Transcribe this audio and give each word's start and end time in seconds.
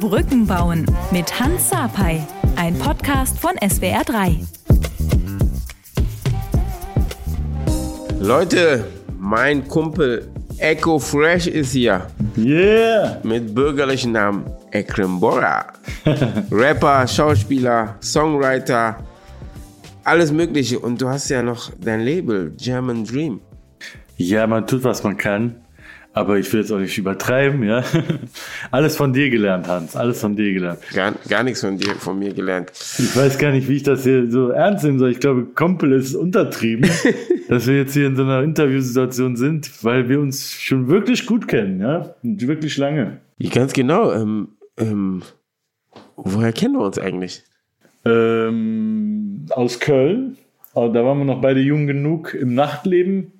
Brücken 0.00 0.46
bauen 0.46 0.86
mit 1.12 1.38
Hans 1.38 1.68
Sapai, 1.68 2.26
ein 2.56 2.74
Podcast 2.78 3.38
von 3.38 3.52
SWR3. 3.56 4.38
Leute, 8.18 8.86
mein 9.18 9.68
Kumpel 9.68 10.26
Echo 10.56 10.98
Fresh 10.98 11.48
ist 11.48 11.72
hier. 11.72 12.06
Yeah! 12.34 13.20
Mit 13.24 13.54
bürgerlichen 13.54 14.12
Namen 14.12 14.46
Ekrem 14.70 15.20
Bora. 15.20 15.66
Rapper, 16.50 17.06
Schauspieler, 17.06 17.96
Songwriter, 18.00 18.96
alles 20.04 20.32
Mögliche. 20.32 20.78
Und 20.78 21.02
du 21.02 21.10
hast 21.10 21.28
ja 21.28 21.42
noch 21.42 21.70
dein 21.78 22.00
Label, 22.00 22.54
German 22.56 23.04
Dream. 23.04 23.42
Ja, 24.16 24.46
man 24.46 24.66
tut, 24.66 24.82
was 24.82 25.02
man 25.02 25.18
kann. 25.18 25.56
Aber 26.12 26.38
ich 26.38 26.52
will 26.52 26.60
jetzt 26.60 26.72
auch 26.72 26.78
nicht 26.78 26.98
übertreiben, 26.98 27.62
ja. 27.62 27.84
Alles 28.72 28.96
von 28.96 29.12
dir 29.12 29.30
gelernt, 29.30 29.68
Hans. 29.68 29.94
Alles 29.94 30.20
von 30.20 30.34
dir 30.34 30.52
gelernt. 30.52 30.80
Gar, 30.92 31.14
gar 31.28 31.44
nichts 31.44 31.60
von 31.60 31.76
dir, 31.76 31.94
von 31.94 32.18
mir 32.18 32.34
gelernt. 32.34 32.72
Ich 32.98 33.16
weiß 33.16 33.38
gar 33.38 33.52
nicht, 33.52 33.68
wie 33.68 33.76
ich 33.76 33.84
das 33.84 34.02
hier 34.02 34.28
so 34.28 34.48
ernst 34.48 34.84
nehmen 34.84 34.98
soll. 34.98 35.12
Ich 35.12 35.20
glaube, 35.20 35.44
Kompel 35.44 35.92
ist 35.92 36.16
untertrieben, 36.16 36.90
dass 37.48 37.68
wir 37.68 37.76
jetzt 37.76 37.94
hier 37.94 38.08
in 38.08 38.16
so 38.16 38.22
einer 38.22 38.42
Interviewsituation 38.42 39.36
sind, 39.36 39.84
weil 39.84 40.08
wir 40.08 40.18
uns 40.18 40.52
schon 40.52 40.88
wirklich 40.88 41.26
gut 41.26 41.46
kennen, 41.46 41.80
ja. 41.80 42.14
Und 42.24 42.44
wirklich 42.46 42.76
lange. 42.76 43.18
Ganz 43.52 43.72
genau. 43.72 44.12
Ähm, 44.12 44.48
ähm, 44.78 45.22
woher 46.16 46.52
kennen 46.52 46.74
wir 46.74 46.84
uns 46.84 46.98
eigentlich? 46.98 47.44
Ähm, 48.04 49.46
aus 49.50 49.78
Köln. 49.78 50.38
Aber 50.74 50.88
da 50.88 51.04
waren 51.04 51.18
wir 51.18 51.24
noch 51.24 51.40
beide 51.40 51.60
jung 51.60 51.86
genug, 51.86 52.34
im 52.34 52.54
Nachtleben 52.54 53.32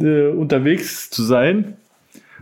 äh, 0.00 0.28
unterwegs 0.28 1.10
zu 1.10 1.22
sein. 1.22 1.76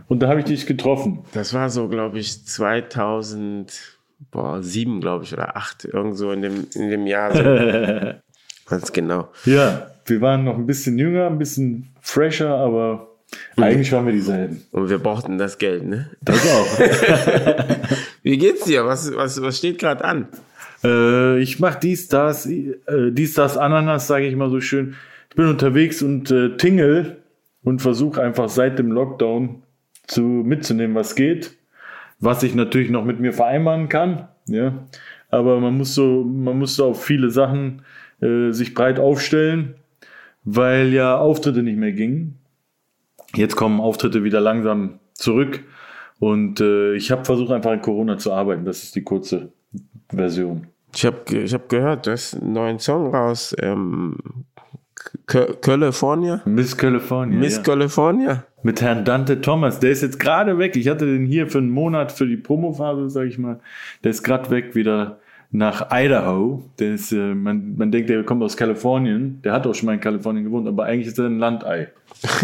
Und 0.09 0.19
da 0.19 0.27
habe 0.27 0.39
ich 0.39 0.45
dich 0.47 0.65
getroffen. 0.65 1.19
Das 1.33 1.53
war 1.53 1.69
so, 1.69 1.87
glaube 1.87 2.17
ich, 2.17 2.43
2007, 2.43 5.01
glaube 5.01 5.23
ich, 5.23 5.33
oder 5.33 5.55
8, 5.55 5.85
irgendwo 5.85 6.31
in 6.31 6.41
dem, 6.41 6.65
in 6.73 6.89
dem 6.89 7.05
Jahr. 7.05 7.35
So. 7.35 7.43
Ganz 8.69 8.91
genau. 8.91 9.29
Ja, 9.45 9.91
wir 10.05 10.19
waren 10.19 10.43
noch 10.43 10.55
ein 10.55 10.65
bisschen 10.65 10.97
jünger, 10.97 11.27
ein 11.27 11.37
bisschen 11.37 11.89
fresher, 12.01 12.55
aber 12.55 13.07
mhm. 13.55 13.63
eigentlich 13.63 13.91
waren 13.91 14.07
wir 14.07 14.13
dieselben. 14.13 14.63
Und 14.71 14.89
wir 14.89 14.97
brauchten 14.97 15.37
das 15.37 15.59
Geld, 15.59 15.85
ne? 15.85 16.09
Das 16.21 16.43
auch. 16.43 16.79
Wie 18.23 18.39
geht's 18.39 18.65
dir? 18.65 18.85
Was, 18.85 19.15
was, 19.15 19.39
was 19.43 19.59
steht 19.59 19.77
gerade 19.77 20.03
an? 20.03 20.27
Äh, 20.83 21.39
ich 21.39 21.59
mache 21.59 21.77
dies, 21.79 22.07
das, 22.07 22.47
äh, 22.47 22.73
dies, 23.11 23.35
das, 23.35 23.57
Ananas, 23.57 24.07
sage 24.07 24.25
ich 24.25 24.35
mal 24.35 24.49
so 24.49 24.59
schön. 24.59 24.95
Ich 25.29 25.35
bin 25.35 25.47
unterwegs 25.47 26.01
und 26.01 26.31
äh, 26.31 26.57
tingle 26.57 27.17
und 27.63 27.83
versuche 27.83 28.23
einfach 28.23 28.49
seit 28.49 28.79
dem 28.79 28.91
Lockdown 28.91 29.61
zu, 30.09 30.21
mitzunehmen, 30.21 30.95
was 30.95 31.15
geht, 31.15 31.55
was 32.19 32.43
ich 32.43 32.55
natürlich 32.55 32.89
noch 32.89 33.05
mit 33.05 33.19
mir 33.19 33.31
vereinbaren 33.31 33.87
kann, 33.87 34.27
ja. 34.47 34.73
Aber 35.31 35.59
man 35.59 35.77
muss 35.77 35.93
so, 35.93 36.23
man 36.23 36.57
muss 36.57 36.75
so 36.75 36.87
auf 36.87 37.03
viele 37.03 37.29
Sachen 37.29 37.83
äh, 38.19 38.51
sich 38.51 38.73
breit 38.73 38.99
aufstellen, 38.99 39.75
weil 40.43 40.91
ja 40.91 41.17
Auftritte 41.17 41.61
nicht 41.61 41.77
mehr 41.77 41.91
gingen. 41.91 42.39
Jetzt 43.35 43.55
kommen 43.55 43.79
Auftritte 43.79 44.23
wieder 44.23 44.41
langsam 44.41 44.99
zurück 45.13 45.63
und 46.17 46.59
äh, 46.61 46.95
ich 46.95 47.11
habe 47.11 47.25
versucht 47.25 47.51
einfach 47.51 47.71
in 47.71 47.81
Corona 47.81 48.17
zu 48.17 48.33
arbeiten. 48.33 48.65
Das 48.65 48.81
ist 48.81 48.95
die 48.95 49.03
kurze 49.03 49.51
Version. 50.09 50.67
Ich 50.95 51.05
habe 51.05 51.17
ich 51.31 51.53
hab 51.53 51.69
gehört, 51.69 52.07
du 52.07 52.11
hast 52.11 52.33
einen 52.33 52.53
neuen 52.53 52.79
Song 52.79 53.13
raus. 53.13 53.55
Ähm, 53.59 54.17
California? 55.27 56.41
Miss 56.45 56.75
California. 56.75 57.37
Miss 57.37 57.57
ja. 57.57 57.61
California. 57.61 58.45
Mit 58.61 58.81
Herrn 58.81 59.05
Dante 59.05 59.41
Thomas. 59.41 59.79
Der 59.79 59.91
ist 59.91 60.01
jetzt 60.01 60.19
gerade 60.19 60.57
weg. 60.57 60.75
Ich 60.75 60.89
hatte 60.89 61.05
den 61.05 61.25
hier 61.25 61.47
für 61.47 61.59
einen 61.59 61.69
Monat 61.69 62.11
für 62.11 62.27
die 62.27 62.37
Promophase, 62.37 63.09
sag 63.09 63.27
ich 63.27 63.37
mal. 63.37 63.59
Der 64.03 64.11
ist 64.11 64.23
gerade 64.23 64.49
weg 64.49 64.75
wieder 64.75 65.19
nach 65.51 65.87
Idaho. 65.91 66.63
Der 66.77 66.95
ist, 66.95 67.11
äh, 67.11 67.33
man, 67.33 67.75
man 67.77 67.91
denkt, 67.91 68.09
der 68.09 68.23
kommt 68.23 68.43
aus 68.43 68.57
Kalifornien. 68.57 69.41
Der 69.43 69.53
hat 69.53 69.65
auch 69.65 69.73
schon 69.73 69.85
mal 69.87 69.93
in 69.93 70.01
Kalifornien 70.01 70.43
gewohnt, 70.43 70.67
aber 70.67 70.85
eigentlich 70.85 71.07
ist 71.07 71.19
er 71.19 71.27
ein 71.27 71.39
Landei. 71.39 71.89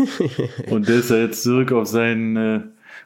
Und 0.69 0.87
der 0.87 0.95
ist 0.95 1.11
ja 1.11 1.17
jetzt 1.17 1.43
zurück 1.43 1.71
auf 1.71 1.87
seinen, 1.87 2.37
äh, 2.37 2.61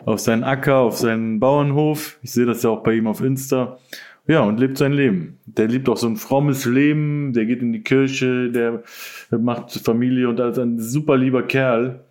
auf 0.05 0.19
seinen 0.19 0.43
Acker, 0.43 0.77
auf 0.77 0.97
seinen 0.97 1.39
Bauernhof. 1.39 2.19
Ich 2.21 2.31
sehe 2.31 2.45
das 2.45 2.63
ja 2.63 2.69
auch 2.69 2.83
bei 2.83 2.93
ihm 2.93 3.07
auf 3.07 3.21
Insta. 3.21 3.79
Ja, 4.27 4.41
und 4.41 4.59
lebt 4.59 4.77
sein 4.77 4.93
Leben. 4.93 5.39
Der 5.47 5.67
lebt 5.67 5.89
auch 5.89 5.97
so 5.97 6.05
ein 6.05 6.15
frommes 6.15 6.65
Leben, 6.65 7.33
der 7.33 7.47
geht 7.47 7.63
in 7.63 7.73
die 7.73 7.81
Kirche, 7.81 8.51
der 8.51 8.83
macht 9.31 9.71
Familie 9.71 10.29
und 10.29 10.39
ist 10.39 10.59
ein 10.59 10.79
super 10.79 11.17
lieber 11.17 11.41
Kerl. 11.41 12.01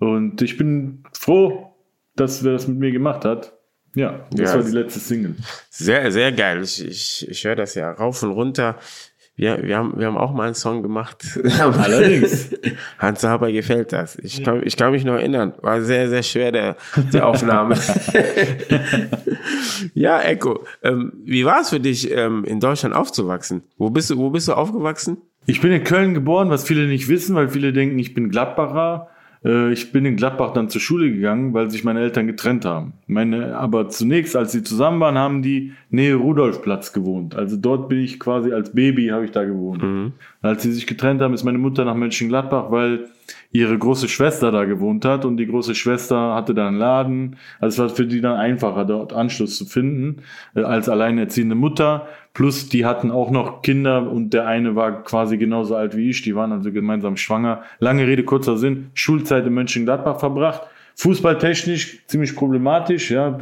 Und 0.00 0.40
ich 0.42 0.56
bin 0.56 1.04
froh, 1.12 1.76
dass 2.16 2.42
er 2.42 2.52
das 2.52 2.66
mit 2.66 2.78
mir 2.78 2.90
gemacht 2.90 3.24
hat. 3.24 3.52
Ja, 3.94 4.26
das 4.30 4.52
ja, 4.52 4.56
war 4.56 4.64
die 4.64 4.76
letzte 4.76 4.98
Single. 4.98 5.36
Sehr, 5.68 6.10
sehr 6.10 6.32
geil. 6.32 6.62
Ich, 6.62 6.84
ich, 6.84 7.28
ich 7.28 7.44
höre 7.44 7.56
das 7.56 7.74
ja 7.74 7.92
rauf 7.92 8.22
und 8.22 8.30
runter. 8.30 8.76
Wir, 9.36 9.62
wir, 9.62 9.76
haben, 9.76 9.98
wir 9.98 10.06
haben 10.06 10.16
auch 10.16 10.32
mal 10.32 10.44
einen 10.44 10.54
Song 10.54 10.82
gemacht. 10.82 11.38
Allerdings. 11.58 12.50
Hans 12.98 13.24
Haber 13.24 13.52
gefällt 13.52 13.92
das. 13.92 14.16
Ich 14.16 14.44
kann, 14.44 14.62
ich 14.64 14.76
kann 14.76 14.92
mich 14.92 15.04
noch 15.04 15.14
erinnern. 15.14 15.54
War 15.60 15.82
sehr, 15.82 16.08
sehr 16.08 16.22
schwer, 16.22 16.52
der, 16.52 16.76
die 17.12 17.20
Aufnahme. 17.20 17.74
ja, 19.94 20.20
Echo. 20.20 20.64
Ähm, 20.82 21.12
wie 21.24 21.44
war 21.44 21.62
es 21.62 21.70
für 21.70 21.80
dich, 21.80 22.10
ähm, 22.10 22.44
in 22.44 22.60
Deutschland 22.60 22.94
aufzuwachsen? 22.94 23.62
Wo 23.76 23.90
bist 23.90 24.10
du, 24.10 24.18
wo 24.18 24.30
bist 24.30 24.48
du 24.48 24.54
aufgewachsen? 24.54 25.18
Ich 25.46 25.60
bin 25.60 25.72
in 25.72 25.84
Köln 25.84 26.14
geboren, 26.14 26.50
was 26.50 26.64
viele 26.64 26.86
nicht 26.86 27.08
wissen, 27.08 27.34
weil 27.34 27.48
viele 27.48 27.72
denken, 27.72 27.98
ich 27.98 28.14
bin 28.14 28.30
Gladbacher. 28.30 29.08
Äh, 29.44 29.72
ich 29.72 29.92
bin 29.92 30.04
in 30.04 30.16
Gladbach 30.16 30.52
dann 30.52 30.68
zur 30.68 30.80
Schule 30.80 31.10
gegangen, 31.10 31.54
weil 31.54 31.70
sich 31.70 31.84
meine 31.84 32.00
Eltern 32.00 32.26
getrennt 32.26 32.64
haben. 32.64 32.92
Meine, 33.06 33.56
aber 33.56 33.88
zunächst, 33.88 34.36
als 34.36 34.52
sie 34.52 34.62
zusammen 34.62 35.00
waren, 35.00 35.18
haben 35.18 35.42
die 35.42 35.72
Nähe 35.90 36.14
Rudolfplatz 36.14 36.92
gewohnt. 36.92 37.34
Also 37.34 37.56
dort 37.56 37.88
bin 37.88 38.00
ich 38.00 38.20
quasi 38.20 38.52
als 38.52 38.72
Baby 38.72 39.08
habe 39.08 39.24
ich 39.24 39.30
da 39.30 39.44
gewohnt. 39.44 39.82
Mhm. 39.82 40.12
Als 40.42 40.62
sie 40.62 40.72
sich 40.72 40.86
getrennt 40.86 41.20
haben, 41.20 41.34
ist 41.34 41.44
meine 41.44 41.58
Mutter 41.58 41.84
nach 41.84 41.94
Mönchengladbach, 41.94 42.70
weil 42.70 43.08
ihre 43.52 43.76
große 43.76 44.08
Schwester 44.08 44.52
da 44.52 44.64
gewohnt 44.64 45.04
hat 45.04 45.24
und 45.24 45.36
die 45.36 45.46
große 45.46 45.74
Schwester 45.74 46.34
hatte 46.34 46.54
da 46.54 46.68
einen 46.68 46.78
Laden. 46.78 47.36
Also 47.58 47.84
es 47.84 47.90
war 47.90 47.96
für 47.96 48.06
die 48.06 48.20
dann 48.20 48.36
einfacher, 48.36 48.84
dort 48.84 49.12
Anschluss 49.12 49.56
zu 49.56 49.64
finden 49.64 50.22
äh, 50.54 50.62
als 50.62 50.88
alleinerziehende 50.88 51.54
Mutter. 51.54 52.06
Plus 52.32 52.68
die 52.68 52.86
hatten 52.86 53.10
auch 53.10 53.30
noch 53.30 53.62
Kinder 53.62 54.10
und 54.10 54.30
der 54.30 54.46
eine 54.46 54.76
war 54.76 55.02
quasi 55.02 55.36
genauso 55.36 55.74
alt 55.74 55.96
wie 55.96 56.10
ich. 56.10 56.22
Die 56.22 56.36
waren 56.36 56.52
also 56.52 56.70
gemeinsam 56.70 57.16
schwanger. 57.16 57.62
Lange 57.80 58.06
Rede, 58.06 58.24
kurzer 58.24 58.56
Sinn. 58.56 58.90
Schulzeit 58.94 59.46
in 59.46 59.54
Mönchengladbach 59.54 60.20
verbracht. 60.20 60.62
Fußballtechnisch 60.94 62.06
ziemlich 62.06 62.36
problematisch, 62.36 63.10
ja. 63.10 63.38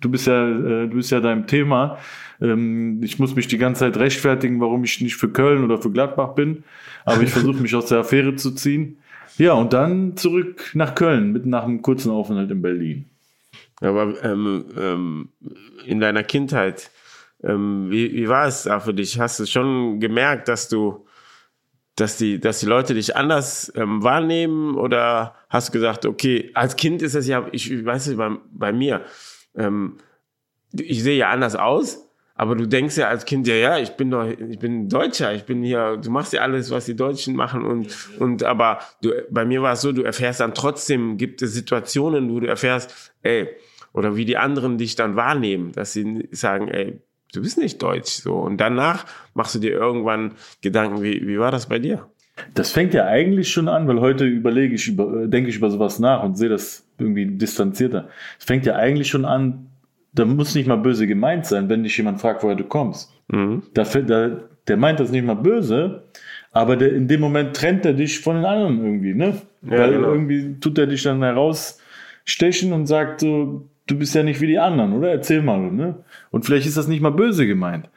Du 0.00 0.10
bist 0.10 0.26
ja, 0.26 0.48
äh, 0.48 0.88
du 0.88 0.96
bist 0.96 1.10
ja 1.10 1.20
deinem 1.20 1.46
Thema. 1.46 1.98
Ähm, 2.40 3.00
ich 3.02 3.18
muss 3.18 3.36
mich 3.36 3.48
die 3.48 3.58
ganze 3.58 3.80
Zeit 3.80 3.96
rechtfertigen, 3.98 4.60
warum 4.60 4.82
ich 4.82 5.00
nicht 5.00 5.16
für 5.16 5.28
Köln 5.28 5.62
oder 5.62 5.78
für 5.78 5.90
Gladbach 5.90 6.34
bin. 6.34 6.64
Aber 7.04 7.22
ich 7.22 7.30
versuche 7.30 7.60
mich 7.62 7.74
aus 7.74 7.86
der 7.86 7.98
Affäre 7.98 8.34
zu 8.34 8.52
ziehen. 8.52 8.96
Ja, 9.38 9.52
und 9.52 9.72
dann 9.72 10.16
zurück 10.16 10.70
nach 10.74 10.94
Köln, 10.94 11.32
mit 11.32 11.46
nach 11.46 11.64
einem 11.64 11.82
kurzen 11.82 12.10
Aufenthalt 12.10 12.50
in 12.50 12.62
Berlin. 12.62 13.04
Aber 13.80 14.14
ähm, 14.24 14.64
ähm, 14.78 15.28
in 15.86 16.00
deiner 16.00 16.22
Kindheit, 16.22 16.90
ähm, 17.42 17.90
wie, 17.90 18.12
wie 18.12 18.28
war 18.28 18.46
es 18.46 18.64
da 18.64 18.80
für 18.80 18.94
dich? 18.94 19.18
Hast 19.18 19.40
du 19.40 19.46
schon 19.46 20.00
gemerkt, 20.00 20.48
dass 20.48 20.68
du, 20.68 21.06
dass 21.96 22.16
die, 22.16 22.38
dass 22.38 22.60
die 22.60 22.66
Leute 22.66 22.94
dich 22.94 23.16
anders 23.16 23.72
ähm, 23.76 24.02
wahrnehmen? 24.02 24.76
Oder 24.76 25.34
hast 25.48 25.68
du 25.68 25.72
gesagt, 25.72 26.06
okay, 26.06 26.50
als 26.54 26.76
Kind 26.76 27.02
ist 27.02 27.14
das 27.14 27.26
ja, 27.26 27.46
ich 27.52 27.84
weiß 27.84 28.08
nicht, 28.08 28.18
bei, 28.18 28.30
bei 28.52 28.72
mir, 28.72 29.04
ähm, 29.56 29.98
ich 30.72 31.02
sehe 31.02 31.16
ja 31.16 31.30
anders 31.30 31.56
aus, 31.56 32.06
aber 32.34 32.56
du 32.56 32.66
denkst 32.66 32.96
ja 32.96 33.08
als 33.08 33.24
Kind, 33.24 33.46
ja, 33.46 33.54
ja, 33.54 33.78
ich 33.78 33.90
bin 33.96 34.10
doch, 34.10 34.26
ich 34.26 34.58
bin 34.58 34.88
Deutscher, 34.88 35.34
ich 35.34 35.44
bin 35.44 35.62
hier, 35.62 35.96
du 35.96 36.10
machst 36.10 36.32
ja 36.32 36.42
alles, 36.42 36.70
was 36.70 36.86
die 36.86 36.96
Deutschen 36.96 37.36
machen 37.36 37.64
und, 37.64 37.94
und, 38.18 38.44
aber 38.44 38.78
du, 39.02 39.10
bei 39.30 39.44
mir 39.44 39.62
war 39.62 39.74
es 39.74 39.82
so, 39.82 39.92
du 39.92 40.02
erfährst 40.02 40.40
dann 40.40 40.54
trotzdem, 40.54 41.16
gibt 41.16 41.42
es 41.42 41.52
Situationen, 41.52 42.30
wo 42.30 42.40
du 42.40 42.46
erfährst, 42.46 43.12
ey, 43.22 43.48
oder 43.92 44.16
wie 44.16 44.24
die 44.24 44.36
anderen 44.36 44.78
dich 44.78 44.94
dann 44.94 45.16
wahrnehmen, 45.16 45.72
dass 45.72 45.92
sie 45.92 46.28
sagen, 46.30 46.68
ey, 46.68 47.02
du 47.32 47.42
bist 47.42 47.58
nicht 47.58 47.82
deutsch, 47.82 48.10
so. 48.10 48.34
Und 48.34 48.58
danach 48.58 49.06
machst 49.34 49.54
du 49.54 49.58
dir 49.58 49.72
irgendwann 49.72 50.32
Gedanken, 50.60 51.02
wie, 51.02 51.26
wie 51.26 51.38
war 51.38 51.50
das 51.50 51.68
bei 51.68 51.78
dir? 51.78 52.06
Das 52.54 52.70
fängt 52.70 52.94
ja 52.94 53.06
eigentlich 53.06 53.50
schon 53.50 53.68
an, 53.68 53.86
weil 53.86 54.00
heute 54.00 54.24
überlege 54.24 54.74
ich 54.74 54.88
über, 54.88 55.26
denke 55.26 55.50
ich 55.50 55.56
über 55.56 55.70
sowas 55.70 55.98
nach 55.98 56.22
und 56.22 56.36
sehe 56.36 56.48
das 56.48 56.86
irgendwie 56.98 57.26
distanzierter. 57.26 58.08
Es 58.38 58.44
fängt 58.44 58.66
ja 58.66 58.76
eigentlich 58.76 59.08
schon 59.08 59.24
an, 59.24 59.66
da 60.12 60.24
muss 60.24 60.54
nicht 60.54 60.66
mal 60.66 60.76
böse 60.76 61.06
gemeint 61.06 61.46
sein, 61.46 61.68
wenn 61.68 61.82
dich 61.82 61.96
jemand 61.96 62.20
fragt, 62.20 62.42
woher 62.42 62.56
du 62.56 62.64
kommst. 62.64 63.12
Mhm. 63.28 63.62
Da, 63.74 63.84
da, 63.84 64.40
der 64.66 64.76
meint 64.76 65.00
das 65.00 65.10
nicht 65.10 65.24
mal 65.24 65.34
böse, 65.34 66.04
aber 66.52 66.76
der, 66.76 66.92
in 66.92 67.08
dem 67.08 67.20
Moment 67.20 67.54
trennt 67.54 67.84
er 67.84 67.92
dich 67.92 68.20
von 68.20 68.36
den 68.36 68.44
anderen 68.44 68.84
irgendwie, 68.84 69.14
ne? 69.14 69.40
Ja, 69.62 69.78
Weil 69.78 69.92
genau. 69.92 70.08
irgendwie 70.12 70.58
tut 70.58 70.78
er 70.78 70.86
dich 70.86 71.02
dann 71.02 71.22
herausstechen 71.22 72.72
und 72.72 72.86
sagt 72.86 73.20
so, 73.20 73.68
du 73.90 73.98
bist 73.98 74.14
ja 74.14 74.22
nicht 74.22 74.40
wie 74.40 74.46
die 74.46 74.58
anderen, 74.58 74.92
oder? 74.92 75.10
Erzähl 75.10 75.42
mal, 75.42 75.70
ne? 75.70 75.96
Und 76.30 76.44
vielleicht 76.44 76.66
ist 76.66 76.76
das 76.76 76.88
nicht 76.88 77.00
mal 77.00 77.10
böse 77.10 77.46
gemeint. 77.46 77.88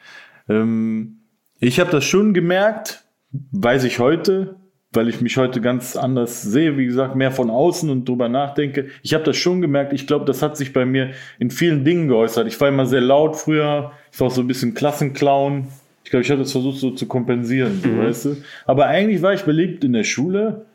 Ähm, 0.49 1.19
ich 1.59 1.79
habe 1.79 1.91
das 1.91 2.05
schon 2.05 2.33
gemerkt, 2.33 3.03
weiß 3.51 3.83
ich 3.83 3.99
heute, 3.99 4.55
weil 4.91 5.09
ich 5.09 5.21
mich 5.21 5.37
heute 5.37 5.61
ganz 5.61 5.95
anders 5.95 6.41
sehe, 6.41 6.77
wie 6.77 6.85
gesagt, 6.85 7.15
mehr 7.15 7.31
von 7.31 7.49
außen 7.49 7.89
und 7.89 8.07
drüber 8.07 8.29
nachdenke. 8.29 8.87
Ich 9.01 9.13
habe 9.13 9.23
das 9.23 9.37
schon 9.37 9.61
gemerkt. 9.61 9.93
Ich 9.93 10.05
glaube, 10.07 10.25
das 10.25 10.41
hat 10.41 10.57
sich 10.57 10.73
bei 10.73 10.85
mir 10.85 11.11
in 11.39 11.49
vielen 11.49 11.83
Dingen 11.83 12.07
geäußert. 12.07 12.47
Ich 12.47 12.59
war 12.61 12.67
immer 12.67 12.85
sehr 12.85 13.01
laut 13.01 13.35
früher. 13.35 13.91
Ich 14.11 14.19
war 14.19 14.27
auch 14.27 14.31
so 14.31 14.41
ein 14.41 14.47
bisschen 14.47 14.73
Klassenclown. 14.73 15.67
Ich 16.03 16.11
glaube, 16.11 16.23
ich 16.23 16.29
habe 16.29 16.41
das 16.41 16.51
versucht 16.51 16.79
so 16.79 16.91
zu 16.91 17.07
kompensieren, 17.07 17.81
mhm. 17.83 17.99
weißt 17.99 18.25
du. 18.25 18.37
Aber 18.65 18.87
eigentlich 18.87 19.21
war 19.21 19.33
ich 19.33 19.43
beliebt 19.43 19.83
in 19.83 19.93
der 19.93 20.03
Schule. 20.03 20.65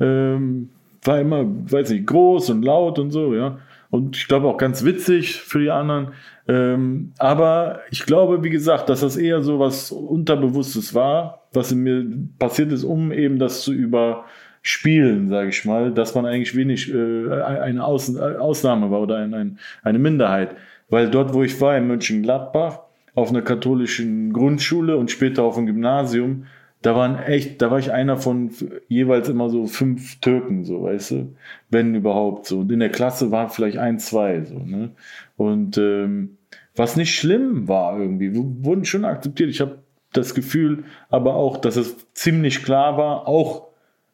Ähm, 0.00 0.70
war 1.02 1.20
immer, 1.20 1.44
weiß 1.44 1.90
nicht, 1.90 2.06
groß 2.06 2.50
und 2.50 2.62
laut 2.62 2.98
und 2.98 3.10
so, 3.10 3.34
ja. 3.34 3.58
Und 3.90 4.16
ich 4.16 4.28
glaube 4.28 4.48
auch 4.48 4.58
ganz 4.58 4.84
witzig 4.84 5.36
für 5.36 5.60
die 5.60 5.70
anderen. 5.70 6.12
Ähm, 6.46 7.12
aber 7.18 7.80
ich 7.90 8.04
glaube, 8.04 8.42
wie 8.42 8.50
gesagt, 8.50 8.88
dass 8.88 9.00
das 9.00 9.16
eher 9.16 9.42
so 9.42 9.58
was 9.58 9.90
Unterbewusstes 9.92 10.94
war, 10.94 11.46
was 11.52 11.72
in 11.72 11.82
mir 11.82 12.06
passiert 12.38 12.72
ist, 12.72 12.84
um 12.84 13.12
eben 13.12 13.38
das 13.38 13.62
zu 13.62 13.72
überspielen, 13.72 15.28
sage 15.28 15.48
ich 15.48 15.64
mal, 15.64 15.92
dass 15.92 16.14
man 16.14 16.26
eigentlich 16.26 16.54
wenig 16.54 16.92
äh, 16.92 17.30
eine 17.42 17.84
Aus 17.84 18.14
Ausnahme 18.16 18.90
war 18.90 19.00
oder 19.00 19.16
ein, 19.16 19.32
ein, 19.32 19.58
eine 19.82 19.98
Minderheit. 19.98 20.56
Weil 20.90 21.10
dort, 21.10 21.32
wo 21.32 21.42
ich 21.42 21.58
war, 21.60 21.76
in 21.76 21.86
Mönchengladbach, 21.86 22.80
auf 23.14 23.30
einer 23.30 23.42
katholischen 23.42 24.32
Grundschule 24.32 24.96
und 24.96 25.10
später 25.10 25.42
auf 25.42 25.56
einem 25.56 25.66
Gymnasium, 25.66 26.44
da 26.82 26.94
waren 26.94 27.18
echt, 27.18 27.60
da 27.60 27.70
war 27.70 27.78
ich 27.78 27.92
einer 27.92 28.16
von 28.16 28.50
jeweils 28.88 29.28
immer 29.28 29.50
so 29.50 29.66
fünf 29.66 30.20
Türken, 30.20 30.64
so, 30.64 30.82
weißt 30.84 31.10
du, 31.10 31.34
wenn 31.70 31.94
überhaupt 31.94 32.46
so. 32.46 32.60
Und 32.60 32.70
in 32.70 32.80
der 32.80 32.90
Klasse 32.90 33.30
waren 33.30 33.50
vielleicht 33.50 33.78
ein, 33.78 33.98
zwei, 33.98 34.42
so, 34.44 34.58
ne? 34.58 34.90
Und 35.36 35.76
ähm, 35.78 36.36
was 36.76 36.96
nicht 36.96 37.14
schlimm 37.14 37.66
war 37.66 37.98
irgendwie, 37.98 38.32
wir 38.32 38.44
wurden 38.64 38.84
schon 38.84 39.04
akzeptiert. 39.04 39.50
Ich 39.50 39.60
habe 39.60 39.78
das 40.12 40.34
Gefühl, 40.34 40.84
aber 41.10 41.34
auch, 41.34 41.56
dass 41.56 41.76
es 41.76 41.96
ziemlich 42.14 42.64
klar 42.64 42.96
war, 42.96 43.26
auch 43.26 43.68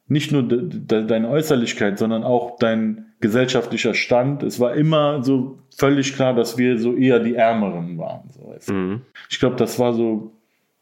nicht 0.07 0.31
nur 0.31 0.43
de, 0.43 0.67
de, 0.67 1.05
deine 1.05 1.29
Äußerlichkeit, 1.29 1.99
sondern 1.99 2.23
auch 2.23 2.57
dein 2.57 3.13
gesellschaftlicher 3.21 3.93
Stand. 3.93 4.43
Es 4.43 4.59
war 4.59 4.73
immer 4.75 5.23
so 5.23 5.59
völlig 5.75 6.15
klar, 6.15 6.33
dass 6.33 6.57
wir 6.57 6.79
so 6.79 6.95
eher 6.95 7.19
die 7.19 7.35
Ärmeren 7.35 7.97
waren. 7.97 8.29
So, 8.31 8.47
weißt 8.49 8.69
du? 8.69 8.73
mhm. 8.73 9.01
Ich 9.29 9.39
glaube, 9.39 9.55
das 9.55 9.79
war 9.79 9.93
so, 9.93 10.31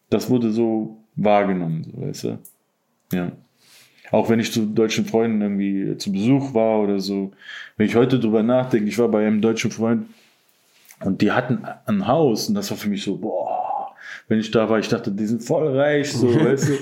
das 0.09 0.29
wurde 0.29 0.51
so 0.51 1.02
wahrgenommen, 1.15 1.83
so, 1.83 2.01
weißt 2.01 2.23
du? 2.23 2.39
Ja. 3.11 3.31
Auch 4.11 4.29
wenn 4.29 4.39
ich 4.39 4.51
zu 4.51 4.65
deutschen 4.65 5.05
Freunden 5.05 5.41
irgendwie 5.41 5.97
zu 5.97 6.11
Besuch 6.11 6.53
war 6.53 6.81
oder 6.81 6.99
so. 6.99 7.31
Wenn 7.77 7.87
ich 7.87 7.95
heute 7.95 8.19
drüber 8.19 8.43
nachdenke, 8.43 8.87
ich 8.87 8.99
war 8.99 9.07
bei 9.07 9.25
einem 9.25 9.41
deutschen 9.41 9.71
Freund 9.71 10.07
und 10.99 11.21
die 11.21 11.31
hatten 11.31 11.65
ein 11.85 12.07
Haus 12.07 12.47
und 12.47 12.55
das 12.55 12.69
war 12.69 12.77
für 12.77 12.89
mich 12.89 13.03
so, 13.03 13.17
boah, 13.17 13.95
wenn 14.27 14.39
ich 14.39 14.51
da 14.51 14.69
war, 14.69 14.79
ich 14.79 14.89
dachte, 14.89 15.11
die 15.11 15.25
sind 15.25 15.43
voll 15.43 15.75
reich, 15.77 16.11
so, 16.11 16.27
weißt 16.45 16.69
du 16.69 16.73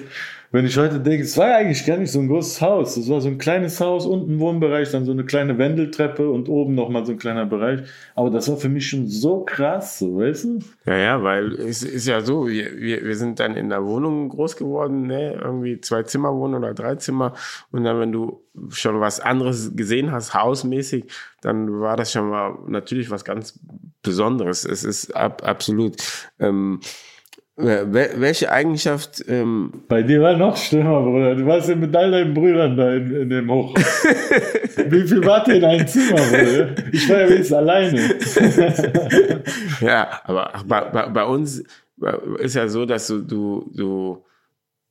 wenn 0.51 0.65
ich 0.65 0.77
heute 0.77 0.99
denke, 0.99 1.23
es 1.23 1.37
war 1.37 1.55
eigentlich 1.55 1.85
gar 1.85 1.95
nicht 1.95 2.11
so 2.11 2.19
ein 2.19 2.27
großes 2.27 2.61
Haus. 2.61 2.97
Es 2.97 3.09
war 3.09 3.21
so 3.21 3.29
ein 3.29 3.37
kleines 3.37 3.79
Haus, 3.79 4.05
unten 4.05 4.39
Wohnbereich, 4.39 4.91
dann 4.91 5.05
so 5.05 5.13
eine 5.13 5.23
kleine 5.23 5.57
Wendeltreppe 5.57 6.29
und 6.29 6.49
oben 6.49 6.75
nochmal 6.75 7.05
so 7.05 7.13
ein 7.13 7.17
kleiner 7.17 7.45
Bereich. 7.45 7.81
Aber 8.15 8.29
das 8.29 8.49
war 8.49 8.57
für 8.57 8.67
mich 8.67 8.89
schon 8.89 9.07
so 9.07 9.45
krass, 9.45 9.99
so, 9.99 10.17
weißt 10.17 10.43
du? 10.43 10.59
Ja, 10.85 10.97
ja, 10.97 11.23
weil 11.23 11.53
es 11.53 11.83
ist 11.83 12.05
ja 12.05 12.19
so, 12.19 12.47
wir, 12.47 12.77
wir 12.81 13.15
sind 13.15 13.39
dann 13.39 13.55
in 13.55 13.69
der 13.69 13.85
Wohnung 13.85 14.27
groß 14.27 14.57
geworden, 14.57 15.07
ne? 15.07 15.39
irgendwie 15.41 15.79
zwei 15.79 16.03
Zimmer 16.03 16.35
wohnen 16.35 16.55
oder 16.55 16.73
drei 16.73 16.95
Zimmer. 16.95 17.33
Und 17.71 17.85
dann, 17.85 17.99
wenn 18.01 18.11
du 18.11 18.41
schon 18.69 18.99
was 18.99 19.21
anderes 19.21 19.73
gesehen 19.77 20.11
hast, 20.11 20.33
hausmäßig, 20.33 21.05
dann 21.41 21.79
war 21.79 21.95
das 21.95 22.11
schon 22.11 22.29
mal 22.29 22.57
natürlich 22.67 23.09
was 23.09 23.23
ganz 23.23 23.57
Besonderes. 24.03 24.65
Es 24.65 24.83
ist 24.83 25.15
ab, 25.15 25.43
absolut. 25.45 25.95
Ähm, 26.39 26.81
welche 27.61 28.51
Eigenschaft? 28.51 29.23
Ähm 29.27 29.71
Bei 29.87 30.01
dir 30.03 30.21
war 30.21 30.35
noch 30.35 30.57
schlimmer, 30.57 31.01
Bruder. 31.01 31.35
Du 31.35 31.45
warst 31.45 31.69
ja 31.69 31.75
mit 31.75 31.95
all 31.95 32.11
deinen 32.11 32.33
Brüdern 32.33 32.75
da 32.75 32.93
in, 32.93 33.11
in 33.11 33.29
dem 33.29 33.51
Hoch. 33.51 33.75
Wie 34.89 35.07
viel 35.07 35.25
wart 35.25 35.47
ihr 35.47 35.55
in 35.55 35.63
einem 35.63 35.87
Zimmer, 35.87 36.15
Bruder? 36.15 36.75
Ich 36.91 37.09
war 37.09 37.19
ja 37.19 37.29
wenigstens 37.29 37.53
alleine. 37.53 38.01
ja, 39.81 40.21
aber 40.23 40.51
bei, 40.65 40.81
bei, 40.81 41.07
bei, 41.07 41.23
uns 41.23 41.63
ist 42.39 42.55
ja 42.55 42.67
so, 42.67 42.85
dass 42.85 43.07
du, 43.07 43.21
du, 43.21 43.69
du, 43.73 44.23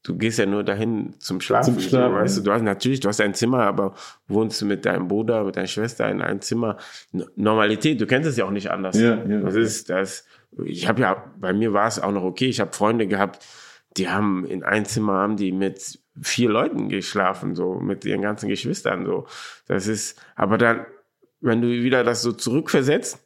du 0.02 0.16
gehst 0.16 0.38
ja 0.38 0.46
nur 0.46 0.64
dahin 0.64 1.14
zum 1.18 1.40
Schlafen. 1.40 1.74
Zum 1.74 1.82
Schlafen. 1.82 2.14
Weißt 2.14 2.38
du, 2.38 2.42
du 2.42 2.52
hast 2.52 2.62
natürlich, 2.62 3.00
du 3.00 3.08
hast 3.08 3.20
ein 3.20 3.34
Zimmer, 3.34 3.62
aber 3.62 3.94
wohnst 4.28 4.60
du 4.62 4.66
mit 4.66 4.86
deinem 4.86 5.08
Bruder, 5.08 5.44
mit 5.44 5.56
deiner 5.56 5.66
Schwester 5.66 6.08
in 6.10 6.22
einem 6.22 6.40
Zimmer. 6.40 6.76
Normalität, 7.36 8.00
du 8.00 8.06
kennst 8.06 8.28
es 8.28 8.36
ja 8.36 8.44
auch 8.44 8.50
nicht 8.50 8.70
anders. 8.70 8.98
Ja, 8.98 9.24
ja. 9.24 9.40
Das 9.40 9.54
ist 9.54 9.90
das 9.90 10.24
ich 10.64 10.88
habe 10.88 11.02
ja, 11.02 11.32
bei 11.38 11.52
mir 11.52 11.72
war 11.72 11.86
es 11.86 11.98
auch 11.98 12.12
noch 12.12 12.24
okay. 12.24 12.46
Ich 12.46 12.60
habe 12.60 12.72
Freunde 12.72 13.06
gehabt, 13.06 13.44
die 13.96 14.08
haben 14.08 14.44
in 14.44 14.62
ein 14.62 14.84
Zimmer 14.84 15.14
haben 15.14 15.36
die 15.36 15.52
mit 15.52 15.98
vier 16.20 16.50
Leuten 16.50 16.88
geschlafen, 16.88 17.54
so 17.54 17.74
mit 17.74 18.04
ihren 18.04 18.22
ganzen 18.22 18.48
Geschwistern, 18.48 19.06
so. 19.06 19.26
Das 19.66 19.86
ist, 19.86 20.20
aber 20.36 20.58
dann, 20.58 20.86
wenn 21.40 21.62
du 21.62 21.68
wieder 21.68 22.04
das 22.04 22.22
so 22.22 22.32
zurückversetzt, 22.32 23.18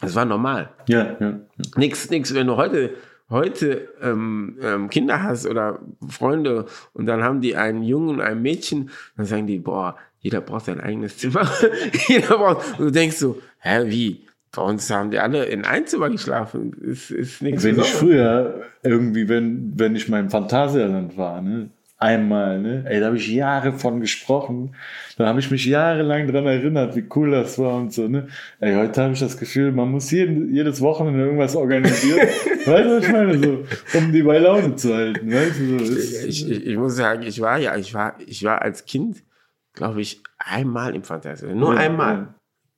das 0.00 0.14
war 0.14 0.24
normal. 0.24 0.70
Ja, 0.86 1.16
ja. 1.18 1.40
Nix, 1.76 2.10
nix, 2.10 2.34
wenn 2.34 2.46
du 2.46 2.56
heute, 2.56 2.94
heute 3.30 3.88
ähm, 4.02 4.58
ähm, 4.60 4.90
Kinder 4.90 5.22
hast 5.22 5.46
oder 5.46 5.80
Freunde 6.08 6.66
und 6.92 7.06
dann 7.06 7.22
haben 7.22 7.40
die 7.40 7.56
einen 7.56 7.82
Jungen 7.82 8.10
und 8.10 8.20
ein 8.20 8.42
Mädchen, 8.42 8.90
dann 9.16 9.26
sagen 9.26 9.46
die, 9.46 9.58
boah, 9.58 9.96
jeder 10.18 10.40
braucht 10.40 10.66
sein 10.66 10.80
eigenes 10.80 11.18
Zimmer. 11.18 11.50
jeder 12.08 12.38
braucht, 12.38 12.78
und 12.78 12.86
du 12.86 12.90
denkst 12.90 13.16
so, 13.16 13.40
hä, 13.58 13.84
wie? 13.86 14.26
Bei 14.54 14.62
uns 14.62 14.88
haben 14.90 15.10
die 15.10 15.18
alle 15.18 15.44
in 15.46 15.64
Einzimmer 15.64 16.10
geschlafen. 16.10 16.72
Ist, 16.80 17.10
ist 17.10 17.42
nichts 17.42 17.64
Wenn 17.64 17.78
ich 17.78 17.92
früher 17.92 18.62
irgendwie, 18.82 19.28
wenn, 19.28 19.72
wenn 19.76 19.96
ich 19.96 20.08
mal 20.08 20.20
im 20.20 20.30
Phantasialand 20.30 21.16
war, 21.16 21.40
ne, 21.40 21.70
einmal, 21.96 22.60
ne, 22.60 22.84
ey, 22.86 23.00
da 23.00 23.06
habe 23.06 23.16
ich 23.16 23.28
Jahre 23.28 23.72
von 23.72 24.00
gesprochen. 24.00 24.76
Da 25.16 25.26
habe 25.26 25.40
ich 25.40 25.50
mich 25.50 25.64
jahrelang 25.64 26.30
dran 26.30 26.46
erinnert, 26.46 26.94
wie 26.94 27.04
cool 27.16 27.32
das 27.32 27.58
war 27.58 27.76
und 27.76 27.92
so, 27.92 28.06
ne. 28.06 28.28
Ey, 28.60 28.74
heute 28.74 29.02
habe 29.02 29.14
ich 29.14 29.20
das 29.20 29.38
Gefühl, 29.38 29.72
man 29.72 29.90
muss 29.90 30.10
jeden, 30.10 30.54
jedes 30.54 30.80
Wochenende 30.80 31.24
irgendwas 31.24 31.56
organisieren. 31.56 32.20
weißt 32.66 32.66
du, 32.66 32.96
was 32.96 33.04
ich 33.04 33.12
meine? 33.12 33.38
So, 33.38 33.98
um 33.98 34.12
die 34.12 34.22
bei 34.22 34.38
Laune 34.38 34.76
zu 34.76 34.94
halten, 34.94 35.32
weißt 35.32 35.58
du, 35.58 35.84
so. 35.84 35.96
Ich, 35.96 36.48
ich, 36.48 36.66
ich 36.66 36.76
muss 36.76 36.94
sagen, 36.94 37.22
ich 37.22 37.40
war 37.40 37.58
ja, 37.58 37.76
ich 37.76 37.92
war, 37.94 38.14
ich 38.24 38.44
war 38.44 38.62
als 38.62 38.84
Kind, 38.84 39.24
glaube 39.72 40.00
ich, 40.00 40.22
einmal 40.38 40.94
im 40.94 41.02
Phantasialand. 41.02 41.58
Nur 41.58 41.74
ja, 41.74 41.80
einmal. 41.80 42.14
Ja 42.14 42.34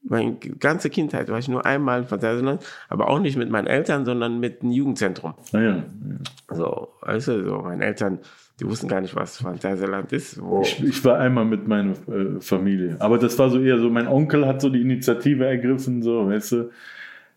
meine 0.08 0.36
ganze 0.58 0.90
Kindheit 0.90 1.28
war 1.28 1.38
ich 1.38 1.48
nur 1.48 1.66
einmal 1.66 2.00
in 2.00 2.06
Phantasialand, 2.06 2.64
aber 2.88 3.08
auch 3.08 3.18
nicht 3.18 3.36
mit 3.36 3.50
meinen 3.50 3.66
Eltern, 3.66 4.04
sondern 4.04 4.40
mit 4.40 4.62
einem 4.62 4.72
Jugendzentrum. 4.72 5.34
Ah, 5.52 5.58
ja, 5.58 5.76
ja. 5.76 5.84
So, 6.50 6.88
weißt 7.02 7.28
du, 7.28 7.44
so, 7.44 7.56
meine 7.58 7.84
Eltern, 7.84 8.18
die 8.60 8.66
wussten 8.66 8.88
gar 8.88 9.00
nicht, 9.00 9.16
was 9.16 9.38
Phantasialand 9.38 10.12
ist. 10.12 10.40
Ich, 10.62 10.82
ich, 10.82 11.04
war 11.04 11.18
einmal 11.18 11.44
mit 11.44 11.66
meiner 11.66 11.92
äh, 12.08 12.40
Familie, 12.40 12.96
aber 13.00 13.18
das 13.18 13.38
war 13.38 13.50
so 13.50 13.60
eher 13.60 13.78
so, 13.78 13.90
mein 13.90 14.06
Onkel 14.06 14.46
hat 14.46 14.60
so 14.60 14.68
die 14.68 14.80
Initiative 14.80 15.44
ergriffen, 15.44 16.02
so, 16.02 16.28
weißt 16.28 16.52
du. 16.52 16.70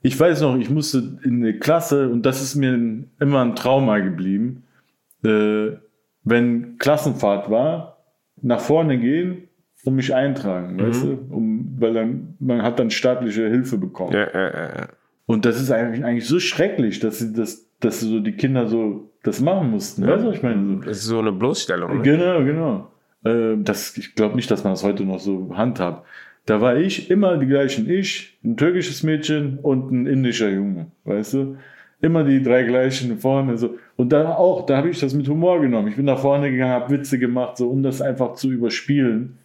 Ich 0.01 0.17
weiß 0.17 0.41
noch, 0.41 0.57
ich 0.57 0.69
musste 0.69 1.19
in 1.23 1.43
eine 1.43 1.59
Klasse, 1.59 2.09
und 2.09 2.25
das 2.25 2.41
ist 2.41 2.55
mir 2.55 2.73
immer 3.19 3.41
ein 3.41 3.55
Trauma 3.55 3.99
geblieben, 3.99 4.63
äh, 5.23 5.71
wenn 6.23 6.77
Klassenfahrt 6.77 7.49
war, 7.49 7.97
nach 8.41 8.61
vorne 8.61 8.97
gehen 8.97 9.48
und 9.85 9.95
mich 9.95 10.13
eintragen, 10.13 10.75
mhm. 10.75 10.81
weißt 10.81 11.03
du? 11.03 11.19
Um, 11.29 11.75
weil 11.79 11.93
dann, 11.93 12.35
man 12.39 12.61
hat 12.61 12.79
dann 12.79 12.89
staatliche 12.89 13.47
Hilfe 13.47 13.77
bekommen. 13.77 14.13
Ja, 14.13 14.27
ja, 14.33 14.53
ja. 14.53 14.87
Und 15.25 15.45
das 15.45 15.61
ist 15.61 15.71
eigentlich, 15.71 16.03
eigentlich 16.03 16.27
so 16.27 16.39
schrecklich, 16.39 16.99
dass 16.99 17.19
sie 17.19 17.33
das, 17.33 17.67
dass 17.79 17.99
so 18.01 18.19
die 18.19 18.33
Kinder 18.33 18.67
so 18.67 19.09
das 19.23 19.41
machen 19.41 19.71
mussten. 19.71 20.03
Ja. 20.03 20.13
Weißt 20.13 20.23
du, 20.23 20.27
was 20.29 20.35
ich 20.35 20.43
meine? 20.43 20.79
Das 20.85 20.97
ist 20.97 21.05
so 21.05 21.19
eine 21.19 21.31
Bloßstellung. 21.31 21.97
Ne? 21.97 22.03
Genau, 22.03 22.43
genau. 22.43 22.91
Äh, 23.23 23.57
das, 23.57 23.97
ich 23.97 24.15
glaube 24.15 24.35
nicht, 24.35 24.49
dass 24.49 24.63
man 24.63 24.73
das 24.73 24.83
heute 24.83 25.03
noch 25.03 25.19
so 25.19 25.55
handhabt. 25.55 26.05
Da 26.45 26.61
war 26.61 26.77
ich 26.77 27.11
immer 27.11 27.37
die 27.37 27.45
gleichen 27.45 27.89
ich, 27.89 28.39
ein 28.43 28.57
türkisches 28.57 29.03
Mädchen 29.03 29.59
und 29.59 29.91
ein 29.91 30.07
indischer 30.07 30.49
Junge, 30.49 30.87
weißt 31.03 31.33
du? 31.33 31.57
Immer 32.01 32.23
die 32.23 32.41
drei 32.41 32.63
gleichen 32.63 33.19
vorne 33.19 33.57
so. 33.57 33.77
Und 33.97 34.13
da 34.13 34.35
auch, 34.35 34.65
da 34.65 34.77
habe 34.77 34.89
ich 34.89 34.99
das 34.99 35.13
mit 35.13 35.27
Humor 35.27 35.59
genommen. 35.59 35.89
Ich 35.89 35.97
bin 35.97 36.05
nach 36.05 36.19
vorne 36.19 36.49
gegangen, 36.49 36.71
habe 36.71 36.93
Witze 36.93 37.19
gemacht, 37.19 37.57
so 37.57 37.69
um 37.69 37.83
das 37.83 38.01
einfach 38.01 38.33
zu 38.35 38.49
überspielen. 38.51 39.38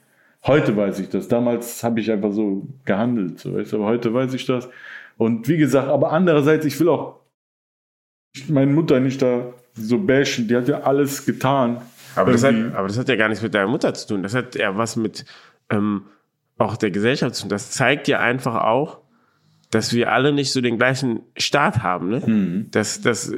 Heute 0.46 0.76
weiß 0.76 0.98
ich 0.98 1.08
das. 1.08 1.28
Damals 1.28 1.82
habe 1.82 2.00
ich 2.00 2.10
einfach 2.10 2.32
so 2.32 2.68
gehandelt, 2.84 3.38
so 3.40 3.54
weißt, 3.54 3.74
aber 3.74 3.86
heute 3.86 4.12
weiß 4.12 4.34
ich 4.34 4.44
das. 4.44 4.68
Und 5.16 5.48
wie 5.48 5.56
gesagt, 5.56 5.88
aber 5.88 6.12
andererseits, 6.12 6.66
ich 6.66 6.78
will 6.80 6.88
auch 6.88 7.20
meine 8.48 8.70
Mutter 8.72 9.00
nicht 9.00 9.22
da 9.22 9.52
so 9.74 9.98
bashen. 9.98 10.48
Die 10.48 10.56
hat 10.56 10.68
ja 10.68 10.80
alles 10.82 11.24
getan. 11.24 11.82
Aber 12.16 12.32
das, 12.32 12.44
hat, 12.44 12.54
aber 12.74 12.88
das 12.88 12.98
hat 12.98 13.08
ja 13.08 13.16
gar 13.16 13.28
nichts 13.28 13.42
mit 13.42 13.54
deiner 13.54 13.68
Mutter 13.68 13.94
zu 13.94 14.08
tun. 14.08 14.22
Das 14.22 14.34
hat 14.34 14.54
ja 14.54 14.76
was 14.76 14.96
mit 14.96 15.24
ähm, 15.70 16.02
auch 16.58 16.76
der 16.76 16.90
Gesellschaft 16.90 17.34
zu 17.34 17.42
tun. 17.42 17.48
Das 17.48 17.70
zeigt 17.70 18.06
ja 18.06 18.20
einfach 18.20 18.62
auch, 18.62 19.00
dass 19.70 19.92
wir 19.92 20.12
alle 20.12 20.32
nicht 20.32 20.52
so 20.52 20.60
den 20.60 20.78
gleichen 20.78 21.20
Staat 21.36 21.82
haben. 21.82 22.10
Ne? 22.10 22.22
Mhm. 22.24 22.68
Das, 22.70 23.00
das, 23.00 23.32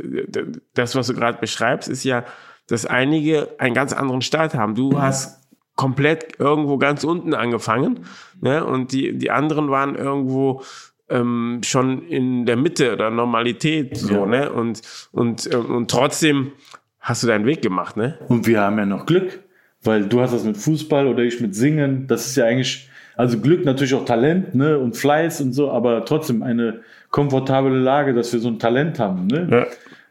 das, 0.74 0.94
was 0.94 1.06
du 1.06 1.14
gerade 1.14 1.38
beschreibst, 1.38 1.88
ist 1.88 2.04
ja, 2.04 2.24
dass 2.66 2.84
einige 2.84 3.48
einen 3.58 3.74
ganz 3.74 3.92
anderen 3.92 4.20
Staat 4.22 4.54
haben. 4.54 4.74
Du 4.74 5.00
hast 5.00 5.45
komplett 5.76 6.40
irgendwo 6.40 6.78
ganz 6.78 7.04
unten 7.04 7.34
angefangen. 7.34 8.00
Ne? 8.40 8.64
Und 8.64 8.92
die, 8.92 9.16
die 9.16 9.30
anderen 9.30 9.70
waren 9.70 9.94
irgendwo 9.94 10.62
ähm, 11.08 11.60
schon 11.62 12.08
in 12.08 12.46
der 12.46 12.56
Mitte 12.56 12.96
der 12.96 13.10
Normalität 13.10 13.96
so, 13.96 14.14
ja. 14.14 14.26
ne? 14.26 14.52
Und, 14.52 14.82
und, 15.12 15.48
ähm, 15.52 15.66
und 15.66 15.90
trotzdem 15.90 16.52
hast 16.98 17.22
du 17.22 17.28
deinen 17.28 17.46
Weg 17.46 17.62
gemacht, 17.62 17.96
ne? 17.96 18.18
Und 18.28 18.46
wir 18.46 18.60
haben 18.60 18.78
ja 18.78 18.86
noch 18.86 19.06
Glück, 19.06 19.40
weil 19.82 20.06
du 20.06 20.20
hast 20.20 20.34
das 20.34 20.44
mit 20.44 20.56
Fußball 20.56 21.06
oder 21.06 21.22
ich 21.22 21.40
mit 21.40 21.54
Singen. 21.54 22.08
Das 22.08 22.26
ist 22.26 22.36
ja 22.36 22.46
eigentlich, 22.46 22.90
also 23.14 23.38
Glück 23.38 23.64
natürlich 23.64 23.94
auch 23.94 24.04
Talent 24.04 24.54
ne? 24.56 24.78
und 24.78 24.96
Fleiß 24.96 25.40
und 25.42 25.52
so, 25.52 25.70
aber 25.70 26.04
trotzdem 26.04 26.42
eine 26.42 26.80
komfortable 27.10 27.78
Lage, 27.78 28.12
dass 28.12 28.32
wir 28.32 28.40
so 28.40 28.48
ein 28.48 28.58
Talent 28.58 28.98
haben. 28.98 29.28
Ne? 29.28 29.66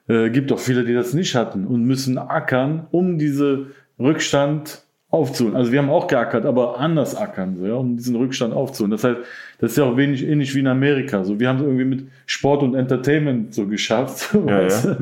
Ja. 0.07 0.15
Äh, 0.15 0.29
gibt 0.29 0.51
auch 0.53 0.59
viele, 0.59 0.85
die 0.85 0.93
das 0.93 1.13
nicht 1.13 1.35
hatten 1.35 1.67
und 1.67 1.83
müssen 1.83 2.17
ackern, 2.17 2.87
um 2.91 3.17
diese 3.17 3.67
Rückstand 3.99 4.84
aufzuholen. 5.15 5.55
Also 5.55 5.71
wir 5.71 5.79
haben 5.79 5.89
auch 5.89 6.07
geackert, 6.07 6.45
aber 6.45 6.79
anders 6.79 7.15
ackern, 7.15 7.55
so, 7.57 7.65
ja, 7.65 7.73
um 7.75 7.97
diesen 7.97 8.15
Rückstand 8.15 8.53
aufzuholen. 8.53 8.91
Das 8.91 9.03
heißt, 9.03 9.17
das 9.59 9.71
ist 9.71 9.77
ja 9.77 9.85
auch 9.85 9.97
wenig 9.97 10.23
ähnlich 10.23 10.53
wie 10.53 10.59
in 10.59 10.67
Amerika. 10.67 11.23
So, 11.23 11.39
wir 11.39 11.49
haben 11.49 11.57
es 11.57 11.63
irgendwie 11.63 11.85
mit 11.85 12.07
Sport 12.25 12.61
und 12.63 12.75
Entertainment 12.75 13.53
so 13.53 13.67
geschafft. 13.67 14.35
Ja, 14.45 14.67
ja. 14.67 14.97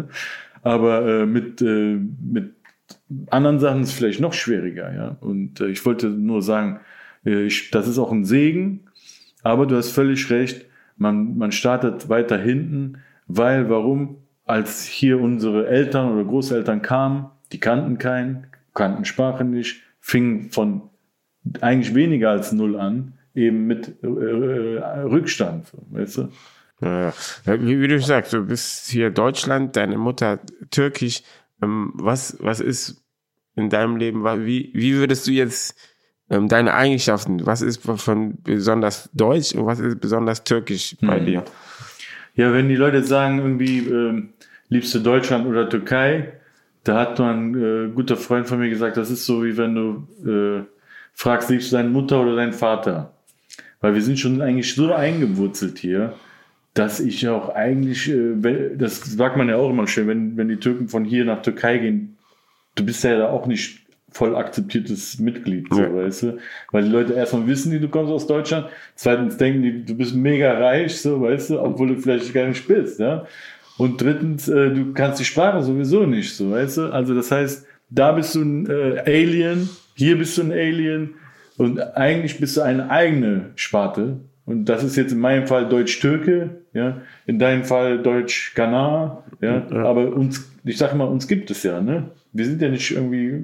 Aber 0.61 1.05
äh, 1.05 1.25
mit, 1.25 1.61
äh, 1.61 1.97
mit 1.97 2.53
anderen 3.29 3.59
Sachen 3.59 3.81
ist 3.81 3.89
es 3.89 3.95
vielleicht 3.95 4.21
noch 4.21 4.33
schwieriger, 4.33 4.93
ja. 4.93 5.17
Und 5.19 5.59
äh, 5.59 5.67
ich 5.67 5.85
wollte 5.85 6.07
nur 6.07 6.41
sagen, 6.41 6.79
äh, 7.25 7.43
ich, 7.43 7.71
das 7.71 7.87
ist 7.87 7.97
auch 7.97 8.11
ein 8.11 8.23
Segen, 8.23 8.85
aber 9.41 9.65
du 9.65 9.75
hast 9.75 9.91
völlig 9.91 10.29
recht, 10.29 10.65
man, 10.95 11.37
man 11.37 11.51
startet 11.51 12.07
weiter 12.07 12.37
hinten, 12.37 12.99
weil 13.27 13.69
warum? 13.69 14.17
Als 14.45 14.83
hier 14.83 15.21
unsere 15.21 15.67
Eltern 15.67 16.11
oder 16.11 16.25
Großeltern 16.25 16.81
kamen, 16.81 17.27
die 17.53 17.59
kannten 17.59 17.97
keinen, 17.97 18.47
kannten 18.73 19.05
Sprache 19.05 19.45
nicht, 19.45 19.81
fingen 20.03 20.51
von 20.51 20.89
eigentlich 21.61 21.95
weniger 21.95 22.31
als 22.31 22.51
null 22.51 22.77
an, 22.77 23.13
eben 23.33 23.65
mit 23.65 24.03
äh, 24.03 24.07
äh 24.07 24.99
Rückstand, 25.01 25.71
weißt 25.91 26.17
du? 26.17 26.29
Ja, 26.81 27.13
wie, 27.45 27.79
wie, 27.79 27.87
du 27.87 27.99
sagst, 28.01 28.33
du 28.33 28.45
bist 28.45 28.89
hier 28.89 29.09
Deutschland, 29.09 29.77
deine 29.77 29.97
Mutter 29.97 30.39
türkisch. 30.69 31.23
Ähm, 31.61 31.93
was, 31.95 32.35
was 32.41 32.59
ist 32.59 33.01
in 33.55 33.69
deinem 33.69 33.95
Leben, 33.95 34.25
wie, 34.45 34.71
wie 34.73 34.95
würdest 34.95 35.25
du 35.25 35.31
jetzt 35.31 35.77
ähm, 36.29 36.49
deine 36.49 36.73
Eigenschaften, 36.73 37.45
was 37.45 37.61
ist 37.61 37.81
von 37.81 38.41
besonders 38.43 39.09
deutsch 39.13 39.55
und 39.55 39.65
was 39.65 39.79
ist 39.79 40.01
besonders 40.01 40.43
türkisch 40.43 40.97
bei 40.99 41.19
hm. 41.19 41.25
dir? 41.25 41.45
Ja, 42.35 42.51
wenn 42.51 42.67
die 42.67 42.75
Leute 42.75 43.03
sagen, 43.03 43.39
irgendwie, 43.39 43.79
ähm, 43.87 44.33
liebst 44.67 44.93
du 44.95 44.99
Deutschland 44.99 45.47
oder 45.47 45.69
Türkei, 45.69 46.33
da 46.83 46.99
hat 46.99 47.19
ein 47.19 47.55
äh, 47.55 47.89
guter 47.93 48.17
Freund 48.17 48.47
von 48.47 48.59
mir 48.59 48.69
gesagt, 48.69 48.97
das 48.97 49.09
ist 49.09 49.25
so 49.25 49.43
wie 49.43 49.57
wenn 49.57 49.75
du 49.75 50.07
äh, 50.29 50.65
fragst, 51.13 51.49
liebst 51.49 51.71
du 51.71 51.77
deine 51.77 51.89
Mutter 51.89 52.21
oder 52.21 52.35
deinen 52.35 52.53
Vater? 52.53 53.13
Weil 53.79 53.95
wir 53.95 54.01
sind 54.01 54.19
schon 54.19 54.41
eigentlich 54.41 54.75
so 54.75 54.93
eingewurzelt 54.93 55.79
hier, 55.79 56.13
dass 56.73 56.99
ich 56.99 57.27
auch 57.27 57.49
eigentlich, 57.49 58.09
äh, 58.09 58.75
das 58.75 59.03
sagt 59.03 59.37
man 59.37 59.49
ja 59.49 59.57
auch 59.57 59.69
immer 59.69 59.87
schön, 59.87 60.07
wenn, 60.07 60.37
wenn 60.37 60.49
die 60.49 60.57
Türken 60.57 60.89
von 60.89 61.05
hier 61.05 61.25
nach 61.25 61.41
Türkei 61.41 61.77
gehen, 61.77 62.17
du 62.75 62.85
bist 62.85 63.03
ja 63.03 63.17
da 63.17 63.29
auch 63.29 63.45
nicht 63.45 63.83
voll 64.09 64.35
akzeptiertes 64.35 65.19
Mitglied, 65.19 65.67
so, 65.71 65.81
ja. 65.81 65.93
weißt 65.93 66.23
du? 66.23 66.37
Weil 66.71 66.83
die 66.83 66.89
Leute 66.89 67.13
erstmal 67.13 67.47
wissen, 67.47 67.71
die 67.71 67.79
du 67.79 67.89
kommst 67.89 68.11
aus 68.11 68.27
Deutschland, 68.27 68.67
zweitens 68.95 69.37
denken 69.37 69.63
die, 69.63 69.85
du 69.85 69.95
bist 69.95 70.13
mega 70.13 70.53
reich, 70.53 71.01
so, 71.01 71.21
weißt 71.21 71.51
du, 71.51 71.61
obwohl 71.61 71.89
du 71.89 71.97
vielleicht 71.97 72.33
gar 72.33 72.47
nicht 72.47 72.67
bist, 72.67 72.99
ja? 72.99 73.25
Und 73.77 74.01
drittens, 74.01 74.47
äh, 74.47 74.71
du 74.71 74.93
kannst 74.93 75.19
die 75.19 75.25
Sprache 75.25 75.63
sowieso 75.63 76.05
nicht, 76.05 76.35
so, 76.35 76.51
weißt 76.51 76.77
du? 76.77 76.81
Also 76.91 77.15
das 77.15 77.31
heißt, 77.31 77.65
da 77.89 78.11
bist 78.11 78.35
du 78.35 78.41
ein 78.41 78.69
äh, 78.69 79.03
Alien, 79.05 79.69
hier 79.95 80.17
bist 80.17 80.37
du 80.37 80.43
ein 80.43 80.51
Alien 80.51 81.15
und 81.57 81.79
eigentlich 81.95 82.39
bist 82.39 82.57
du 82.57 82.61
eine 82.61 82.89
eigene 82.89 83.51
Sparte. 83.55 84.19
Und 84.45 84.65
das 84.65 84.83
ist 84.83 84.95
jetzt 84.97 85.13
in 85.13 85.19
meinem 85.19 85.47
Fall 85.47 85.69
Deutsch-Türke, 85.69 86.61
ja, 86.73 87.01
in 87.25 87.39
deinem 87.39 87.63
Fall 87.63 88.01
Deutsch-Ghana, 88.01 89.23
ja? 89.41 89.67
ja, 89.71 89.85
aber 89.85 90.13
uns, 90.13 90.51
ich 90.65 90.77
sage 90.77 90.95
mal, 90.95 91.05
uns 91.05 91.27
gibt 91.27 91.49
es 91.49 91.63
ja, 91.63 91.79
ne? 91.79 92.09
Wir 92.33 92.45
sind 92.45 92.61
ja 92.61 92.69
nicht 92.69 92.91
irgendwie 92.91 93.43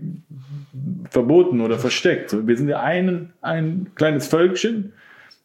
verboten 1.09 1.61
oder 1.61 1.77
versteckt. 1.77 2.35
Wir 2.47 2.57
sind 2.57 2.69
ja 2.69 2.81
ein, 2.81 3.29
ein 3.41 3.91
kleines 3.95 4.27
Völkchen 4.27 4.93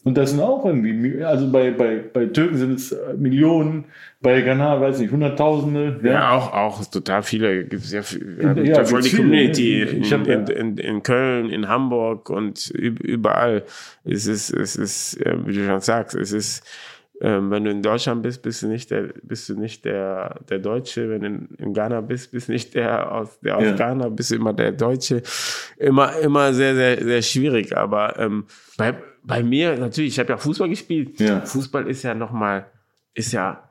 und 0.04 0.18
das 0.18 0.30
sind 0.30 0.40
auch 0.40 0.64
irgendwie, 0.66 1.24
also 1.24 1.50
bei, 1.50 1.70
bei, 1.70 2.04
bei 2.12 2.26
Türken 2.26 2.56
sind 2.56 2.74
es 2.74 2.92
äh, 2.92 3.14
Millionen, 3.14 3.86
bei 4.20 4.42
Ghana, 4.42 4.78
weiß 4.80 4.98
nicht, 4.98 5.10
Hunderttausende. 5.10 5.98
Ja, 6.02 6.12
ja 6.12 6.30
auch, 6.32 6.52
auch 6.52 6.84
total 6.84 7.22
viele, 7.22 7.64
gibt 7.64 7.84
es 7.84 7.92
ja, 7.92 8.02
ja, 8.42 8.62
ja 8.62 8.84
voll 8.84 9.00
die 9.00 9.08
viele, 9.08 9.22
Community 9.22 9.82
in, 9.82 10.04
hab, 10.04 10.26
in, 10.26 10.46
in, 10.46 10.76
in, 10.76 11.02
Köln, 11.02 11.48
in 11.48 11.68
Hamburg 11.68 12.28
und 12.28 12.70
überall. 12.70 13.64
Es 14.04 14.26
ist, 14.26 14.50
es 14.50 14.76
ist, 14.76 15.20
äh, 15.24 15.36
wie 15.46 15.54
du 15.54 15.66
schon 15.66 15.80
sagst, 15.80 16.14
es 16.14 16.32
ist, 16.32 16.66
ähm, 17.22 17.50
wenn 17.50 17.64
du 17.64 17.70
in 17.70 17.80
Deutschland 17.80 18.22
bist, 18.22 18.42
bist 18.42 18.62
du 18.62 18.66
nicht 18.66 18.90
der, 18.90 19.08
bist 19.22 19.48
du 19.48 19.58
nicht 19.58 19.86
der, 19.86 20.40
der 20.50 20.58
Deutsche. 20.58 21.08
Wenn 21.08 21.20
du 21.20 21.26
in, 21.26 21.48
in 21.58 21.72
Ghana 21.72 22.02
bist, 22.02 22.32
bist 22.32 22.48
du 22.48 22.52
nicht 22.52 22.74
der 22.74 23.10
aus, 23.10 23.40
der 23.40 23.56
aus 23.56 23.64
ja. 23.64 23.72
Ghana, 23.74 24.08
bist 24.10 24.32
du 24.32 24.34
immer 24.34 24.52
der 24.52 24.72
Deutsche. 24.72 25.22
Immer, 25.78 26.18
immer 26.18 26.52
sehr, 26.52 26.74
sehr, 26.74 27.02
sehr 27.02 27.22
schwierig. 27.22 27.74
Aber 27.76 28.18
ähm, 28.18 28.44
bei, 28.76 28.94
bei 29.24 29.42
mir, 29.42 29.76
natürlich, 29.78 30.12
ich 30.12 30.18
habe 30.18 30.30
ja 30.30 30.36
Fußball 30.36 30.68
gespielt. 30.68 31.18
Ja. 31.18 31.40
Fußball 31.40 31.88
ist 31.88 32.02
ja 32.02 32.14
nochmal, 32.14 32.66
ist 33.14 33.32
ja 33.32 33.68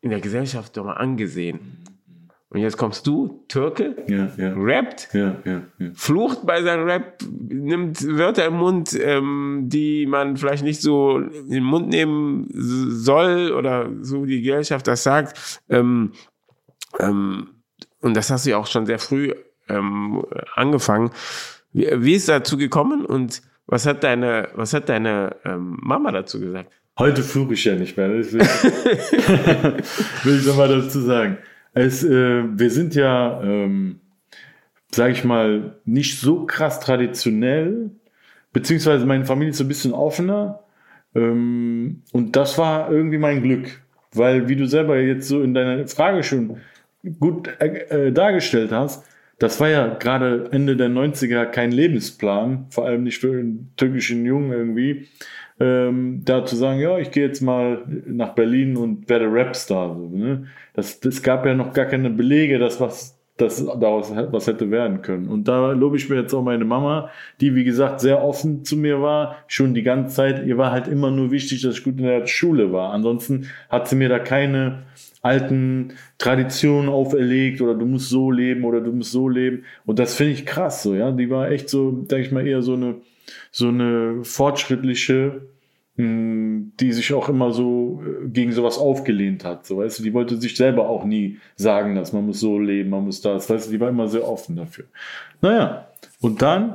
in 0.00 0.10
der 0.10 0.20
Gesellschaft 0.20 0.76
doch 0.76 0.84
mal 0.84 0.94
angesehen. 0.94 1.78
Und 2.48 2.60
jetzt 2.60 2.76
kommst 2.76 3.06
du, 3.06 3.44
Türke, 3.48 3.96
ja, 4.08 4.30
ja. 4.36 4.52
rappt, 4.54 5.08
ja, 5.14 5.36
flucht 5.94 6.44
bei 6.44 6.62
seinem 6.62 6.84
Rap, 6.84 7.22
nimmt 7.48 8.06
Wörter 8.06 8.44
im 8.44 8.58
Mund, 8.58 8.92
ähm, 9.00 9.68
die 9.68 10.04
man 10.04 10.36
vielleicht 10.36 10.62
nicht 10.62 10.82
so 10.82 11.18
in 11.18 11.50
den 11.50 11.64
Mund 11.64 11.88
nehmen 11.88 12.48
soll 12.52 13.52
oder 13.52 13.88
so 14.02 14.26
die 14.26 14.42
Gesellschaft 14.42 14.86
das 14.86 15.02
sagt. 15.02 15.62
Ähm, 15.70 16.12
ähm, 16.98 17.48
und 18.02 18.14
das 18.14 18.28
hast 18.28 18.44
du 18.44 18.50
ja 18.50 18.58
auch 18.58 18.66
schon 18.66 18.84
sehr 18.84 18.98
früh 18.98 19.32
ähm, 19.70 20.22
angefangen. 20.54 21.10
Wie, 21.72 21.88
wie 22.04 22.14
ist 22.14 22.28
dazu 22.28 22.58
gekommen 22.58 23.06
und 23.06 23.40
was 23.66 23.86
hat 23.86 24.04
deine, 24.04 24.48
was 24.54 24.74
hat 24.74 24.88
deine 24.88 25.36
ähm, 25.44 25.78
Mama 25.80 26.12
dazu 26.12 26.40
gesagt? 26.40 26.72
Heute 26.98 27.22
fluche 27.22 27.54
ich 27.54 27.64
ja 27.64 27.74
nicht 27.74 27.96
mehr. 27.96 28.08
Das 28.08 28.32
will, 28.32 28.40
will 30.24 30.38
ich 30.38 30.46
nochmal 30.46 30.68
dazu 30.68 31.00
sagen. 31.00 31.38
Es, 31.72 32.04
äh, 32.04 32.42
wir 32.44 32.70
sind 32.70 32.94
ja, 32.94 33.42
ähm, 33.42 34.00
sage 34.90 35.12
ich 35.12 35.24
mal, 35.24 35.80
nicht 35.84 36.20
so 36.20 36.44
krass 36.44 36.80
traditionell, 36.80 37.90
beziehungsweise 38.52 39.06
meine 39.06 39.24
Familie 39.24 39.52
ist 39.52 39.60
ein 39.60 39.68
bisschen 39.68 39.94
offener. 39.94 40.64
Ähm, 41.14 42.02
und 42.12 42.36
das 42.36 42.58
war 42.58 42.90
irgendwie 42.90 43.18
mein 43.18 43.42
Glück, 43.42 43.80
weil 44.12 44.48
wie 44.48 44.56
du 44.56 44.66
selber 44.66 44.98
jetzt 44.98 45.28
so 45.28 45.42
in 45.42 45.54
deiner 45.54 45.86
Frage 45.88 46.22
schon 46.22 46.58
gut 47.18 47.48
äh, 47.58 48.08
äh 48.08 48.12
dargestellt 48.12 48.70
hast, 48.70 49.06
das 49.38 49.60
war 49.60 49.68
ja 49.68 49.88
gerade 49.94 50.48
Ende 50.52 50.76
der 50.76 50.88
90er 50.88 51.46
kein 51.46 51.72
Lebensplan, 51.72 52.66
vor 52.70 52.86
allem 52.86 53.04
nicht 53.04 53.18
für 53.18 53.32
einen 53.32 53.72
türkischen 53.76 54.24
Jungen 54.24 54.52
irgendwie, 54.52 55.08
ähm, 55.60 56.22
da 56.24 56.44
zu 56.44 56.56
sagen, 56.56 56.80
ja, 56.80 56.98
ich 56.98 57.10
gehe 57.10 57.26
jetzt 57.26 57.40
mal 57.40 57.84
nach 58.06 58.34
Berlin 58.34 58.76
und 58.76 59.08
werde 59.08 59.26
Rapstar. 59.28 59.94
So, 59.94 60.08
ne? 60.08 60.46
das, 60.74 61.00
das 61.00 61.22
gab 61.22 61.46
ja 61.46 61.54
noch 61.54 61.72
gar 61.72 61.86
keine 61.86 62.10
Belege, 62.10 62.58
dass 62.58 62.80
was 62.80 63.18
dass 63.42 63.64
daraus 63.64 64.12
was 64.30 64.46
hätte 64.46 64.70
werden 64.70 65.02
können. 65.02 65.28
Und 65.28 65.48
da 65.48 65.72
lobe 65.72 65.96
ich 65.96 66.08
mir 66.08 66.16
jetzt 66.16 66.32
auch 66.32 66.42
meine 66.42 66.64
Mama, 66.64 67.10
die 67.40 67.54
wie 67.54 67.64
gesagt 67.64 68.00
sehr 68.00 68.22
offen 68.22 68.64
zu 68.64 68.76
mir 68.76 69.02
war, 69.02 69.36
schon 69.46 69.74
die 69.74 69.82
ganze 69.82 70.14
Zeit. 70.14 70.46
Ihr 70.46 70.58
war 70.58 70.70
halt 70.70 70.88
immer 70.88 71.10
nur 71.10 71.30
wichtig, 71.30 71.62
dass 71.62 71.76
ich 71.76 71.84
gut 71.84 71.98
in 71.98 72.04
der 72.04 72.26
Schule 72.26 72.72
war. 72.72 72.92
Ansonsten 72.92 73.48
hat 73.68 73.88
sie 73.88 73.96
mir 73.96 74.08
da 74.08 74.18
keine 74.18 74.84
alten 75.22 75.92
Traditionen 76.18 76.88
auferlegt 76.88 77.60
oder 77.60 77.74
du 77.74 77.86
musst 77.86 78.08
so 78.08 78.30
leben 78.30 78.64
oder 78.64 78.80
du 78.80 78.92
musst 78.92 79.12
so 79.12 79.28
leben. 79.28 79.64
Und 79.86 79.98
das 79.98 80.14
finde 80.14 80.32
ich 80.32 80.46
krass 80.46 80.82
so, 80.82 80.94
ja. 80.94 81.12
Die 81.12 81.30
war 81.30 81.50
echt 81.50 81.68
so, 81.68 82.04
sag 82.08 82.20
ich 82.20 82.32
mal, 82.32 82.46
eher 82.46 82.62
so 82.62 82.74
eine, 82.74 82.96
so 83.50 83.68
eine 83.68 84.24
fortschrittliche, 84.24 85.42
die 86.02 86.92
sich 86.92 87.12
auch 87.12 87.28
immer 87.28 87.52
so 87.52 88.02
äh, 88.04 88.28
gegen 88.28 88.52
sowas 88.52 88.78
aufgelehnt 88.78 89.44
hat. 89.44 89.66
So, 89.66 89.78
weißt 89.78 89.98
du, 89.98 90.02
die 90.02 90.14
wollte 90.14 90.36
sich 90.36 90.56
selber 90.56 90.88
auch 90.88 91.04
nie 91.04 91.38
sagen, 91.56 91.94
dass 91.94 92.12
man 92.12 92.26
muss 92.26 92.40
so 92.40 92.58
leben, 92.58 92.90
man 92.90 93.04
muss 93.04 93.20
das. 93.20 93.48
Weißt 93.48 93.68
du, 93.68 93.72
die 93.72 93.80
war 93.80 93.88
immer 93.88 94.08
sehr 94.08 94.26
offen 94.26 94.56
dafür. 94.56 94.86
Naja, 95.40 95.88
und 96.20 96.42
dann 96.42 96.74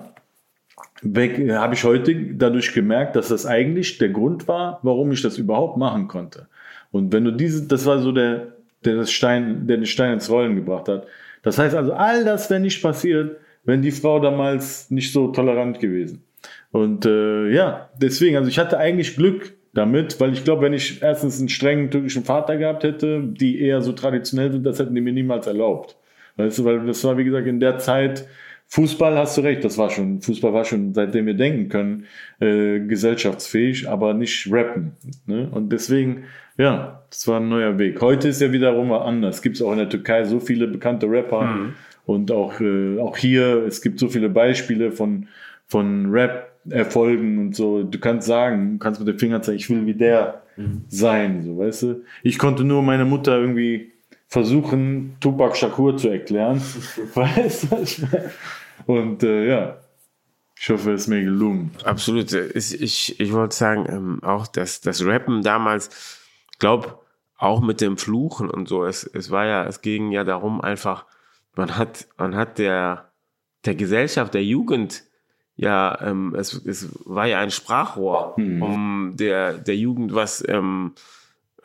äh, 1.04 1.52
habe 1.52 1.74
ich 1.74 1.84
heute 1.84 2.16
dadurch 2.34 2.74
gemerkt, 2.74 3.16
dass 3.16 3.30
das 3.30 3.46
eigentlich 3.46 3.98
der 3.98 4.10
Grund 4.10 4.48
war, 4.48 4.80
warum 4.84 5.12
ich 5.12 5.22
das 5.22 5.38
überhaupt 5.38 5.78
machen 5.78 6.08
konnte. 6.08 6.48
Und 6.92 7.12
wenn 7.14 7.26
du 7.26 7.32
diese, 7.32 7.68
das 7.68 7.86
war 7.86 8.00
so 8.00 8.12
der, 8.12 8.54
der 8.86 8.96
das 8.96 9.12
Stein, 9.12 9.68
der 9.68 9.78
den 9.78 9.86
Stein 9.86 10.14
ins 10.14 10.30
Rollen 10.30 10.56
gebracht 10.56 10.88
hat. 10.88 11.08
Das 11.44 11.58
heißt 11.58 11.76
also, 11.76 11.94
all 11.94 12.26
das 12.26 12.50
wäre 12.50 12.60
nicht 12.60 12.82
passiert, 12.82 13.38
wenn 13.64 13.82
die 13.82 13.92
Frau 13.92 14.20
damals 14.20 14.90
nicht 14.90 15.12
so 15.12 15.28
tolerant 15.28 15.80
gewesen. 15.80 16.24
Und 16.72 17.06
äh, 17.06 17.50
ja, 17.50 17.90
deswegen, 18.00 18.38
also 18.38 18.50
ich 18.50 18.60
hatte 18.60 18.78
eigentlich 18.78 19.16
Glück 19.16 19.54
damit, 19.74 20.20
weil 20.20 20.34
ich 20.34 20.44
glaube, 20.44 20.64
wenn 20.64 20.74
ich 20.74 21.02
erstens 21.02 21.40
einen 21.40 21.50
strengen 21.50 21.92
türkischen 21.92 22.24
Vater 22.24 22.58
gehabt 22.58 22.84
hätte, 22.84 23.22
die 23.24 23.62
eher 23.62 23.82
so 23.82 23.94
traditionell 23.94 24.52
sind, 24.52 24.66
das 24.66 24.80
hätten 24.80 24.96
die 24.96 25.02
mir 25.02 25.14
niemals 25.14 25.48
erlaubt. 25.48 25.98
Weißt 26.36 26.60
du, 26.60 26.66
weil 26.66 26.86
das 26.86 27.04
war, 27.04 27.18
wie 27.18 27.24
gesagt, 27.24 27.48
in 27.48 27.60
der 27.60 27.78
Zeit, 27.78 28.28
Fußball 28.70 29.18
hast 29.18 29.38
du 29.38 29.42
recht, 29.42 29.64
das 29.64 29.78
war 29.78 29.90
schon, 29.90 30.22
Fußball 30.22 30.54
war 30.54 30.66
schon, 30.66 30.94
seitdem 30.94 31.26
wir 31.26 31.36
denken 31.36 31.70
können, 31.70 32.06
äh, 32.40 32.80
gesellschaftsfähig, 32.80 33.88
aber 33.88 34.14
nicht 34.14 34.52
rappen. 34.52 34.92
Ne? 35.26 35.48
Und 35.50 35.72
deswegen, 35.72 36.26
ja, 36.58 37.04
das 37.10 37.28
war 37.28 37.40
ein 37.40 37.48
neuer 37.48 37.80
Weg. 37.80 38.02
Heute 38.02 38.28
ist 38.28 38.42
ja 38.42 38.52
wiederum 38.52 38.92
anders. 38.92 39.42
Gibt 39.42 39.56
es 39.56 39.62
auch 39.62 39.72
in 39.72 39.78
der 39.78 39.90
Türkei 39.90 40.26
so 40.26 40.40
viele 40.40 40.68
bekannte 40.68 41.10
Rapper. 41.10 41.44
Mhm. 41.44 41.74
Und 42.06 42.32
auch, 42.32 42.60
äh, 42.60 43.00
auch 43.00 43.16
hier, 43.16 43.64
es 43.66 43.82
gibt 43.82 44.00
so 44.00 44.10
viele 44.10 44.30
Beispiele 44.30 44.92
von, 44.92 45.28
von 45.66 46.14
Rap-Erfolgen 46.70 47.40
und 47.40 47.56
so. 47.56 47.84
Du 47.84 48.00
kannst 48.00 48.28
sagen, 48.28 48.74
du 48.74 48.78
kannst 48.80 49.00
mit 49.00 49.08
dem 49.08 49.20
Finger 49.20 49.42
zeigen, 49.42 49.58
ich 49.58 49.70
will 49.70 49.86
wie 49.86 49.94
der 49.94 50.44
mhm. 50.56 50.84
sein, 50.88 51.44
so, 51.44 51.58
weißt 51.58 51.84
du. 51.84 52.04
Ich 52.24 52.38
konnte 52.38 52.64
nur 52.64 52.82
meine 52.82 53.06
Mutter 53.06 53.38
irgendwie 53.38 53.92
versuchen, 54.28 55.16
Tupac 55.20 55.56
Shakur 55.56 55.98
zu 55.98 56.10
erklären. 56.10 56.62
weißt 57.14 57.72
du? 57.72 58.08
Und 58.86 59.24
äh, 59.24 59.48
ja, 59.48 59.78
ich 60.60 60.70
hoffe, 60.70 60.92
es 60.92 61.04
ist 61.04 61.08
mir 61.08 61.24
gelungen. 61.24 61.72
Absolut. 61.84 62.34
Ich, 62.34 63.20
ich, 63.20 63.34
wollte 63.34 63.56
sagen, 63.56 63.86
ähm, 63.90 64.24
auch 64.24 64.48
dass 64.48 64.82
das 64.82 65.06
Rappen 65.06 65.44
damals, 65.44 66.20
glaube 66.60 67.00
auch 67.38 67.62
mit 67.62 67.82
dem 67.82 67.98
Fluchen 67.98 68.50
und 68.50 68.68
so, 68.68 68.84
es, 68.84 69.04
es 69.04 69.30
war 69.30 69.46
ja, 69.46 69.66
es 69.66 69.82
ging 69.82 70.12
ja 70.12 70.24
darum 70.24 70.60
einfach, 70.60 71.06
man 71.56 71.78
hat, 71.78 72.08
man 72.18 72.36
hat 72.36 72.58
der, 72.58 73.12
der 73.66 73.76
Gesellschaft, 73.76 74.34
der 74.34 74.44
Jugend, 74.44 75.04
ja, 75.58 76.00
ähm, 76.02 76.36
es, 76.36 76.54
es 76.66 76.90
war 77.06 77.26
ja 77.26 77.40
ein 77.40 77.52
Sprachrohr, 77.52 78.36
mhm. 78.38 78.62
um 78.62 79.12
der, 79.16 79.54
der 79.54 79.76
Jugend 79.76 80.14
was, 80.14 80.44
ähm, 80.48 80.94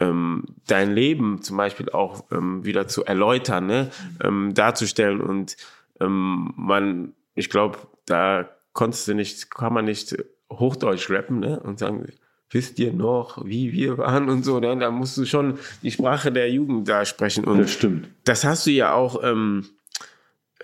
ähm, 0.01 0.45
dein 0.67 0.93
Leben 0.93 1.43
zum 1.43 1.59
Beispiel 1.59 1.91
auch 1.91 2.25
ähm, 2.33 2.65
wieder 2.65 2.89
zu 2.89 3.05
erläutern, 3.05 3.67
ne? 3.67 3.91
ähm, 4.25 4.55
darzustellen 4.55 5.21
und 5.21 5.57
ähm, 6.01 6.53
man, 6.57 7.13
ich 7.35 7.51
glaube, 7.51 7.79
da 8.07 8.49
konntest 8.73 9.07
du 9.09 9.15
nicht, 9.15 9.51
kann 9.51 9.75
man 9.75 9.85
nicht 9.85 10.17
Hochdeutsch 10.51 11.11
rappen, 11.11 11.41
ne? 11.41 11.61
Und 11.61 11.79
sagen, 11.79 12.07
wisst 12.51 12.79
ihr 12.79 12.93
noch, 12.93 13.45
wie 13.45 13.73
wir 13.73 13.99
waren 13.99 14.29
und 14.29 14.45
so, 14.45 14.61
ne? 14.61 14.77
Da 14.77 14.91
musst 14.91 15.17
du 15.17 15.25
schon 15.25 15.59
die 15.83 15.91
Sprache 15.91 16.33
der 16.33 16.51
Jugend 16.51 16.89
da 16.89 17.05
sprechen. 17.05 17.45
Und 17.45 17.59
das 17.59 17.73
stimmt. 17.73 18.09
Das 18.25 18.45
hast 18.45 18.67
du 18.67 18.71
ja 18.71 18.93
auch, 18.93 19.23
ähm, 19.23 19.67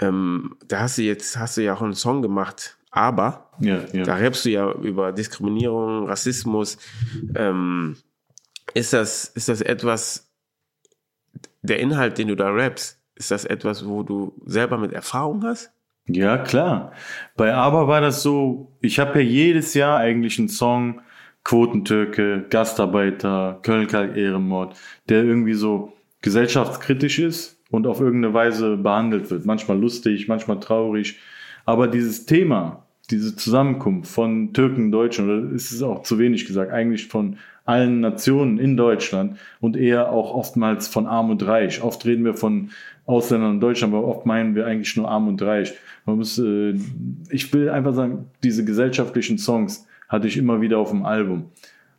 ähm, 0.01 0.57
da 0.67 0.81
hast 0.81 0.99
du 0.99 1.03
jetzt, 1.03 1.39
hast 1.39 1.57
du 1.57 1.63
ja 1.63 1.75
auch 1.75 1.83
einen 1.83 1.95
Song 1.95 2.23
gemacht, 2.23 2.78
aber 2.99 3.49
ja, 3.61 3.81
ja. 3.93 4.03
da 4.03 4.17
rappst 4.17 4.45
du 4.45 4.51
ja 4.51 4.73
über 4.73 5.13
Diskriminierung, 5.13 6.09
Rassismus. 6.09 6.79
Ähm, 7.37 7.97
ist 8.75 8.93
das, 8.93 9.27
ist 9.27 9.49
das 9.49 9.61
etwas, 9.61 10.29
der 11.63 11.79
Inhalt, 11.79 12.19
den 12.19 12.29
du 12.29 12.35
da 12.35 12.51
rappst, 12.51 13.01
ist 13.15 13.31
das 13.31 13.45
etwas, 13.45 13.87
wo 13.87 14.03
du 14.03 14.35
selber 14.47 14.79
mit 14.79 14.93
Erfahrung 14.93 15.45
hast? 15.45 15.71
Ja, 16.07 16.39
klar. 16.39 16.93
Bei 17.37 17.55
Aber 17.55 17.87
war 17.87 18.01
das 18.01 18.23
so, 18.23 18.77
ich 18.81 18.99
habe 18.99 19.23
ja 19.23 19.29
jedes 19.29 19.75
Jahr 19.75 19.99
eigentlich 19.99 20.39
einen 20.39 20.49
Song, 20.49 21.01
Quotentürke, 21.45 22.47
Gastarbeiter, 22.51 23.61
Köln-Kalk-Ehrenmord, 23.63 24.77
der 25.09 25.23
irgendwie 25.23 25.55
so 25.55 25.93
gesellschaftskritisch 26.21 27.21
ist 27.21 27.63
und 27.71 27.87
auf 27.87 28.01
irgendeine 28.01 28.35
Weise 28.35 28.77
behandelt 28.77 29.31
wird. 29.31 29.47
Manchmal 29.47 29.79
lustig, 29.79 30.27
manchmal 30.27 30.59
traurig. 30.59 31.19
Aber 31.65 31.87
dieses 31.87 32.27
Thema, 32.27 32.88
diese 33.11 33.37
Zusammenkunft 33.37 34.11
von 34.11 34.53
Türken, 34.53 34.93
Deutschen, 34.93 35.25
oder 35.29 35.55
ist 35.55 35.73
es 35.73 35.83
auch 35.83 36.03
zu 36.03 36.19
wenig 36.19 36.47
gesagt, 36.47 36.73
eigentlich 36.73 37.09
von 37.09 37.39
allen 37.65 38.01
Nationen 38.01 38.59
in 38.59 38.77
Deutschland 38.77 39.39
und 39.61 39.77
eher 39.77 40.11
auch 40.11 40.35
oftmals 40.35 40.89
von 40.89 41.07
Arm 41.07 41.31
und 41.31 41.47
Reich. 41.47 41.83
Oft 41.83 42.05
reden 42.07 42.25
wir 42.25 42.35
von 42.35 42.71
Ausländern 43.05 43.55
in 43.55 43.61
Deutschland, 43.61 43.95
aber 43.95 44.07
oft 44.07 44.27
meinen 44.27 44.55
wir 44.55 44.67
eigentlich 44.67 44.97
nur 44.97 45.11
Arm 45.11 45.29
und 45.29 45.41
Reich. 45.43 45.75
Man 46.07 46.17
muss, 46.17 46.39
äh, 46.39 46.75
ich 47.31 47.53
will 47.53 47.71
einfach 47.71 47.95
sagen, 47.95 48.27
diese 48.43 48.65
gesellschaftlichen 48.65 49.39
Songs 49.39 49.87
hatte 50.09 50.29
ich 50.29 50.37
immer 50.37 50.61
wieder 50.61 50.79
auf 50.79 50.91
dem 50.91 51.05
Album. 51.05 51.47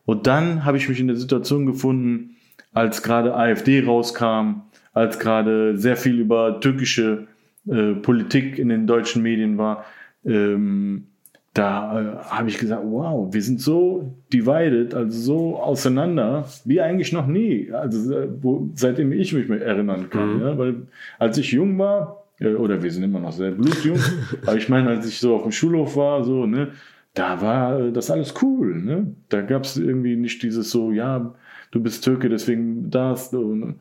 Und 0.05 0.25
dann 0.25 0.65
habe 0.65 0.77
ich 0.77 0.89
mich 0.89 0.99
in 0.99 1.07
der 1.07 1.15
Situation 1.15 1.67
gefunden, 1.67 2.35
als 2.73 3.03
gerade 3.03 3.35
AfD 3.35 3.83
rauskam, 3.83 4.61
als 4.93 5.19
gerade 5.19 5.77
sehr 5.77 5.97
viel 5.97 6.19
über 6.19 6.59
türkische 6.59 7.27
äh, 7.67 7.93
Politik 7.93 8.57
in 8.57 8.69
den 8.69 8.87
deutschen 8.87 9.21
Medien 9.21 9.57
war, 9.59 9.85
ähm, 10.29 11.07
da 11.53 11.99
äh, 11.99 12.15
habe 12.29 12.49
ich 12.49 12.57
gesagt, 12.57 12.83
wow, 12.85 13.33
wir 13.33 13.41
sind 13.41 13.59
so 13.59 14.13
divided, 14.31 14.93
also 14.93 15.19
so 15.19 15.59
auseinander, 15.59 16.45
wie 16.63 16.79
eigentlich 16.79 17.11
noch 17.11 17.27
nie. 17.27 17.71
Also 17.71 18.27
wo, 18.41 18.69
seitdem 18.75 19.11
ich 19.11 19.33
mich 19.33 19.49
erinnern 19.49 20.09
kann. 20.09 20.35
Mhm. 20.35 20.41
Ja? 20.41 20.57
Weil 20.57 20.75
als 21.17 21.37
ich 21.37 21.51
jung 21.51 21.77
war, 21.79 22.23
äh, 22.39 22.53
oder 22.53 22.81
wir 22.81 22.91
sind 22.91 23.03
immer 23.03 23.19
noch 23.19 23.31
sehr 23.31 23.51
blutjung, 23.51 23.99
aber 24.45 24.57
ich 24.57 24.69
meine, 24.69 24.89
als 24.89 25.07
ich 25.07 25.19
so 25.19 25.35
auf 25.35 25.43
dem 25.43 25.51
Schulhof 25.51 25.95
war, 25.95 26.23
so, 26.23 26.45
ne, 26.45 26.69
da 27.13 27.41
war 27.41 27.79
äh, 27.79 27.91
das 27.91 28.11
alles 28.11 28.33
cool. 28.41 28.75
Ne? 28.75 29.07
Da 29.29 29.41
gab 29.41 29.63
es 29.63 29.75
irgendwie 29.75 30.15
nicht 30.15 30.41
dieses 30.43 30.69
so, 30.69 30.91
ja, 30.91 31.33
du 31.71 31.81
bist 31.81 32.03
Türke, 32.03 32.29
deswegen 32.29 32.89
das. 32.89 33.31
Ne? 33.31 33.75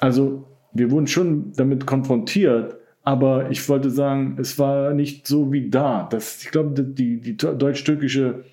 Also 0.00 0.44
wir 0.72 0.90
wurden 0.90 1.06
schon 1.06 1.52
damit 1.56 1.86
konfrontiert, 1.86 2.76
aber 3.04 3.50
ich 3.50 3.68
wollte 3.68 3.90
sagen, 3.90 4.36
es 4.40 4.58
war 4.58 4.94
nicht 4.94 5.26
so 5.26 5.52
wie 5.52 5.68
da. 5.68 6.08
Das, 6.10 6.42
ich 6.42 6.50
glaube, 6.50 6.82
die, 6.82 7.20
die 7.20 7.36
deutsch-türkische 7.36 8.44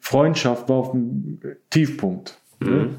Freundschaft 0.00 0.68
war 0.70 0.76
auf 0.76 0.92
dem 0.92 1.38
Tiefpunkt. 1.68 2.38
Mhm. 2.60 2.96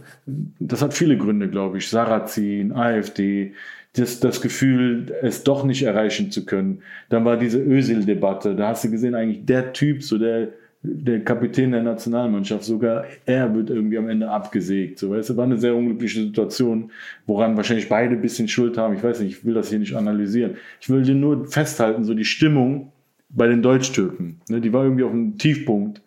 Das 0.59 0.81
hat 0.83 0.93
viele 0.93 1.17
Gründe, 1.17 1.49
glaube 1.49 1.79
ich. 1.79 1.89
Sarrazin, 1.89 2.71
AfD, 2.71 3.53
das, 3.93 4.19
das 4.19 4.41
Gefühl, 4.41 5.11
es 5.21 5.43
doch 5.43 5.63
nicht 5.63 5.81
erreichen 5.83 6.31
zu 6.31 6.45
können. 6.45 6.83
Dann 7.09 7.25
war 7.25 7.35
diese 7.35 7.59
Özil-Debatte. 7.59 8.55
Da 8.55 8.69
hast 8.69 8.83
du 8.83 8.91
gesehen, 8.91 9.15
eigentlich 9.15 9.45
der 9.45 9.73
Typ, 9.73 10.03
so 10.03 10.19
der 10.19 10.49
der 10.83 11.23
Kapitän 11.23 11.71
der 11.71 11.83
Nationalmannschaft, 11.83 12.63
sogar 12.63 13.05
er 13.25 13.53
wird 13.53 13.69
irgendwie 13.69 13.97
am 13.97 14.09
Ende 14.09 14.29
abgesägt. 14.29 14.97
So, 14.97 15.11
weißt 15.11 15.29
du, 15.29 15.37
war 15.37 15.45
eine 15.45 15.57
sehr 15.57 15.75
unglückliche 15.75 16.23
Situation, 16.23 16.91
woran 17.27 17.55
wahrscheinlich 17.55 17.87
beide 17.87 18.15
ein 18.15 18.21
bisschen 18.21 18.47
Schuld 18.47 18.77
haben. 18.77 18.95
Ich 18.95 19.03
weiß 19.03 19.19
nicht, 19.19 19.37
ich 19.37 19.45
will 19.45 19.53
das 19.53 19.69
hier 19.69 19.79
nicht 19.79 19.95
analysieren. 19.95 20.55
Ich 20.79 20.89
will 20.89 21.03
dir 21.03 21.13
nur 21.13 21.45
festhalten, 21.45 22.03
so 22.03 22.15
die 22.15 22.25
Stimmung 22.25 22.91
bei 23.29 23.47
den 23.47 23.61
Deutsch-Türken, 23.61 24.41
ne, 24.49 24.59
die 24.59 24.73
war 24.73 24.83
irgendwie 24.83 25.03
auf 25.03 25.11
einem 25.11 25.37
Tiefpunkt, 25.37 26.01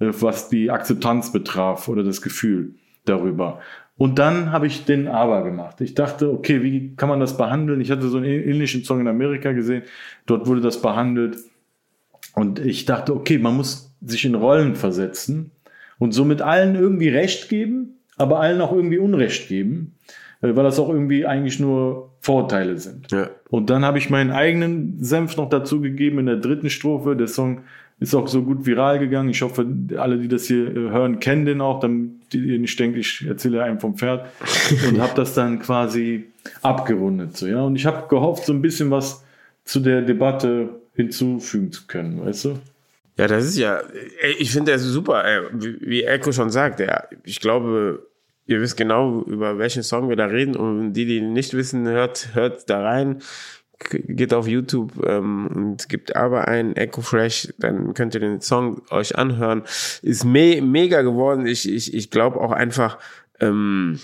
äh, 0.00 0.06
was 0.20 0.48
die 0.48 0.70
Akzeptanz 0.70 1.30
betraf 1.30 1.88
oder 1.88 2.02
das 2.02 2.22
Gefühl 2.22 2.74
darüber. 3.04 3.60
Und 3.98 4.18
dann 4.18 4.52
habe 4.52 4.66
ich 4.66 4.84
den 4.84 5.08
Aber 5.08 5.42
gemacht. 5.42 5.80
Ich 5.80 5.94
dachte, 5.94 6.30
okay, 6.30 6.62
wie 6.62 6.94
kann 6.96 7.08
man 7.08 7.20
das 7.20 7.36
behandeln? 7.36 7.80
Ich 7.80 7.90
hatte 7.90 8.08
so 8.08 8.18
einen 8.18 8.26
ähnlichen 8.26 8.84
Song 8.84 9.00
in 9.00 9.08
Amerika 9.08 9.52
gesehen. 9.52 9.84
Dort 10.26 10.46
wurde 10.46 10.60
das 10.60 10.82
behandelt. 10.82 11.38
Und 12.34 12.58
ich 12.58 12.84
dachte, 12.84 13.14
okay, 13.14 13.38
man 13.38 13.56
muss 13.56 13.85
sich 14.04 14.24
in 14.24 14.34
Rollen 14.34 14.74
versetzen 14.74 15.50
und 15.98 16.12
somit 16.12 16.42
allen 16.42 16.74
irgendwie 16.74 17.08
Recht 17.08 17.48
geben, 17.48 17.98
aber 18.16 18.40
allen 18.40 18.60
auch 18.60 18.72
irgendwie 18.72 18.98
Unrecht 18.98 19.48
geben, 19.48 19.96
äh, 20.42 20.54
weil 20.54 20.64
das 20.64 20.78
auch 20.78 20.88
irgendwie 20.88 21.26
eigentlich 21.26 21.60
nur 21.60 22.10
Vorteile 22.20 22.76
sind. 22.78 23.10
Ja. 23.12 23.30
Und 23.50 23.70
dann 23.70 23.84
habe 23.84 23.98
ich 23.98 24.10
meinen 24.10 24.30
eigenen 24.30 25.02
Senf 25.02 25.36
noch 25.36 25.48
dazu 25.48 25.80
gegeben 25.80 26.18
in 26.18 26.26
der 26.26 26.36
dritten 26.36 26.70
Strophe. 26.70 27.16
Der 27.16 27.28
Song 27.28 27.62
ist 27.98 28.14
auch 28.14 28.28
so 28.28 28.42
gut 28.42 28.66
viral 28.66 28.98
gegangen. 28.98 29.30
Ich 29.30 29.42
hoffe, 29.42 29.66
alle, 29.96 30.18
die 30.18 30.28
das 30.28 30.46
hier 30.46 30.68
äh, 30.68 30.74
hören, 30.74 31.20
kennen 31.20 31.46
den 31.46 31.60
auch, 31.60 31.80
damit 31.80 32.34
ihr 32.34 32.58
nicht 32.58 32.78
denkt, 32.78 32.98
ich 32.98 33.24
erzähle 33.26 33.62
einem 33.62 33.80
vom 33.80 33.96
Pferd. 33.96 34.26
und 34.88 35.00
habe 35.00 35.12
das 35.14 35.34
dann 35.34 35.60
quasi 35.60 36.26
abgerundet. 36.62 37.36
So, 37.36 37.46
ja? 37.46 37.62
Und 37.62 37.76
ich 37.76 37.86
habe 37.86 38.08
gehofft, 38.08 38.44
so 38.44 38.52
ein 38.52 38.62
bisschen 38.62 38.90
was 38.90 39.24
zu 39.64 39.80
der 39.80 40.02
Debatte 40.02 40.80
hinzufügen 40.94 41.72
zu 41.72 41.86
können, 41.86 42.24
weißt 42.24 42.46
du? 42.46 42.58
Ja, 43.16 43.26
das 43.26 43.44
ist 43.44 43.56
ja, 43.56 43.82
ich 44.38 44.50
finde 44.50 44.72
das 44.72 44.82
super, 44.82 45.24
wie 45.52 46.04
Echo 46.04 46.32
schon 46.32 46.50
sagt, 46.50 46.80
ja, 46.80 47.04
ich 47.24 47.40
glaube, 47.40 48.06
ihr 48.44 48.60
wisst 48.60 48.76
genau, 48.76 49.22
über 49.22 49.58
welchen 49.58 49.82
Song 49.82 50.08
wir 50.08 50.16
da 50.16 50.26
reden 50.26 50.54
und 50.54 50.92
die, 50.92 51.06
die 51.06 51.20
nicht 51.20 51.54
wissen, 51.54 51.88
hört, 51.88 52.34
hört 52.34 52.68
da 52.68 52.82
rein, 52.82 53.22
geht 53.78 54.34
auf 54.34 54.46
YouTube 54.46 54.92
ähm, 55.06 55.48
und 55.48 55.88
gibt 55.88 56.16
aber 56.16 56.48
ein 56.48 56.76
Echo 56.76 57.00
Fresh, 57.00 57.54
dann 57.58 57.94
könnt 57.94 58.14
ihr 58.14 58.20
den 58.20 58.40
Song 58.40 58.82
euch 58.90 59.16
anhören. 59.16 59.62
Ist 60.02 60.24
me 60.24 60.60
mega 60.62 61.02
geworden. 61.02 61.46
Ich, 61.46 61.70
ich, 61.70 61.92
ich 61.92 62.10
glaube 62.10 62.40
auch 62.40 62.52
einfach, 62.52 62.98
ähm, 63.40 64.00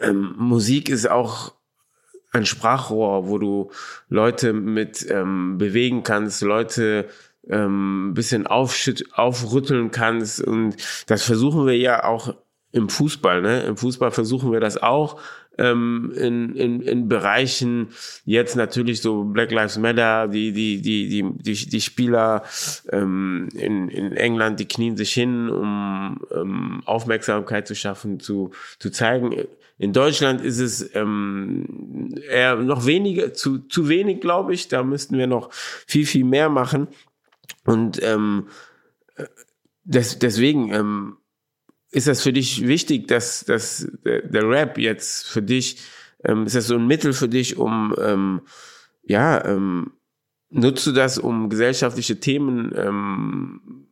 ähm, 0.00 0.34
Musik 0.36 0.88
ist 0.88 1.10
auch 1.10 1.54
ein 2.32 2.46
Sprachrohr, 2.46 3.28
wo 3.28 3.38
du 3.38 3.70
Leute 4.08 4.52
mit 4.52 5.06
ähm, 5.10 5.58
bewegen 5.58 6.02
kannst, 6.02 6.42
Leute 6.42 7.08
ähm, 7.48 8.12
bisschen 8.14 8.46
aufrütteln 8.46 9.90
kannst. 9.90 10.42
Und 10.42 10.76
das 11.06 11.22
versuchen 11.22 11.66
wir 11.66 11.76
ja 11.76 12.04
auch 12.04 12.34
im 12.72 12.88
Fußball. 12.88 13.42
Ne? 13.42 13.62
Im 13.62 13.76
Fußball 13.76 14.10
versuchen 14.10 14.52
wir 14.52 14.60
das 14.60 14.76
auch 14.76 15.20
ähm, 15.58 16.12
in, 16.16 16.54
in, 16.54 16.80
in 16.82 17.08
Bereichen 17.08 17.88
jetzt 18.24 18.56
natürlich 18.56 19.00
so 19.00 19.24
Black 19.24 19.50
Lives 19.50 19.78
Matter, 19.78 20.28
die 20.28 20.52
die 20.52 20.80
die 20.80 21.08
die 21.08 21.24
die, 21.38 21.68
die 21.68 21.80
Spieler 21.80 22.42
ähm, 22.90 23.48
in, 23.54 23.88
in 23.88 24.12
England, 24.12 24.60
die 24.60 24.68
knien 24.68 24.96
sich 24.96 25.12
hin, 25.12 25.48
um 25.48 26.20
ähm, 26.34 26.82
Aufmerksamkeit 26.84 27.66
zu 27.66 27.74
schaffen, 27.74 28.20
zu 28.20 28.50
zu 28.78 28.90
zeigen. 28.90 29.34
In 29.78 29.92
Deutschland 29.92 30.40
ist 30.40 30.58
es 30.58 30.94
ähm, 30.94 32.14
eher 32.30 32.56
noch 32.56 32.86
weniger, 32.86 33.34
zu 33.34 33.58
zu 33.58 33.88
wenig, 33.88 34.20
glaube 34.20 34.54
ich. 34.54 34.68
Da 34.68 34.82
müssten 34.82 35.18
wir 35.18 35.26
noch 35.26 35.50
viel 35.52 36.06
viel 36.06 36.24
mehr 36.24 36.48
machen. 36.48 36.88
Und 37.66 38.02
ähm, 38.02 38.48
des, 39.84 40.18
deswegen 40.18 40.72
ähm, 40.72 41.16
ist 41.90 42.08
das 42.08 42.22
für 42.22 42.32
dich 42.32 42.66
wichtig, 42.66 43.08
dass, 43.08 43.44
dass 43.44 43.88
der, 44.04 44.22
der 44.22 44.48
Rap 44.48 44.78
jetzt 44.78 45.28
für 45.28 45.42
dich, 45.42 45.82
ähm, 46.24 46.46
ist 46.46 46.56
das 46.56 46.66
so 46.66 46.76
ein 46.76 46.86
Mittel 46.86 47.12
für 47.12 47.28
dich, 47.28 47.56
um 47.56 47.94
ähm, 48.00 48.40
ja, 49.02 49.44
ähm, 49.44 49.92
nutzt 50.50 50.86
du 50.86 50.92
das, 50.92 51.18
um 51.18 51.48
gesellschaftliche 51.48 52.18
Themen, 52.18 52.72
ähm, 52.76 53.86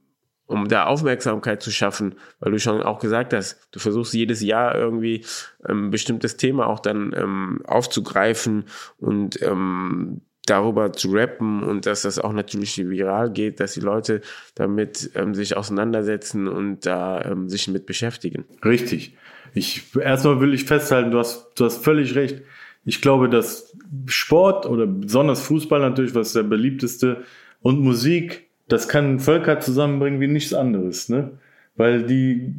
um 0.47 0.69
da 0.69 0.85
Aufmerksamkeit 0.87 1.63
zu 1.63 1.71
schaffen, 1.71 2.17
weil 2.41 2.53
du 2.53 2.59
schon 2.59 2.83
auch 2.83 2.99
gesagt 2.99 3.33
hast, 3.33 3.69
du 3.71 3.79
versuchst 3.79 4.13
jedes 4.13 4.43
Jahr 4.43 4.75
irgendwie 4.75 5.25
ein 5.65 5.71
ähm, 5.71 5.91
bestimmtes 5.91 6.37
Thema 6.37 6.67
auch 6.67 6.81
dann 6.81 7.15
ähm, 7.17 7.63
aufzugreifen 7.65 8.65
und 8.99 9.41
ähm, 9.43 10.21
darüber 10.47 10.93
zu 10.93 11.11
rappen 11.11 11.63
und 11.63 11.87
dass 11.87 12.03
das 12.03 12.19
auch 12.19 12.33
natürlich 12.33 12.77
viral 12.77 13.31
geht, 13.31 13.61
dass 13.61 13.75
die 13.75 13.81
Leute 13.81 14.21
damit 14.55 15.11
ähm, 15.15 15.35
sich 15.35 15.57
auseinandersetzen 15.57 16.49
und 16.49 16.85
da 16.85 17.23
ähm, 17.25 17.49
sich 17.49 17.69
mit 17.69 17.87
beschäftigen. 17.87 18.45
Richtig. 18.65 19.17
Ich, 19.55 19.83
erstmal 19.97 20.41
will 20.41 20.53
ich 20.53 20.65
festhalten, 20.65 21.11
du 21.11 21.19
hast, 21.19 21.53
du 21.57 21.65
hast 21.65 21.83
völlig 21.83 22.15
recht. 22.15 22.43
Ich 22.85 23.01
glaube, 23.01 23.31
dass 23.31 23.75
Sport 24.07 24.67
oder 24.67 24.87
besonders 24.87 25.41
Fußball 25.43 25.81
natürlich, 25.81 26.15
was 26.15 26.35
der 26.35 26.43
beliebteste 26.43 27.23
und 27.63 27.81
Musik, 27.81 28.49
das 28.69 28.89
kann 28.89 29.21
Völker 29.21 29.61
zusammenbringen 29.61 30.21
wie 30.21 30.27
nichts 30.27 30.53
anderes, 30.53 31.09
ne? 31.09 31.39
Weil 31.77 32.05
die, 32.05 32.55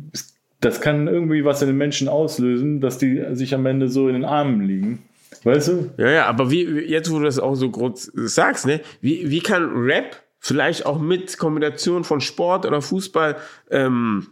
das 0.60 0.82
kann 0.82 1.08
irgendwie 1.08 1.45
was 1.45 1.62
in 1.62 1.67
den 1.67 1.78
Menschen 1.78 2.08
auslösen, 2.08 2.82
dass 2.82 2.98
die 2.98 3.24
sich 3.34 3.54
am 3.54 3.65
Ende 3.65 3.88
so 3.88 4.08
in 4.08 4.15
den 4.15 4.26
Armen 4.26 4.62
liegen. 4.62 5.04
Weißt 5.45 5.67
du? 5.67 5.91
Ja, 5.97 6.10
ja, 6.10 6.25
aber 6.25 6.49
wie, 6.49 6.63
jetzt, 6.63 7.12
wo 7.12 7.19
du 7.19 7.25
das 7.25 7.38
auch 7.38 7.53
so 7.53 7.69
groß 7.69 8.12
sagst, 8.15 8.65
ne, 8.65 8.81
wie, 8.99 9.29
wie 9.29 9.41
kann 9.41 9.75
Rap 9.75 10.23
vielleicht 10.39 10.88
auch 10.88 10.99
mit 10.99 11.38
Kombination 11.38 12.03
von 12.03 12.19
Sport 12.19 12.65
oder 12.65 12.81
Fußball 12.81 13.36
ähm, 13.69 14.27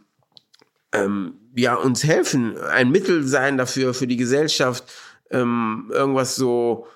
ähm, 0.91 1.35
ja, 1.55 1.75
uns 1.75 2.03
helfen, 2.03 2.57
ein 2.57 2.89
Mittel 2.89 3.23
sein 3.23 3.57
dafür, 3.57 3.93
für 3.93 4.07
die 4.07 4.17
Gesellschaft, 4.17 4.85
ähm, 5.29 5.91
irgendwas 5.93 6.35
so 6.35 6.87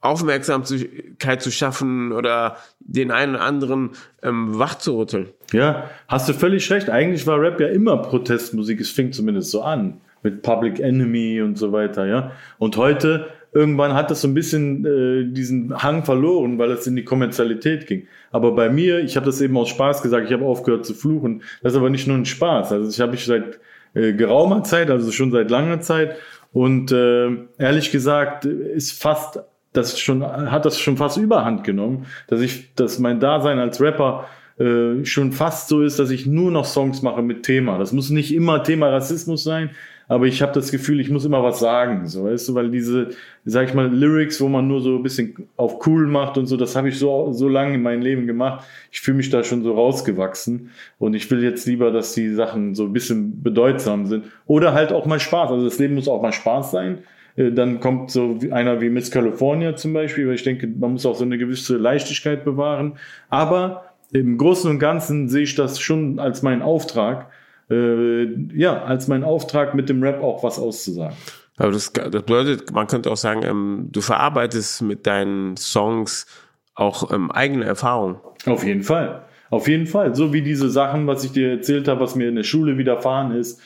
Aufmerksamkeit 0.00 1.40
zu 1.40 1.52
schaffen 1.52 2.10
oder 2.10 2.56
den 2.80 3.12
einen 3.12 3.36
oder 3.36 3.44
anderen 3.44 3.90
ähm, 4.24 4.58
wach 4.58 4.78
zu 4.78 4.98
rütteln. 4.98 5.28
Ja, 5.52 5.88
hast 6.08 6.28
du 6.28 6.32
völlig 6.32 6.68
recht. 6.72 6.90
Eigentlich 6.90 7.24
war 7.28 7.40
Rap 7.40 7.60
ja 7.60 7.68
immer 7.68 7.98
Protestmusik. 7.98 8.80
Es 8.80 8.90
fing 8.90 9.12
zumindest 9.12 9.52
so 9.52 9.62
an 9.62 10.00
mit 10.22 10.42
Public 10.42 10.80
Enemy 10.80 11.40
und 11.40 11.56
so 11.56 11.70
weiter, 11.72 12.06
ja. 12.06 12.32
Und 12.58 12.76
heute 12.76 13.28
irgendwann 13.52 13.94
hat 13.94 14.10
das 14.10 14.20
so 14.20 14.28
ein 14.28 14.34
bisschen 14.34 14.84
äh, 14.84 15.32
diesen 15.32 15.82
Hang 15.82 16.04
verloren, 16.04 16.58
weil 16.58 16.70
es 16.70 16.86
in 16.86 16.96
die 16.96 17.04
Kommerzialität 17.04 17.86
ging. 17.86 18.06
Aber 18.30 18.52
bei 18.52 18.68
mir, 18.68 19.00
ich 19.00 19.16
habe 19.16 19.26
das 19.26 19.40
eben 19.40 19.56
aus 19.56 19.68
Spaß 19.68 20.02
gesagt, 20.02 20.26
ich 20.26 20.32
habe 20.32 20.44
aufgehört 20.44 20.86
zu 20.86 20.94
fluchen. 20.94 21.42
Das 21.62 21.72
ist 21.72 21.78
aber 21.78 21.90
nicht 21.90 22.06
nur 22.06 22.16
ein 22.16 22.26
Spaß. 22.26 22.72
Also 22.72 22.88
ich 22.88 23.00
habe 23.00 23.14
ich 23.14 23.24
seit 23.24 23.60
äh, 23.94 24.12
geraumer 24.12 24.62
Zeit, 24.62 24.90
also 24.90 25.10
schon 25.10 25.32
seit 25.32 25.50
langer 25.50 25.80
Zeit. 25.80 26.16
Und 26.52 26.92
äh, 26.92 27.28
ehrlich 27.58 27.92
gesagt 27.92 28.44
ist 28.44 29.00
fast 29.00 29.40
das 29.72 30.00
schon 30.00 30.24
hat 30.24 30.64
das 30.64 30.80
schon 30.80 30.96
fast 30.96 31.16
Überhand 31.16 31.64
genommen, 31.64 32.06
dass 32.26 32.40
ich, 32.40 32.74
dass 32.74 32.98
mein 32.98 33.20
Dasein 33.20 33.58
als 33.58 33.80
Rapper 33.80 34.26
äh, 34.58 35.04
schon 35.04 35.32
fast 35.32 35.68
so 35.68 35.82
ist, 35.82 35.98
dass 35.98 36.10
ich 36.10 36.26
nur 36.26 36.50
noch 36.50 36.64
Songs 36.64 37.02
mache 37.02 37.22
mit 37.22 37.44
Thema. 37.44 37.78
Das 37.78 37.92
muss 37.92 38.10
nicht 38.10 38.34
immer 38.34 38.62
Thema 38.62 38.90
Rassismus 38.90 39.44
sein, 39.44 39.70
aber 40.10 40.26
ich 40.26 40.42
habe 40.42 40.50
das 40.50 40.72
Gefühl, 40.72 40.98
ich 40.98 41.08
muss 41.08 41.24
immer 41.24 41.40
was 41.44 41.60
sagen, 41.60 42.08
so 42.08 42.24
weißt 42.24 42.48
du, 42.48 42.54
weil 42.56 42.68
diese, 42.68 43.10
sag 43.44 43.68
ich 43.68 43.74
mal, 43.74 43.86
Lyrics, 43.86 44.40
wo 44.40 44.48
man 44.48 44.66
nur 44.66 44.80
so 44.80 44.96
ein 44.96 45.04
bisschen 45.04 45.46
auf 45.56 45.86
cool 45.86 46.08
macht 46.08 46.36
und 46.36 46.46
so, 46.46 46.56
das 46.56 46.74
habe 46.74 46.88
ich 46.88 46.98
so 46.98 47.32
so 47.32 47.48
lange 47.48 47.74
in 47.74 47.82
meinem 47.82 48.02
Leben 48.02 48.26
gemacht. 48.26 48.66
Ich 48.90 49.00
fühle 49.00 49.18
mich 49.18 49.30
da 49.30 49.44
schon 49.44 49.62
so 49.62 49.72
rausgewachsen 49.72 50.70
und 50.98 51.14
ich 51.14 51.30
will 51.30 51.44
jetzt 51.44 51.64
lieber, 51.68 51.92
dass 51.92 52.12
die 52.12 52.28
Sachen 52.30 52.74
so 52.74 52.86
ein 52.86 52.92
bisschen 52.92 53.40
bedeutsam 53.40 54.06
sind 54.06 54.24
oder 54.46 54.74
halt 54.74 54.92
auch 54.92 55.06
mal 55.06 55.20
Spaß. 55.20 55.52
Also 55.52 55.64
das 55.64 55.78
Leben 55.78 55.94
muss 55.94 56.08
auch 56.08 56.20
mal 56.20 56.32
Spaß 56.32 56.72
sein. 56.72 56.98
Äh, 57.36 57.52
dann 57.52 57.78
kommt 57.78 58.10
so 58.10 58.36
einer 58.50 58.80
wie 58.80 58.90
Miss 58.90 59.12
California 59.12 59.76
zum 59.76 59.92
Beispiel, 59.92 60.26
weil 60.26 60.34
ich 60.34 60.42
denke, 60.42 60.66
man 60.66 60.90
muss 60.90 61.06
auch 61.06 61.14
so 61.14 61.24
eine 61.24 61.38
gewisse 61.38 61.76
Leichtigkeit 61.76 62.44
bewahren. 62.44 62.94
Aber 63.28 63.84
im 64.10 64.38
Großen 64.38 64.68
und 64.68 64.80
Ganzen 64.80 65.28
sehe 65.28 65.44
ich 65.44 65.54
das 65.54 65.78
schon 65.78 66.18
als 66.18 66.42
meinen 66.42 66.62
Auftrag, 66.62 67.30
äh, 67.70 68.26
ja, 68.54 68.82
als 68.82 69.08
mein 69.08 69.24
Auftrag 69.24 69.74
mit 69.74 69.88
dem 69.88 70.02
Rap 70.02 70.22
auch 70.22 70.42
was 70.42 70.58
auszusagen. 70.58 71.16
Aber 71.56 71.72
das, 71.72 71.92
das 71.92 72.10
bedeutet, 72.10 72.72
man 72.72 72.86
könnte 72.86 73.10
auch 73.10 73.16
sagen, 73.16 73.42
ähm, 73.44 73.88
du 73.90 74.00
verarbeitest 74.00 74.82
mit 74.82 75.06
deinen 75.06 75.56
Songs 75.56 76.26
auch 76.74 77.12
ähm, 77.12 77.30
eigene 77.30 77.66
Erfahrungen. 77.66 78.16
Auf 78.46 78.64
jeden 78.64 78.82
Fall. 78.82 79.26
Auf 79.50 79.68
jeden 79.68 79.86
Fall. 79.86 80.14
So 80.14 80.32
wie 80.32 80.42
diese 80.42 80.70
Sachen, 80.70 81.06
was 81.06 81.24
ich 81.24 81.32
dir 81.32 81.50
erzählt 81.50 81.88
habe, 81.88 82.00
was 82.00 82.14
mir 82.14 82.28
in 82.28 82.36
der 82.36 82.44
Schule 82.44 82.78
widerfahren 82.78 83.32
ist, 83.32 83.60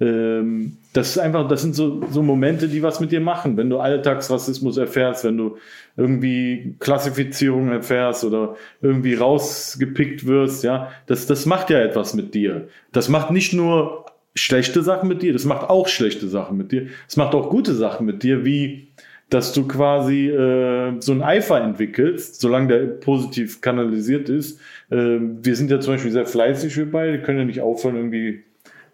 ähm, 0.00 0.76
das 0.92 1.10
ist 1.10 1.18
einfach, 1.18 1.48
das 1.48 1.62
sind 1.62 1.74
so, 1.74 2.02
so 2.10 2.22
Momente, 2.22 2.68
die 2.68 2.82
was 2.82 3.00
mit 3.00 3.12
dir 3.12 3.20
machen. 3.20 3.56
Wenn 3.56 3.70
du 3.70 3.78
Alltagsrassismus 3.78 4.76
erfährst, 4.76 5.24
wenn 5.24 5.36
du 5.36 5.56
irgendwie 5.96 6.76
Klassifizierung 6.78 7.70
erfährst 7.70 8.24
oder 8.24 8.56
irgendwie 8.80 9.14
rausgepickt 9.14 10.26
wirst, 10.26 10.64
ja, 10.64 10.90
das, 11.06 11.26
das 11.26 11.46
macht 11.46 11.70
ja 11.70 11.80
etwas 11.80 12.14
mit 12.14 12.34
dir. 12.34 12.68
Das 12.92 13.08
macht 13.08 13.30
nicht 13.30 13.52
nur 13.52 14.06
schlechte 14.34 14.82
Sachen 14.82 15.08
mit 15.08 15.22
dir, 15.22 15.32
das 15.32 15.44
macht 15.44 15.68
auch 15.68 15.88
schlechte 15.88 16.28
Sachen 16.28 16.56
mit 16.56 16.72
dir. 16.72 16.86
Es 17.08 17.16
macht 17.16 17.34
auch 17.34 17.50
gute 17.50 17.74
Sachen 17.74 18.06
mit 18.06 18.22
dir, 18.22 18.44
wie 18.44 18.88
dass 19.30 19.52
du 19.52 19.68
quasi 19.68 20.28
äh, 20.28 20.94
so 21.00 21.12
ein 21.12 21.22
Eifer 21.22 21.60
entwickelst, 21.60 22.40
solange 22.40 22.68
der 22.68 22.78
positiv 22.86 23.60
kanalisiert 23.60 24.30
ist. 24.30 24.58
Äh, 24.90 25.18
wir 25.20 25.54
sind 25.54 25.70
ja 25.70 25.80
zum 25.80 25.94
Beispiel 25.94 26.12
sehr 26.12 26.24
fleißig, 26.24 26.76
wir 26.78 26.90
beide, 26.90 27.20
können 27.20 27.40
ja 27.40 27.44
nicht 27.44 27.60
aufhören, 27.60 27.96
irgendwie 27.96 28.44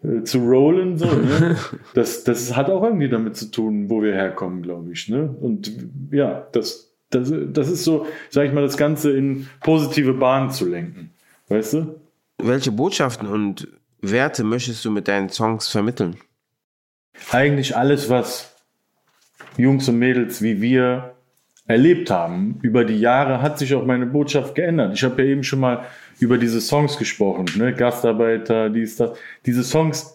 äh, 0.05 0.23
zu 0.23 0.39
rollen. 0.39 0.97
So, 0.97 1.05
ne? 1.05 1.57
das, 1.93 2.23
das 2.23 2.55
hat 2.55 2.69
auch 2.69 2.83
irgendwie 2.83 3.09
damit 3.09 3.35
zu 3.35 3.51
tun, 3.51 3.89
wo 3.89 4.01
wir 4.01 4.13
herkommen, 4.13 4.61
glaube 4.61 4.91
ich. 4.91 5.09
Ne? 5.09 5.35
Und 5.41 5.71
ja, 6.11 6.47
das, 6.51 6.93
das, 7.09 7.31
das 7.51 7.69
ist 7.69 7.83
so, 7.83 8.05
sage 8.29 8.47
ich 8.47 8.53
mal, 8.53 8.61
das 8.61 8.77
Ganze 8.77 9.15
in 9.15 9.47
positive 9.61 10.13
Bahnen 10.13 10.51
zu 10.51 10.67
lenken. 10.67 11.11
Weißt 11.49 11.73
du? 11.73 11.99
Welche 12.37 12.71
Botschaften 12.71 13.27
und 13.27 13.67
Werte 14.01 14.43
möchtest 14.43 14.83
du 14.85 14.91
mit 14.91 15.07
deinen 15.07 15.29
Songs 15.29 15.67
vermitteln? 15.67 16.17
Eigentlich 17.31 17.75
alles, 17.75 18.09
was 18.09 18.55
Jungs 19.57 19.87
und 19.87 19.99
Mädels 19.99 20.41
wie 20.41 20.61
wir 20.61 21.15
erlebt 21.67 22.11
haben. 22.11 22.59
Über 22.61 22.85
die 22.85 22.99
Jahre 22.99 23.41
hat 23.41 23.57
sich 23.57 23.73
auch 23.73 23.85
meine 23.85 24.05
Botschaft 24.05 24.55
geändert. 24.55 24.93
Ich 24.93 25.03
habe 25.03 25.23
ja 25.23 25.29
eben 25.29 25.43
schon 25.43 25.59
mal 25.59 25.85
über 26.19 26.37
diese 26.37 26.61
Songs 26.61 26.97
gesprochen, 26.97 27.45
ne? 27.57 27.73
Gastarbeiter, 27.73 28.69
dies, 28.69 28.95
das. 28.95 29.17
Diese 29.45 29.63
Songs 29.63 30.13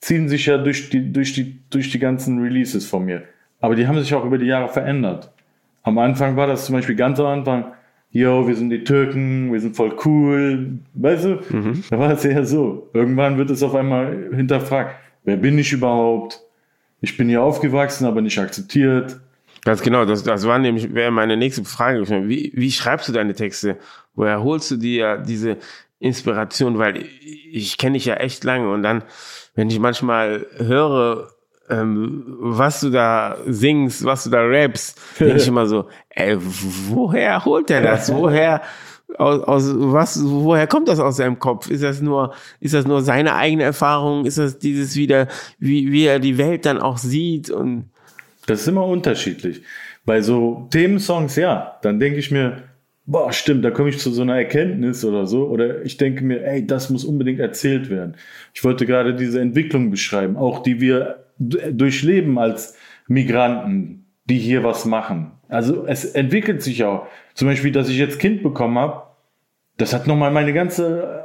ziehen 0.00 0.28
sich 0.28 0.46
ja 0.46 0.58
durch 0.58 0.90
die, 0.90 1.12
durch 1.12 1.32
die, 1.32 1.58
durch 1.70 1.90
die 1.90 1.98
ganzen 1.98 2.40
Releases 2.40 2.86
von 2.86 3.04
mir. 3.04 3.22
Aber 3.60 3.74
die 3.74 3.86
haben 3.86 3.98
sich 3.98 4.14
auch 4.14 4.24
über 4.24 4.38
die 4.38 4.46
Jahre 4.46 4.68
verändert. 4.68 5.32
Am 5.82 5.98
Anfang 5.98 6.36
war 6.36 6.46
das 6.46 6.66
zum 6.66 6.74
Beispiel 6.74 6.96
ganz 6.96 7.18
am 7.20 7.26
Anfang, 7.26 7.72
yo, 8.10 8.46
wir 8.46 8.54
sind 8.54 8.70
die 8.70 8.84
Türken, 8.84 9.52
wir 9.52 9.60
sind 9.60 9.76
voll 9.76 9.96
cool, 10.04 10.78
weißt 10.94 11.24
du? 11.24 11.40
Mhm. 11.50 11.84
Da 11.90 11.98
war 11.98 12.12
es 12.12 12.24
eher 12.24 12.44
so. 12.44 12.88
Irgendwann 12.92 13.38
wird 13.38 13.50
es 13.50 13.62
auf 13.62 13.74
einmal 13.74 14.30
hinterfragt, 14.34 14.96
wer 15.24 15.36
bin 15.36 15.58
ich 15.58 15.72
überhaupt? 15.72 16.40
Ich 17.00 17.16
bin 17.16 17.28
hier 17.28 17.42
aufgewachsen, 17.42 18.06
aber 18.06 18.20
nicht 18.20 18.38
akzeptiert. 18.38 19.20
Ganz 19.64 19.82
genau, 19.82 20.04
das, 20.04 20.22
das 20.22 20.46
war 20.46 20.58
nämlich 20.58 20.94
wäre 20.94 21.10
meine 21.10 21.36
nächste 21.36 21.64
Frage. 21.64 22.06
Wie, 22.28 22.52
wie 22.54 22.70
schreibst 22.70 23.08
du 23.08 23.12
deine 23.12 23.34
Texte? 23.34 23.76
Woher 24.16 24.42
holst 24.42 24.70
du 24.72 24.76
dir 24.76 25.18
diese 25.18 25.58
Inspiration? 26.00 26.78
Weil 26.78 26.96
ich, 26.96 27.54
ich 27.54 27.78
kenne 27.78 27.94
dich 27.94 28.06
ja 28.06 28.14
echt 28.14 28.42
lange 28.44 28.70
und 28.72 28.82
dann, 28.82 29.04
wenn 29.54 29.70
ich 29.70 29.78
manchmal 29.78 30.46
höre, 30.56 31.28
ähm, 31.68 32.24
was 32.38 32.80
du 32.80 32.90
da 32.90 33.36
singst, 33.46 34.04
was 34.04 34.24
du 34.24 34.30
da 34.30 34.40
rappst, 34.40 34.98
denke 35.20 35.36
ich 35.36 35.48
immer 35.48 35.66
so, 35.66 35.88
ey, 36.10 36.36
woher 36.40 37.44
holt 37.44 37.70
er 37.70 37.82
das? 37.82 38.12
Woher 38.12 38.62
aus, 39.18 39.42
aus 39.42 39.72
was, 39.74 40.20
woher 40.24 40.66
kommt 40.66 40.88
das 40.88 40.98
aus 40.98 41.16
seinem 41.16 41.38
Kopf? 41.38 41.70
Ist 41.70 41.82
das 41.82 42.00
nur, 42.00 42.34
ist 42.60 42.74
das 42.74 42.86
nur 42.86 43.02
seine 43.02 43.34
eigene 43.34 43.62
Erfahrung? 43.62 44.26
Ist 44.26 44.38
das 44.38 44.58
dieses 44.58 44.96
wieder, 44.96 45.28
wie, 45.58 45.92
wie 45.92 46.06
er 46.06 46.18
die 46.18 46.38
Welt 46.38 46.66
dann 46.66 46.80
auch 46.80 46.98
sieht 46.98 47.50
und 47.50 47.90
das 48.46 48.60
ist 48.60 48.68
immer 48.68 48.86
unterschiedlich. 48.86 49.62
Bei 50.04 50.22
so 50.22 50.68
Themensongs, 50.70 51.36
ja, 51.36 51.78
dann 51.82 51.98
denke 51.98 52.18
ich 52.20 52.30
mir, 52.30 52.62
boah, 53.06 53.32
stimmt, 53.32 53.64
da 53.64 53.70
komme 53.70 53.88
ich 53.88 53.98
zu 53.98 54.10
so 54.10 54.22
einer 54.22 54.36
Erkenntnis 54.36 55.04
oder 55.04 55.26
so. 55.26 55.46
Oder 55.46 55.84
ich 55.84 55.96
denke 55.96 56.24
mir, 56.24 56.44
ey, 56.44 56.66
das 56.66 56.90
muss 56.90 57.04
unbedingt 57.04 57.40
erzählt 57.40 57.88
werden. 57.88 58.16
Ich 58.52 58.64
wollte 58.64 58.84
gerade 58.84 59.14
diese 59.14 59.40
Entwicklung 59.40 59.90
beschreiben, 59.90 60.36
auch 60.36 60.62
die 60.62 60.80
wir 60.80 61.24
durchleben 61.38 62.38
als 62.38 62.76
Migranten, 63.06 64.06
die 64.24 64.38
hier 64.38 64.64
was 64.64 64.84
machen. 64.84 65.32
Also 65.48 65.86
es 65.86 66.04
entwickelt 66.04 66.62
sich 66.62 66.84
auch. 66.84 67.06
Zum 67.34 67.46
Beispiel, 67.46 67.70
dass 67.70 67.88
ich 67.88 67.98
jetzt 67.98 68.18
Kind 68.18 68.42
bekommen 68.42 68.78
habe, 68.78 69.02
das 69.76 69.92
hat 69.92 70.06
nochmal 70.06 70.30
meine 70.30 70.52
ganze, 70.52 71.22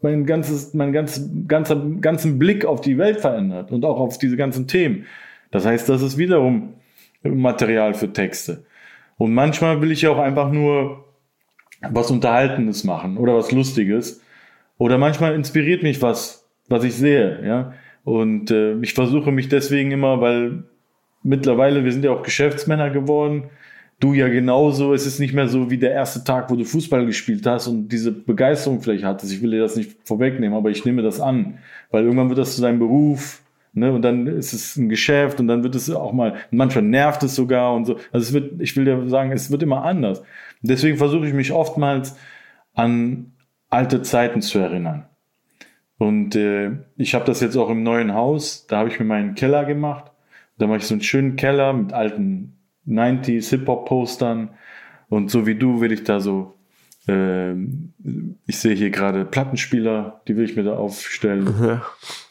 mein 0.00 0.24
ganzes, 0.24 0.74
mein 0.74 0.92
ganzes, 0.92 1.30
ganzer, 1.46 1.76
ganzen 2.00 2.38
Blick 2.38 2.64
auf 2.64 2.80
die 2.80 2.98
Welt 2.98 3.20
verändert 3.20 3.70
und 3.70 3.84
auch 3.84 4.00
auf 4.00 4.18
diese 4.18 4.36
ganzen 4.36 4.66
Themen. 4.66 5.04
Das 5.50 5.66
heißt, 5.66 5.88
das 5.88 6.02
ist 6.02 6.16
wiederum 6.16 6.74
Material 7.22 7.94
für 7.94 8.12
Texte. 8.12 8.64
Und 9.18 9.34
manchmal 9.34 9.82
will 9.82 9.92
ich 9.92 10.06
auch 10.06 10.18
einfach 10.18 10.50
nur 10.50 11.04
was 11.80 12.10
Unterhaltendes 12.10 12.84
machen 12.84 13.16
oder 13.16 13.34
was 13.34 13.52
Lustiges. 13.52 14.22
Oder 14.78 14.98
manchmal 14.98 15.34
inspiriert 15.34 15.82
mich 15.82 16.00
was, 16.00 16.48
was 16.68 16.84
ich 16.84 16.94
sehe, 16.94 17.44
ja. 17.46 17.72
Und 18.04 18.50
äh, 18.50 18.78
ich 18.80 18.94
versuche 18.94 19.30
mich 19.30 19.48
deswegen 19.48 19.90
immer, 19.90 20.20
weil 20.20 20.64
mittlerweile, 21.22 21.84
wir 21.84 21.92
sind 21.92 22.04
ja 22.04 22.12
auch 22.12 22.22
Geschäftsmänner 22.22 22.90
geworden, 22.90 23.50
du 24.00 24.14
ja 24.14 24.28
genauso, 24.28 24.94
es 24.94 25.06
ist 25.06 25.20
nicht 25.20 25.34
mehr 25.34 25.48
so 25.48 25.70
wie 25.70 25.76
der 25.76 25.92
erste 25.92 26.24
Tag, 26.24 26.50
wo 26.50 26.56
du 26.56 26.64
Fußball 26.64 27.04
gespielt 27.04 27.46
hast 27.46 27.66
und 27.66 27.88
diese 27.88 28.10
Begeisterung 28.10 28.80
vielleicht 28.80 29.04
hattest. 29.04 29.32
Ich 29.32 29.42
will 29.42 29.50
dir 29.50 29.60
das 29.60 29.76
nicht 29.76 29.96
vorwegnehmen, 30.04 30.56
aber 30.56 30.70
ich 30.70 30.84
nehme 30.86 31.02
das 31.02 31.20
an, 31.20 31.58
weil 31.90 32.04
irgendwann 32.04 32.30
wird 32.30 32.38
das 32.38 32.56
zu 32.56 32.62
deinem 32.62 32.78
Beruf, 32.78 33.42
ne, 33.74 33.92
und 33.92 34.02
dann 34.02 34.26
ist 34.26 34.52
es 34.54 34.76
ein 34.76 34.88
Geschäft 34.88 35.38
und 35.40 35.48
dann 35.48 35.62
wird 35.62 35.74
es 35.74 35.90
auch 35.90 36.12
mal, 36.12 36.34
manchmal 36.50 36.84
nervt 36.84 37.22
es 37.22 37.34
sogar 37.34 37.74
und 37.74 37.84
so. 37.84 37.96
Also 38.10 38.26
es 38.26 38.32
wird, 38.32 38.60
ich 38.60 38.74
will 38.76 38.86
dir 38.86 39.06
sagen, 39.08 39.32
es 39.32 39.50
wird 39.50 39.62
immer 39.62 39.84
anders. 39.84 40.22
Deswegen 40.62 40.98
versuche 40.98 41.26
ich 41.26 41.34
mich 41.34 41.52
oftmals 41.52 42.16
an 42.74 43.32
alte 43.68 44.02
Zeiten 44.02 44.42
zu 44.42 44.58
erinnern. 44.58 45.06
Und 45.98 46.34
äh, 46.34 46.72
ich 46.96 47.14
habe 47.14 47.24
das 47.24 47.40
jetzt 47.40 47.56
auch 47.56 47.70
im 47.70 47.82
neuen 47.82 48.14
Haus, 48.14 48.66
da 48.66 48.78
habe 48.78 48.88
ich 48.88 48.98
mir 48.98 49.04
meinen 49.04 49.34
Keller 49.34 49.64
gemacht. 49.64 50.10
Da 50.58 50.66
mache 50.66 50.78
ich 50.78 50.86
so 50.86 50.94
einen 50.94 51.02
schönen 51.02 51.36
Keller 51.36 51.72
mit 51.72 51.92
alten 51.92 52.56
90s 52.88 53.50
Hip-Hop-Postern. 53.50 54.50
Und 55.08 55.30
so 55.30 55.46
wie 55.46 55.56
du 55.56 55.80
will 55.80 55.92
ich 55.92 56.04
da 56.04 56.20
so, 56.20 56.54
äh, 57.06 57.52
ich 58.46 58.58
sehe 58.58 58.74
hier 58.74 58.90
gerade 58.90 59.24
Plattenspieler, 59.24 60.22
die 60.26 60.36
will 60.36 60.44
ich 60.44 60.56
mir 60.56 60.64
da 60.64 60.76
aufstellen. 60.76 61.54
Ja. 61.60 61.82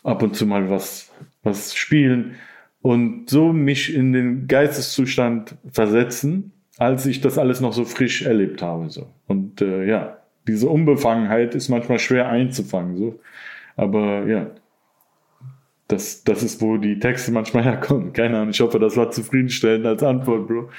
Ab 0.03 0.23
und 0.23 0.35
zu 0.35 0.45
mal 0.45 0.69
was, 0.69 1.11
was 1.43 1.75
spielen. 1.75 2.35
Und 2.81 3.29
so 3.29 3.51
mich 3.51 3.93
in 3.93 4.13
den 4.13 4.47
Geisteszustand 4.47 5.55
versetzen, 5.71 6.53
als 6.79 7.05
ich 7.05 7.21
das 7.21 7.37
alles 7.37 7.59
noch 7.61 7.73
so 7.73 7.85
frisch 7.85 8.23
erlebt 8.23 8.61
habe. 8.61 8.89
So. 8.89 9.07
Und 9.27 9.61
äh, 9.61 9.85
ja, 9.85 10.17
diese 10.47 10.69
Unbefangenheit 10.69 11.53
ist 11.53 11.69
manchmal 11.69 11.99
schwer 11.99 12.29
einzufangen. 12.29 12.97
So. 12.97 13.19
Aber 13.75 14.25
ja, 14.25 14.47
das, 15.89 16.23
das 16.23 16.41
ist, 16.41 16.61
wo 16.61 16.77
die 16.77 16.99
Texte 16.99 17.31
manchmal 17.31 17.63
herkommen. 17.65 18.13
Keine 18.13 18.37
Ahnung. 18.37 18.49
Ich 18.51 18.61
hoffe, 18.61 18.79
das 18.79 18.95
war 18.95 19.11
zufriedenstellend 19.11 19.85
als 19.85 20.01
Antwort, 20.01 20.47
Bro. 20.47 20.69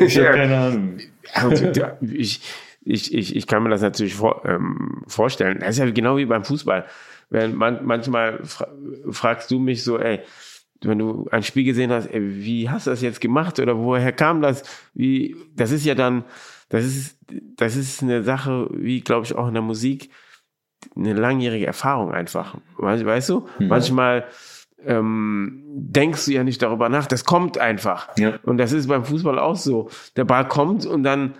Ich 0.00 0.18
habe 0.18 0.36
keine 0.36 0.58
Ahnung. 0.58 0.98
Also, 1.34 1.70
ich, 2.00 2.40
ich, 2.84 3.14
ich, 3.14 3.36
ich 3.36 3.46
kann 3.46 3.62
mir 3.62 3.68
das 3.70 3.82
natürlich 3.82 4.14
vor, 4.14 4.42
ähm, 4.44 5.02
vorstellen. 5.06 5.58
Das 5.60 5.70
ist 5.70 5.78
ja 5.78 5.90
genau 5.90 6.16
wie 6.16 6.24
beim 6.24 6.44
Fußball. 6.44 6.84
Wenn 7.30 7.54
man, 7.54 7.84
manchmal 7.84 8.40
fra 8.42 8.66
fragst 9.10 9.50
du 9.50 9.58
mich 9.58 9.84
so, 9.84 9.98
ey, 9.98 10.20
wenn 10.82 10.98
du 10.98 11.26
ein 11.30 11.42
Spiel 11.42 11.64
gesehen 11.64 11.90
hast, 11.90 12.06
ey, 12.06 12.20
wie 12.44 12.70
hast 12.70 12.86
du 12.86 12.90
das 12.90 13.02
jetzt 13.02 13.20
gemacht 13.20 13.58
oder 13.58 13.76
woher 13.78 14.12
kam 14.12 14.42
das? 14.42 14.62
Wie, 14.94 15.36
das 15.56 15.72
ist 15.72 15.84
ja 15.84 15.94
dann, 15.94 16.24
das 16.68 16.84
ist, 16.84 17.18
das 17.56 17.76
ist 17.76 18.02
eine 18.02 18.22
Sache, 18.22 18.68
wie 18.72 19.00
glaube 19.00 19.26
ich 19.26 19.34
auch 19.34 19.48
in 19.48 19.54
der 19.54 19.62
Musik, 19.62 20.10
eine 20.94 21.14
langjährige 21.14 21.66
Erfahrung 21.66 22.12
einfach. 22.12 22.56
Weißt 22.76 23.28
du? 23.28 23.48
Mhm. 23.58 23.68
Manchmal 23.68 24.26
ähm, 24.84 25.62
denkst 25.66 26.26
du 26.26 26.32
ja 26.32 26.44
nicht 26.44 26.62
darüber 26.62 26.88
nach, 26.88 27.06
das 27.06 27.24
kommt 27.24 27.58
einfach. 27.58 28.08
Ja. 28.16 28.38
Und 28.44 28.58
das 28.58 28.72
ist 28.72 28.86
beim 28.86 29.04
Fußball 29.04 29.38
auch 29.38 29.56
so. 29.56 29.90
Der 30.16 30.24
Ball 30.24 30.46
kommt 30.46 30.86
und 30.86 31.02
dann 31.02 31.34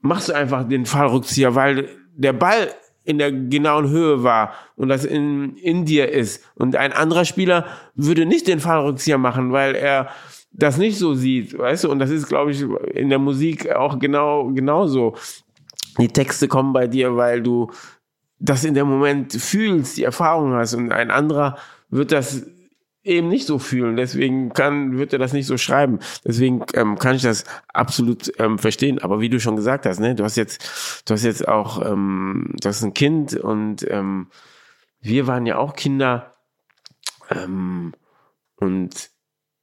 machst 0.00 0.28
du 0.28 0.34
einfach 0.34 0.68
den 0.68 0.86
Fallrückzieher, 0.86 1.54
weil 1.54 1.88
der 2.14 2.32
Ball 2.32 2.68
in 3.04 3.18
der 3.18 3.30
genauen 3.30 3.88
Höhe 3.88 4.22
war 4.22 4.54
und 4.76 4.88
das 4.88 5.04
in, 5.04 5.56
in 5.56 5.84
dir 5.84 6.10
ist. 6.10 6.42
Und 6.54 6.74
ein 6.76 6.92
anderer 6.92 7.24
Spieler 7.24 7.66
würde 7.94 8.26
nicht 8.26 8.48
den 8.48 8.60
Fallrückzieher 8.60 9.18
machen, 9.18 9.52
weil 9.52 9.74
er 9.74 10.08
das 10.52 10.78
nicht 10.78 10.98
so 10.98 11.14
sieht, 11.14 11.58
weißt 11.58 11.84
du? 11.84 11.90
Und 11.90 11.98
das 11.98 12.10
ist, 12.10 12.28
glaube 12.28 12.52
ich, 12.52 12.64
in 12.94 13.10
der 13.10 13.18
Musik 13.18 13.70
auch 13.72 13.98
genau 13.98 14.48
genauso. 14.48 15.16
Die 15.98 16.08
Texte 16.08 16.48
kommen 16.48 16.72
bei 16.72 16.86
dir, 16.86 17.16
weil 17.16 17.42
du 17.42 17.70
das 18.38 18.64
in 18.64 18.74
dem 18.74 18.88
Moment 18.88 19.32
fühlst, 19.32 19.96
die 19.96 20.04
Erfahrung 20.04 20.54
hast 20.54 20.74
und 20.74 20.92
ein 20.92 21.10
anderer 21.10 21.56
wird 21.90 22.12
das 22.12 22.46
eben 23.04 23.28
nicht 23.28 23.46
so 23.46 23.58
fühlen. 23.58 23.96
Deswegen 23.96 24.52
kann, 24.52 24.98
wird 24.98 25.12
er 25.12 25.18
das 25.18 25.32
nicht 25.32 25.46
so 25.46 25.58
schreiben. 25.58 26.00
Deswegen 26.24 26.64
ähm, 26.74 26.98
kann 26.98 27.16
ich 27.16 27.22
das 27.22 27.44
absolut 27.72 28.32
ähm, 28.38 28.58
verstehen. 28.58 28.98
Aber 28.98 29.20
wie 29.20 29.28
du 29.28 29.38
schon 29.38 29.56
gesagt 29.56 29.86
hast, 29.86 30.00
ne, 30.00 30.14
du 30.14 30.24
hast 30.24 30.36
jetzt, 30.36 31.02
du 31.06 31.14
hast 31.14 31.22
jetzt 31.22 31.46
auch, 31.46 31.84
ähm, 31.84 32.54
du 32.60 32.68
hast 32.68 32.82
ein 32.82 32.94
Kind 32.94 33.34
und 33.34 33.86
ähm, 33.90 34.28
wir 35.00 35.26
waren 35.26 35.46
ja 35.46 35.58
auch 35.58 35.76
Kinder. 35.76 36.34
Ähm, 37.30 37.92
und 38.56 39.10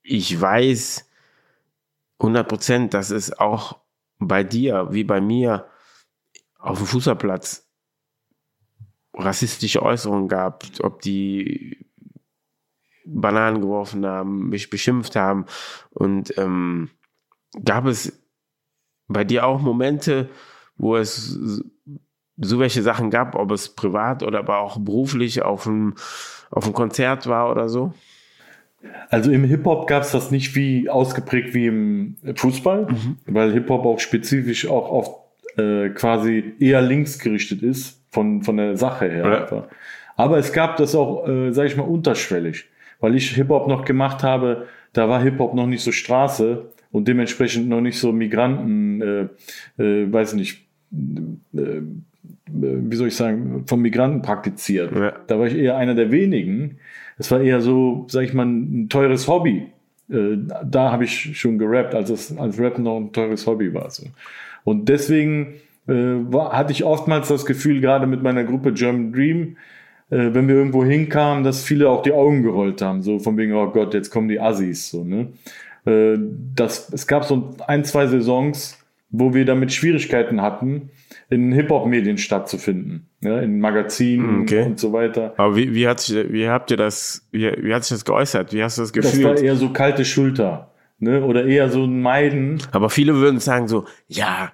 ich 0.04 0.40
weiß 0.40 1.10
100 2.20 2.48
Prozent, 2.48 2.94
dass 2.94 3.10
es 3.10 3.38
auch 3.38 3.80
bei 4.20 4.44
dir 4.44 4.90
wie 4.92 5.04
bei 5.04 5.20
mir 5.20 5.68
auf 6.60 6.78
dem 6.78 6.86
Fußballplatz 6.86 7.68
rassistische 9.16 9.82
Äußerungen 9.82 10.28
gab, 10.28 10.64
ob 10.82 11.02
die 11.02 11.91
Bananen 13.06 13.62
geworfen 13.62 14.06
haben, 14.06 14.50
mich 14.50 14.70
beschimpft 14.70 15.16
haben. 15.16 15.46
Und 15.92 16.38
ähm, 16.38 16.90
gab 17.66 17.86
es 17.86 18.22
bei 19.08 19.24
dir 19.24 19.46
auch 19.46 19.62
Momente, 19.62 20.30
wo 20.78 20.96
es 20.96 21.38
so 22.38 22.60
welche 22.60 22.82
Sachen 22.82 23.10
gab, 23.10 23.36
ob 23.36 23.52
es 23.52 23.70
privat 23.70 24.24
oder 24.24 24.40
aber 24.40 24.60
auch 24.60 24.80
beruflich 24.80 25.44
auf 25.44 25.68
einem, 25.68 25.96
auf 26.50 26.64
einem 26.64 26.74
Konzert 26.74 27.28
war 27.28 27.52
oder 27.52 27.70
so? 27.70 27.94
Also 29.10 29.32
im 29.32 29.44
Hip-Hop 29.44 29.88
gab 29.88 30.04
es 30.04 30.12
das 30.12 30.32
nicht 30.32 30.56
wie 30.56 30.90
ausgeprägt 30.90 31.54
wie 31.54 31.68
im 31.68 32.18
Fußball, 32.36 32.88
mhm. 32.88 33.18
weil 33.28 33.52
Hip-Hop 33.52 33.86
auch 33.86 34.00
spezifisch 34.00 34.68
auch 34.68 34.90
auf 34.90 35.22
äh, 35.58 35.90
quasi 35.90 36.56
eher 36.60 36.82
links 36.82 37.20
gerichtet 37.20 37.62
ist 37.62 38.02
von, 38.10 38.42
von 38.42 38.58
der 38.58 38.78
Sache 38.78 39.08
her. 39.10 39.48
Ja. 39.52 39.68
Aber 40.16 40.38
es 40.38 40.54
gab 40.54 40.78
das 40.78 40.96
auch, 40.96 41.28
äh, 41.28 41.52
sage 41.52 41.68
ich 41.68 41.78
mal, 41.78 41.84
unterschwellig. 41.84 42.70
Weil 43.02 43.16
ich 43.16 43.32
Hip-Hop 43.32 43.68
noch 43.68 43.84
gemacht 43.84 44.24
habe, 44.24 44.68
da 44.94 45.10
war 45.10 45.22
Hip-Hop 45.22 45.54
noch 45.54 45.68
nicht 45.68 45.84
so 45.84 45.92
Straße 45.92 46.72
und 46.92 47.08
dementsprechend 47.08 47.68
noch 47.68 47.82
nicht 47.82 48.00
so 48.00 48.12
Migranten, 48.12 49.02
äh, 49.02 49.84
äh, 49.84 50.12
weiß 50.12 50.34
nicht, 50.34 50.66
äh, 50.92 51.82
wie 52.54 52.96
soll 52.96 53.08
ich 53.08 53.16
sagen, 53.16 53.64
von 53.66 53.82
Migranten 53.82 54.22
praktiziert. 54.22 54.96
Ja. 54.96 55.14
Da 55.28 55.40
war 55.40 55.48
ich 55.48 55.56
eher 55.56 55.78
einer 55.78 55.96
der 55.96 56.12
wenigen. 56.12 56.78
Es 57.18 57.32
war 57.32 57.42
eher 57.42 57.62
so, 57.62 58.06
sag 58.10 58.24
ich 58.24 58.34
mal, 58.34 58.46
ein 58.46 58.90
teures 58.90 59.28
Hobby. 59.28 59.68
Äh, 60.10 60.38
da 60.66 60.92
habe 60.92 61.06
ich 61.06 61.38
schon 61.40 61.58
gerappt, 61.58 61.96
als 61.96 62.10
es 62.10 62.38
als 62.38 62.60
Rap 62.60 62.78
noch 62.78 62.98
ein 62.98 63.12
teures 63.14 63.48
Hobby 63.48 63.74
war. 63.74 63.90
So. 63.90 64.08
Und 64.64 64.90
deswegen 64.90 65.56
äh, 65.88 65.94
war, 65.94 66.52
hatte 66.52 66.74
ich 66.74 66.84
oftmals 66.84 67.30
das 67.30 67.46
Gefühl, 67.46 67.80
gerade 67.80 68.08
mit 68.08 68.22
meiner 68.22 68.44
Gruppe 68.44 68.74
German 68.74 69.14
Dream, 69.14 69.58
äh, 70.12 70.34
wenn 70.34 70.48
wir 70.48 70.56
irgendwo 70.56 70.84
hinkamen, 70.84 71.44
dass 71.44 71.64
viele 71.64 71.90
auch 71.90 72.04
die 72.04 72.14
Augen 72.14 72.44
gerollt 72.44 72.82
haben, 72.82 73.02
so 73.02 73.18
von 73.18 73.38
wegen, 73.38 73.54
oh 73.54 73.68
Gott, 73.68 73.94
jetzt 73.94 74.12
kommen 74.12 74.28
die 74.28 74.40
Assis, 74.40 74.90
so, 74.90 75.04
ne? 75.04 75.30
Äh, 75.86 76.18
das, 76.56 76.92
es 76.94 77.08
gab 77.08 77.24
so 77.24 77.56
ein, 77.66 77.84
zwei 77.86 78.06
Saisons, 78.06 78.78
wo 79.10 79.34
wir 79.34 79.46
damit 79.46 79.74
Schwierigkeiten 79.74 80.42
hatten, 80.42 80.90
in 81.30 81.54
Hip-Hop-Medien 81.54 82.18
stattzufinden, 82.18 83.08
ja, 83.22 83.40
in 83.40 83.60
Magazinen 83.60 84.42
okay. 84.42 84.64
und 84.64 84.80
so 84.80 84.92
weiter. 84.94 85.34
Aber 85.38 85.56
wie, 85.56 85.74
wie, 85.74 85.88
hat 85.88 86.02
sich, 86.02 86.32
wie 86.32 86.48
habt 86.48 86.72
ihr 86.72 86.78
das, 86.78 87.26
wie, 87.32 87.52
wie 87.62 87.74
hat 87.74 87.84
sich 87.84 87.96
das 87.96 88.06
geäußert? 88.06 88.54
Wie 88.54 88.62
hast 88.62 88.78
du 88.78 88.82
das 88.82 88.94
gefühlt? 88.94 89.24
Das 89.24 89.38
war 89.38 89.38
eher 89.38 89.56
so 89.56 89.70
kalte 89.70 90.04
Schulter, 90.06 90.72
ne, 91.00 91.24
oder 91.24 91.46
eher 91.46 91.70
so 91.70 91.86
ein 91.86 92.02
Meiden. 92.02 92.62
Aber 92.72 92.90
viele 92.90 93.16
würden 93.16 93.40
sagen 93.40 93.70
so, 93.70 93.86
ja, 94.08 94.52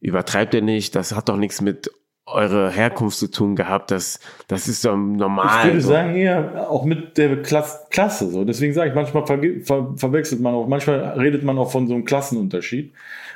übertreibt 0.00 0.54
ihr 0.54 0.62
nicht, 0.62 0.96
das 0.96 1.14
hat 1.14 1.28
doch 1.28 1.36
nichts 1.36 1.60
mit 1.60 1.90
eure 2.26 2.70
Herkunft 2.70 3.18
zu 3.18 3.30
tun 3.30 3.54
gehabt, 3.54 3.90
das, 3.90 4.18
das 4.48 4.66
ist 4.66 4.84
doch 4.84 4.96
normal. 4.96 5.66
Ich 5.66 5.72
würde 5.72 5.80
so. 5.82 5.88
sagen, 5.88 6.14
eher 6.14 6.70
auch 6.70 6.84
mit 6.84 7.18
der 7.18 7.42
Klasse, 7.42 7.80
Klasse 7.90 8.30
so. 8.30 8.44
Deswegen 8.44 8.72
sage 8.72 8.88
ich, 8.90 8.94
manchmal 8.94 9.26
ver 9.26 9.38
ver 9.62 9.92
verwechselt 9.96 10.40
man 10.40 10.54
auch, 10.54 10.66
manchmal 10.66 11.00
redet 11.18 11.44
man 11.44 11.58
auch 11.58 11.70
von 11.70 11.86
so 11.86 11.94
einem 11.94 12.04
Klassenunterschied. 12.04 12.92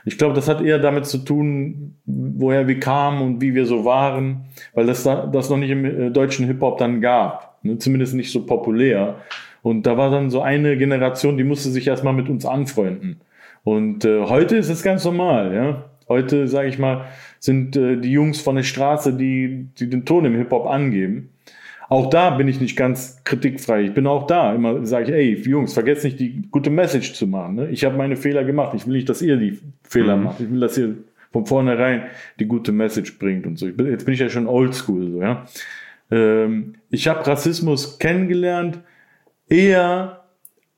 Ich 0.07 0.17
glaube, 0.17 0.35
das 0.35 0.49
hat 0.49 0.63
eher 0.63 0.79
damit 0.79 1.07
zu 1.07 1.19
tun, 1.19 1.97
woher 2.07 2.67
wir 2.67 2.81
kamen 2.81 3.21
und 3.21 3.41
wie 3.43 3.55
wir 3.55 3.67
so 3.67 3.85
waren, 3.85 4.47
weil 4.73 4.87
das 4.87 5.03
das 5.05 5.51
noch 5.51 5.59
nicht 5.59 5.71
im 5.71 5.85
äh, 5.85 6.11
deutschen 6.11 6.47
Hip-Hop 6.47 6.79
dann 6.79 7.03
gab. 7.03 7.59
Ne? 7.63 7.77
Zumindest 7.79 8.15
nicht 8.15 8.33
so 8.33 8.47
populär. 8.47 9.17
Und 9.63 9.87
da 9.87 9.99
war 9.99 10.11
dann 10.11 10.31
so 10.31 10.41
eine 10.41 10.79
Generation, 10.79 11.37
die 11.37 11.45
musste 11.45 11.69
sich 11.71 11.87
erstmal 11.87 12.15
mit 12.15 12.31
uns 12.31 12.47
anfreunden. 12.47 13.21
Und 13.65 14.07
äh, 14.07 14.23
heute 14.23 14.57
ist 14.57 14.71
es 14.71 14.83
ganz 14.83 15.05
normal, 15.05 15.55
ja. 15.55 15.85
Heute, 16.09 16.49
sage 16.49 16.69
ich 16.69 16.79
mal, 16.79 17.05
sind 17.39 17.77
äh, 17.77 17.97
die 17.97 18.13
Jungs 18.13 18.41
von 18.41 18.57
der 18.57 18.63
Straße, 18.63 19.15
die, 19.15 19.69
die 19.79 19.89
den 19.89 20.05
Ton 20.05 20.25
im 20.25 20.37
Hip-Hop 20.37 20.67
angeben. 20.67 21.31
Auch 21.89 22.11
da 22.11 22.31
bin 22.31 22.49
ich 22.49 22.61
nicht 22.61 22.77
ganz 22.77 23.23
kritikfrei. 23.25 23.83
Ich 23.83 23.95
bin 23.95 24.07
auch 24.07 24.27
da. 24.27 24.55
Immer 24.55 24.85
sage 24.85 25.07
ich, 25.07 25.13
ey, 25.13 25.49
Jungs, 25.49 25.73
vergesst 25.73 26.05
nicht, 26.05 26.21
die 26.21 26.43
gute 26.51 26.69
Message 26.69 27.15
zu 27.15 27.27
machen. 27.27 27.55
Ne? 27.55 27.71
Ich 27.71 27.85
habe 27.85 27.97
meine 27.97 28.17
Fehler 28.17 28.45
gemacht. 28.45 28.75
Ich 28.75 28.87
will 28.87 28.95
nicht, 28.95 29.09
dass 29.09 29.23
ihr 29.23 29.39
die 29.39 29.59
Fehler 29.85 30.17
mhm. 30.17 30.25
macht. 30.25 30.41
Ich 30.41 30.51
will, 30.51 30.61
dass 30.61 30.77
ihr 30.77 30.97
von 31.33 31.47
vornherein 31.47 32.05
die 32.39 32.47
gute 32.47 32.73
Message 32.73 33.19
bringt 33.19 33.47
und 33.47 33.59
so. 33.59 33.67
Bin, 33.73 33.91
jetzt 33.91 34.05
bin 34.05 34.15
ich 34.15 34.21
ja 34.21 34.29
schon 34.29 34.47
oldschool, 34.47 35.13
so, 35.13 35.23
ja. 35.23 35.47
Ähm, 36.11 36.75
ich 36.91 37.09
habe 37.09 37.27
Rassismus 37.27 37.99
kennengelernt, 37.99 38.81
eher 39.49 40.25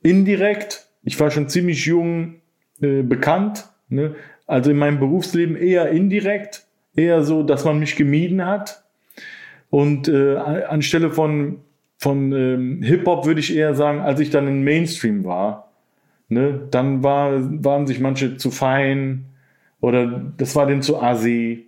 indirekt. 0.02 0.88
Ich 1.02 1.18
war 1.20 1.30
schon 1.30 1.48
ziemlich 1.48 1.86
jung 1.86 2.36
äh, 2.80 3.02
bekannt. 3.02 3.68
Ne? 3.88 4.14
Also 4.50 4.70
in 4.70 4.76
meinem 4.78 4.98
Berufsleben 4.98 5.56
eher 5.56 5.90
indirekt, 5.90 6.66
eher 6.96 7.22
so, 7.22 7.42
dass 7.42 7.64
man 7.64 7.78
mich 7.78 7.96
gemieden 7.96 8.44
hat. 8.44 8.84
Und 9.70 10.08
äh, 10.08 10.36
anstelle 10.36 11.10
von, 11.10 11.58
von 11.98 12.32
ähm, 12.32 12.82
Hip-Hop 12.82 13.26
würde 13.26 13.40
ich 13.40 13.54
eher 13.54 13.74
sagen, 13.74 14.00
als 14.00 14.20
ich 14.20 14.30
dann 14.30 14.48
im 14.48 14.64
Mainstream 14.64 15.24
war, 15.24 15.70
Ne? 16.30 16.68
Dann 16.70 17.02
war, 17.02 17.32
waren 17.64 17.86
sich 17.86 18.00
manche 18.00 18.36
zu 18.36 18.50
fein 18.50 19.26
oder 19.80 20.06
das 20.38 20.56
war 20.56 20.66
denen 20.66 20.80
zu 20.80 21.02
assi. 21.02 21.66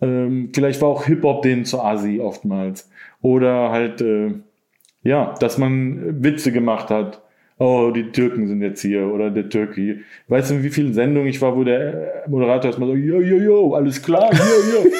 Ähm, 0.00 0.50
vielleicht 0.54 0.80
war 0.80 0.88
auch 0.88 1.04
Hip-Hop 1.04 1.42
denen 1.42 1.64
zu 1.64 1.82
assi 1.82 2.20
oftmals. 2.20 2.88
Oder 3.20 3.70
halt, 3.70 4.00
äh, 4.00 4.34
ja, 5.02 5.34
dass 5.40 5.58
man 5.58 6.22
Witze 6.22 6.52
gemacht 6.52 6.90
hat. 6.90 7.20
Oh, 7.58 7.90
die 7.90 8.12
Türken 8.12 8.48
sind 8.48 8.60
jetzt 8.60 8.82
hier 8.82 9.06
oder 9.06 9.30
der 9.30 9.48
Türke 9.48 9.80
hier. 9.80 9.96
Weißt 10.28 10.50
du, 10.50 10.62
wie 10.62 10.68
viele 10.68 10.92
Sendungen 10.92 11.28
ich 11.28 11.40
war, 11.40 11.56
wo 11.56 11.64
der 11.64 12.24
Moderator 12.28 12.66
erstmal 12.66 12.90
so, 12.90 12.94
yo, 12.94 13.20
yo, 13.20 13.38
yo, 13.38 13.74
alles 13.74 14.02
klar, 14.02 14.30
yo, 14.32 14.84
yo. 14.84 14.90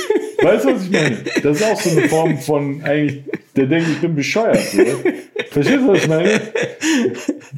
weißt 0.43 0.65
du, 0.65 0.73
was 0.73 0.85
ich 0.85 0.91
meine? 0.91 1.17
Das 1.43 1.61
ist 1.61 1.65
auch 1.65 1.79
so 1.79 1.91
eine 1.91 2.09
Form 2.09 2.39
von 2.39 2.83
eigentlich, 2.83 3.25
der 3.55 3.67
denkt, 3.67 3.89
ich 3.91 4.01
bin 4.01 4.15
bescheuert. 4.15 4.59
So. 4.59 4.83
Verstehst 5.51 5.83
du, 5.83 5.89
was 5.89 6.03
ich 6.03 6.09
meine? 6.09 6.41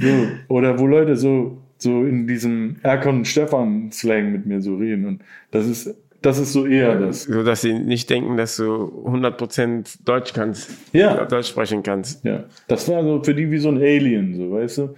So. 0.00 0.54
Oder 0.54 0.78
wo 0.78 0.86
Leute 0.86 1.16
so, 1.16 1.58
so 1.78 2.04
in 2.04 2.26
diesem 2.26 2.76
Erkon 2.82 3.24
Stefan 3.24 3.92
Slang 3.92 4.32
mit 4.32 4.46
mir 4.46 4.60
so 4.60 4.76
reden. 4.76 5.06
Und 5.06 5.22
das 5.52 5.66
ist 5.66 5.94
das 6.22 6.38
ist 6.38 6.52
so 6.52 6.66
eher 6.66 6.98
das. 6.98 7.24
So, 7.24 7.42
dass 7.42 7.60
sie 7.60 7.74
nicht 7.74 8.10
denken, 8.10 8.36
dass 8.36 8.56
du 8.56 9.04
100% 9.06 10.04
Deutsch 10.04 10.32
kannst. 10.32 10.70
Ja. 10.92 11.24
Deutsch 11.24 11.48
sprechen 11.48 11.82
kannst. 11.82 12.24
Ja. 12.24 12.44
Das 12.66 12.88
war 12.88 13.02
so 13.02 13.22
für 13.22 13.34
die 13.34 13.50
wie 13.50 13.58
so 13.58 13.68
ein 13.68 13.78
Alien, 13.78 14.34
so, 14.34 14.52
weißt 14.52 14.78
du? 14.78 14.94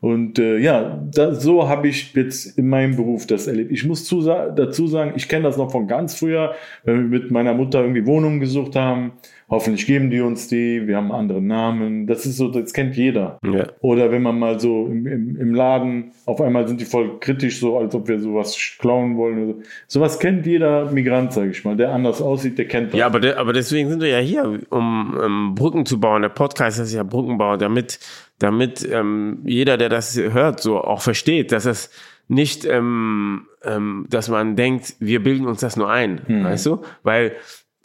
Und 0.00 0.38
äh, 0.38 0.58
ja, 0.58 1.02
das, 1.12 1.42
so 1.42 1.68
habe 1.68 1.88
ich 1.88 2.14
jetzt 2.14 2.56
in 2.56 2.68
meinem 2.68 2.94
Beruf 2.94 3.26
das 3.26 3.48
erlebt. 3.48 3.72
Ich 3.72 3.84
muss 3.84 4.04
zu, 4.04 4.22
dazu 4.22 4.86
sagen, 4.86 5.14
ich 5.16 5.28
kenne 5.28 5.44
das 5.44 5.56
noch 5.56 5.72
von 5.72 5.88
ganz 5.88 6.14
früher, 6.14 6.54
wenn 6.84 7.10
wir 7.10 7.20
mit 7.20 7.30
meiner 7.32 7.54
Mutter 7.54 7.80
irgendwie 7.80 8.06
Wohnungen 8.06 8.38
gesucht 8.38 8.76
haben. 8.76 9.12
Hoffentlich 9.50 9.86
geben 9.86 10.10
die 10.10 10.20
uns 10.20 10.48
die, 10.48 10.86
wir 10.86 10.96
haben 10.96 11.10
andere 11.10 11.40
Namen. 11.40 12.06
Das 12.06 12.26
ist 12.26 12.36
so, 12.36 12.48
das 12.48 12.72
kennt 12.72 12.96
jeder. 12.96 13.38
Ja. 13.42 13.66
Oder 13.80 14.10
wenn 14.10 14.22
man 14.22 14.38
mal 14.38 14.60
so 14.60 14.86
im, 14.86 15.06
im, 15.06 15.40
im 15.40 15.54
Laden, 15.54 16.12
auf 16.26 16.40
einmal 16.40 16.68
sind 16.68 16.80
die 16.80 16.84
voll 16.84 17.18
kritisch, 17.18 17.60
so 17.60 17.78
als 17.78 17.94
ob 17.94 18.08
wir 18.08 18.20
sowas 18.20 18.58
klauen 18.78 19.16
wollen. 19.16 19.44
Oder 19.44 19.54
so. 19.54 19.62
Sowas 19.86 20.18
kennt 20.18 20.46
jeder 20.46 20.90
Migrant, 20.90 21.32
sage 21.32 21.50
ich 21.50 21.64
mal, 21.64 21.76
der 21.76 21.92
anders 21.92 22.20
aussieht, 22.20 22.58
der 22.58 22.68
kennt 22.68 22.92
das. 22.92 22.98
Ja, 22.98 23.06
aber, 23.06 23.20
de, 23.20 23.34
aber 23.34 23.52
deswegen 23.52 23.88
sind 23.88 24.02
wir 24.02 24.08
ja 24.08 24.18
hier, 24.18 24.60
um, 24.70 25.14
um 25.14 25.54
Brücken 25.54 25.86
zu 25.86 25.98
bauen. 25.98 26.22
Der 26.22 26.28
Podcast 26.28 26.78
ist 26.78 26.92
ja 26.92 27.02
Brückenbau, 27.02 27.56
damit 27.56 27.98
damit 28.38 28.88
ähm, 28.90 29.38
jeder, 29.44 29.76
der 29.76 29.88
das 29.88 30.16
hört, 30.16 30.60
so 30.60 30.80
auch 30.80 31.02
versteht, 31.02 31.52
dass 31.52 31.66
es 31.66 31.90
nicht, 32.28 32.64
ähm, 32.64 33.46
ähm, 33.64 34.06
dass 34.10 34.28
man 34.28 34.54
denkt, 34.54 34.94
wir 35.00 35.22
bilden 35.22 35.46
uns 35.46 35.60
das 35.60 35.76
nur 35.76 35.90
ein, 35.90 36.20
mhm. 36.26 36.44
weißt 36.44 36.66
du? 36.66 36.82
Weil, 37.02 37.32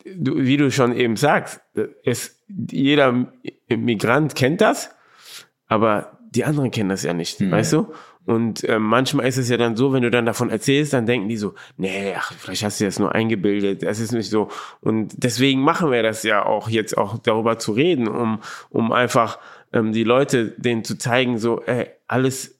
du, 0.05 0.37
wie 0.37 0.57
du 0.57 0.71
schon 0.71 0.95
eben 0.95 1.15
sagst, 1.15 1.61
es, 2.03 2.43
jeder 2.47 3.27
Migrant 3.69 4.35
kennt 4.35 4.61
das, 4.61 4.89
aber 5.67 6.17
die 6.29 6.45
anderen 6.45 6.71
kennen 6.71 6.89
das 6.89 7.03
ja 7.03 7.13
nicht, 7.13 7.39
mhm. 7.39 7.51
weißt 7.51 7.73
du? 7.73 7.93
Und 8.25 8.63
äh, 8.63 8.79
manchmal 8.79 9.27
ist 9.27 9.37
es 9.37 9.49
ja 9.49 9.57
dann 9.57 9.75
so, 9.75 9.91
wenn 9.91 10.03
du 10.03 10.09
dann 10.09 10.25
davon 10.25 10.49
erzählst, 10.49 10.93
dann 10.93 11.05
denken 11.05 11.27
die 11.27 11.35
so, 11.35 11.55
nee, 11.75 12.13
ach, 12.17 12.31
vielleicht 12.37 12.63
hast 12.63 12.79
du 12.79 12.85
das 12.85 12.97
nur 12.97 13.13
eingebildet, 13.13 13.83
das 13.83 13.99
ist 13.99 14.13
nicht 14.13 14.29
so. 14.29 14.49
Und 14.79 15.13
deswegen 15.17 15.61
machen 15.61 15.91
wir 15.91 16.03
das 16.03 16.23
ja 16.23 16.45
auch 16.45 16.69
jetzt 16.69 16.97
auch 16.97 17.17
darüber 17.17 17.59
zu 17.59 17.73
reden, 17.73 18.07
um, 18.07 18.39
um 18.69 18.93
einfach 18.93 19.39
ähm, 19.73 19.91
die 19.91 20.05
Leute 20.05 20.53
denen 20.57 20.85
zu 20.85 20.97
zeigen, 20.97 21.37
so, 21.37 21.61
ey, 21.63 21.87
alles, 22.07 22.57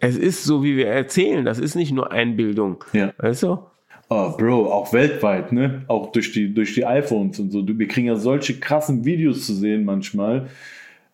es 0.00 0.16
ist 0.18 0.44
so, 0.44 0.62
wie 0.62 0.76
wir 0.76 0.88
erzählen, 0.88 1.46
das 1.46 1.58
ist 1.58 1.76
nicht 1.76 1.92
nur 1.92 2.12
Einbildung. 2.12 2.84
Ja. 2.92 3.14
Weißt 3.16 3.44
du? 3.44 3.64
Oh, 4.10 4.30
Bro, 4.36 4.70
auch 4.70 4.92
weltweit, 4.92 5.52
ne? 5.52 5.84
Auch 5.88 6.12
durch 6.12 6.32
die, 6.32 6.52
durch 6.52 6.74
die 6.74 6.84
iPhones 6.84 7.38
und 7.40 7.50
so. 7.50 7.66
Wir 7.66 7.88
kriegen 7.88 8.06
ja 8.06 8.16
solche 8.16 8.58
krassen 8.60 9.04
Videos 9.04 9.46
zu 9.46 9.54
sehen 9.54 9.84
manchmal. 9.84 10.48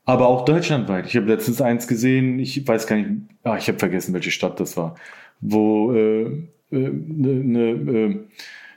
Aber 0.04 0.26
auch 0.26 0.44
deutschlandweit. 0.44 1.06
Ich 1.06 1.16
habe 1.16 1.26
letztens 1.26 1.60
eins 1.60 1.86
gesehen, 1.86 2.38
ich 2.40 2.66
weiß 2.66 2.86
gar 2.86 2.96
nicht, 2.96 3.10
ach, 3.44 3.58
ich 3.58 3.68
habe 3.68 3.78
vergessen, 3.78 4.12
welche 4.12 4.32
Stadt 4.32 4.58
das 4.58 4.76
war, 4.76 4.96
wo 5.40 5.92
äh, 5.92 6.22
äh, 6.72 6.90
ne, 6.90 8.26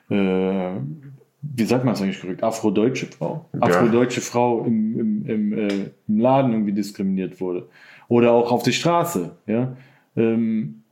äh, 0.10 0.16
äh, 0.16 0.72
wie 1.42 1.66
sagt 1.66 1.86
man 1.86 1.94
es 1.94 2.02
eigentlich 2.02 2.22
korrekt, 2.22 2.44
afrodeutsche 2.44 3.08
Frau, 3.08 3.50
ja. 3.54 3.62
afrodeutsche 3.62 4.22
Frau 4.22 4.64
im, 4.64 5.00
im, 5.00 5.26
im, 5.26 5.54
äh, 5.54 5.90
im, 6.08 6.20
Laden 6.20 6.52
irgendwie 6.54 6.72
diskriminiert 6.74 7.42
wurde. 7.42 7.68
Oder 8.08 8.32
auch 8.32 8.52
auf 8.52 8.64
der 8.64 8.72
Straße. 8.72 9.32
Ja, 9.48 9.76
ähm, 10.16 10.84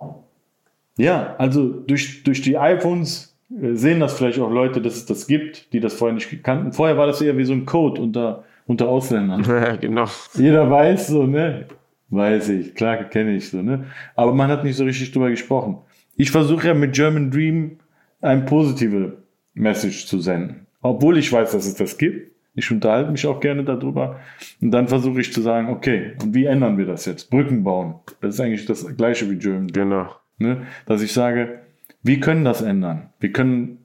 ja 0.98 1.36
also 1.38 1.70
durch, 1.70 2.24
durch 2.24 2.42
die 2.42 2.58
iPhones 2.58 3.36
äh, 3.50 3.74
sehen 3.74 4.00
das 4.00 4.14
vielleicht 4.14 4.40
auch 4.40 4.52
Leute, 4.52 4.82
dass 4.82 4.96
es 4.96 5.06
das 5.06 5.28
gibt, 5.28 5.74
die 5.74 5.80
das 5.80 5.94
vorher 5.94 6.14
nicht 6.16 6.44
kannten. 6.44 6.74
Vorher 6.74 6.98
war 6.98 7.08
das 7.08 7.22
eher 7.22 7.38
wie 7.38 7.44
so 7.44 7.54
ein 7.54 7.66
Code 7.66 8.02
unter, 8.02 8.44
unter 8.68 8.90
Ausländern. 8.90 9.44
Ja, 9.48 9.76
genau. 9.76 10.06
Jeder 10.34 10.70
weiß 10.70 11.08
so, 11.08 11.26
ne? 11.26 11.68
Weiß 12.10 12.50
ich, 12.50 12.76
klar 12.76 13.06
kenne 13.06 13.36
ich 13.36 13.50
so, 13.50 13.62
ne? 13.62 13.86
Aber 14.16 14.34
man 14.34 14.50
hat 14.50 14.64
nicht 14.64 14.76
so 14.76 14.84
richtig 14.84 15.12
drüber 15.12 15.30
gesprochen. 15.30 15.78
Ich 16.18 16.30
versuche 16.30 16.68
ja 16.68 16.74
mit 16.74 16.94
German 16.94 17.32
Dream 17.32 17.78
ein 18.22 18.46
positive 18.46 19.18
Message 19.54 20.06
zu 20.06 20.20
senden. 20.20 20.68
Obwohl 20.82 21.18
ich 21.18 21.32
weiß, 21.32 21.52
dass 21.52 21.66
es 21.66 21.76
das 21.76 21.98
gibt. 21.98 22.32
Ich 22.54 22.70
unterhalte 22.70 23.12
mich 23.12 23.26
auch 23.26 23.40
gerne 23.40 23.64
darüber. 23.64 24.20
Und 24.62 24.72
dann 24.72 24.90
versuche 24.90 25.22
ich 25.22 25.32
zu 25.32 25.42
sagen, 25.42 25.70
okay, 25.70 26.14
und 26.22 26.34
wie 26.36 26.46
ändern 26.46 26.78
wir 26.78 26.86
das 26.86 27.06
jetzt? 27.06 27.30
Brücken 27.30 27.64
bauen. 27.64 27.96
Das 28.20 28.36
ist 28.36 28.42
eigentlich 28.42 28.66
das 28.66 28.86
gleiche 28.98 29.30
wie 29.30 29.38
German. 29.38 29.68
Genau. 29.68 30.10
Ne? 30.42 30.66
Dass 30.86 31.02
ich 31.02 31.14
sage, 31.14 31.60
wie 32.04 32.20
können 32.20 32.44
das 32.44 32.62
ändern? 32.62 33.10
Wir 33.20 33.32
können 33.32 33.78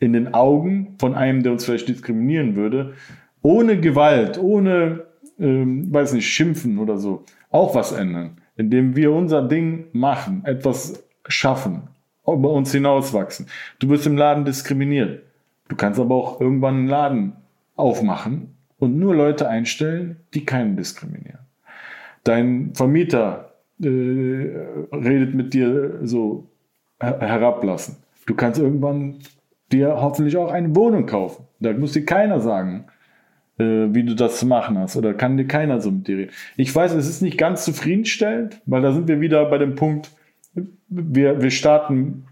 in 0.00 0.12
den 0.12 0.34
Augen 0.34 0.94
von 0.98 1.14
einem, 1.14 1.42
der 1.42 1.52
uns 1.52 1.64
vielleicht 1.64 1.88
diskriminieren 1.88 2.56
würde, 2.56 2.94
ohne 3.42 3.80
Gewalt, 3.80 4.38
ohne, 4.38 5.04
ähm, 5.38 5.92
weiß 5.92 6.12
nicht, 6.12 6.28
Schimpfen 6.28 6.78
oder 6.78 6.98
so, 6.98 7.24
auch 7.50 7.74
was 7.74 7.92
ändern. 7.92 8.38
Indem 8.56 8.96
wir 8.96 9.12
unser 9.12 9.46
Ding 9.46 9.86
machen, 9.92 10.42
etwas 10.44 11.04
schaffen, 11.28 11.82
über 12.26 12.50
uns 12.50 12.72
hinauswachsen. 12.72 13.46
Du 13.78 13.88
wirst 13.88 14.06
im 14.06 14.16
Laden 14.16 14.44
diskriminiert. 14.44 15.22
Du 15.68 15.76
kannst 15.76 16.00
aber 16.00 16.14
auch 16.14 16.40
irgendwann 16.40 16.74
einen 16.74 16.88
Laden 16.88 17.32
aufmachen 17.76 18.54
und 18.78 18.98
nur 18.98 19.14
Leute 19.14 19.48
einstellen, 19.48 20.16
die 20.34 20.44
keinen 20.44 20.76
diskriminieren. 20.76 21.40
Dein 22.24 22.74
Vermieter 22.74 23.47
äh, 23.82 24.50
redet 24.92 25.34
mit 25.34 25.54
dir 25.54 26.00
so 26.02 26.48
her 27.00 27.18
herablassen. 27.20 27.96
Du 28.26 28.34
kannst 28.34 28.60
irgendwann 28.60 29.16
dir 29.72 30.00
hoffentlich 30.00 30.36
auch 30.36 30.50
eine 30.50 30.74
Wohnung 30.74 31.06
kaufen. 31.06 31.44
Da 31.60 31.72
muss 31.72 31.92
dir 31.92 32.04
keiner 32.04 32.40
sagen, 32.40 32.86
äh, 33.58 33.88
wie 33.90 34.04
du 34.04 34.14
das 34.14 34.38
zu 34.38 34.46
machen 34.46 34.78
hast. 34.78 34.96
Oder 34.96 35.14
kann 35.14 35.36
dir 35.36 35.46
keiner 35.46 35.80
so 35.80 35.90
mit 35.90 36.08
dir 36.08 36.18
reden. 36.18 36.32
Ich 36.56 36.74
weiß, 36.74 36.92
es 36.94 37.08
ist 37.08 37.22
nicht 37.22 37.38
ganz 37.38 37.64
zufriedenstellend, 37.64 38.60
weil 38.66 38.82
da 38.82 38.92
sind 38.92 39.08
wir 39.08 39.20
wieder 39.20 39.44
bei 39.46 39.58
dem 39.58 39.74
Punkt, 39.74 40.10
wir, 40.88 41.42
wir 41.42 41.50
starten 41.50 42.24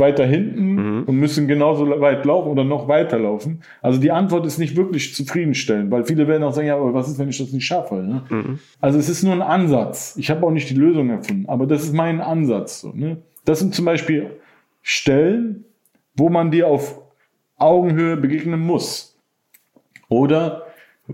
weiter 0.00 0.26
hinten 0.26 0.74
mhm. 0.74 1.02
und 1.04 1.16
müssen 1.16 1.46
genauso 1.46 1.88
weit 2.00 2.24
laufen 2.24 2.48
oder 2.48 2.64
noch 2.64 2.88
weiter 2.88 3.18
laufen. 3.18 3.62
Also 3.82 4.00
die 4.00 4.10
Antwort 4.10 4.46
ist 4.46 4.58
nicht 4.58 4.76
wirklich 4.76 5.14
zufriedenstellend, 5.14 5.90
weil 5.90 6.04
viele 6.04 6.26
werden 6.26 6.42
auch 6.42 6.52
sagen, 6.52 6.66
ja, 6.66 6.76
aber 6.76 6.92
was 6.94 7.08
ist, 7.08 7.18
wenn 7.18 7.28
ich 7.28 7.38
das 7.38 7.52
nicht 7.52 7.66
schaffe? 7.66 7.96
Ne? 7.96 8.22
Mhm. 8.28 8.58
Also 8.80 8.98
es 8.98 9.08
ist 9.08 9.22
nur 9.22 9.34
ein 9.34 9.42
Ansatz. 9.42 10.16
Ich 10.18 10.30
habe 10.30 10.44
auch 10.46 10.50
nicht 10.50 10.68
die 10.70 10.74
Lösung 10.74 11.10
erfunden, 11.10 11.44
aber 11.48 11.66
das 11.66 11.84
ist 11.84 11.94
mein 11.94 12.20
Ansatz. 12.20 12.80
So, 12.80 12.92
ne? 12.92 13.18
Das 13.44 13.60
sind 13.60 13.74
zum 13.74 13.84
Beispiel 13.84 14.30
Stellen, 14.82 15.64
wo 16.16 16.28
man 16.28 16.50
dir 16.50 16.66
auf 16.66 17.00
Augenhöhe 17.56 18.16
begegnen 18.16 18.60
muss. 18.60 19.18
Oder 20.08 20.66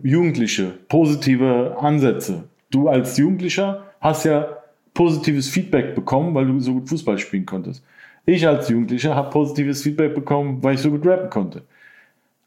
Jugendliche, 0.02 0.72
positive 0.88 1.76
Ansätze. 1.78 2.44
Du 2.70 2.88
als 2.88 3.16
Jugendlicher 3.16 3.84
hast 4.00 4.24
ja 4.24 4.48
positives 4.94 5.48
Feedback 5.48 5.94
bekommen, 5.94 6.34
weil 6.34 6.46
du 6.46 6.58
so 6.60 6.74
gut 6.74 6.88
Fußball 6.88 7.18
spielen 7.18 7.46
konntest. 7.46 7.84
Ich 8.26 8.46
als 8.46 8.68
Jugendlicher 8.68 9.14
habe 9.14 9.30
positives 9.30 9.82
Feedback 9.82 10.14
bekommen, 10.14 10.62
weil 10.62 10.74
ich 10.74 10.82
so 10.82 10.90
gut 10.90 11.06
rappen 11.06 11.30
konnte. 11.30 11.62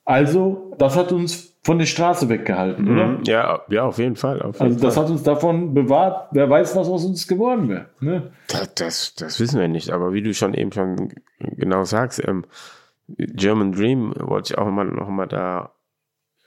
Also, 0.03 0.75
das 0.77 0.95
hat 0.95 1.11
uns 1.11 1.55
von 1.63 1.77
der 1.77 1.85
Straße 1.85 2.29
weggehalten, 2.29 2.85
mhm. 2.85 2.91
oder? 2.91 3.19
Ja, 3.23 3.61
ja, 3.69 3.83
auf 3.83 3.97
jeden 3.97 4.15
Fall. 4.15 4.41
Auf 4.41 4.59
jeden 4.59 4.73
also, 4.73 4.85
das 4.85 4.95
Fall. 4.95 5.03
hat 5.03 5.11
uns 5.11 5.23
davon 5.23 5.73
bewahrt. 5.73 6.29
Wer 6.31 6.49
weiß, 6.49 6.75
was 6.75 6.87
aus 6.89 7.05
uns 7.05 7.27
geworden 7.27 7.69
wäre. 7.69 7.89
Ne? 8.01 8.31
Das, 8.47 8.73
das, 8.75 9.15
das, 9.15 9.39
wissen 9.39 9.59
wir 9.59 9.67
nicht. 9.67 9.91
Aber 9.91 10.13
wie 10.13 10.21
du 10.21 10.33
schon 10.33 10.53
eben 10.53 10.71
schon 10.71 11.13
genau 11.37 11.83
sagst, 11.83 12.21
ähm, 12.27 12.45
German 13.08 13.71
Dream 13.71 14.13
wollte 14.17 14.54
ich 14.54 14.58
auch 14.58 14.69
mal, 14.69 14.85
noch 14.85 15.10
mal 15.10 15.27
da 15.27 15.71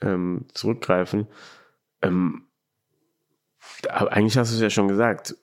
ähm, 0.01 0.45
zurückgreifen. 0.53 1.27
Ähm, 2.01 2.43
eigentlich 3.87 4.37
hast 4.37 4.51
du 4.51 4.55
es 4.55 4.61
ja 4.61 4.69
schon 4.69 4.87
gesagt. 4.87 5.35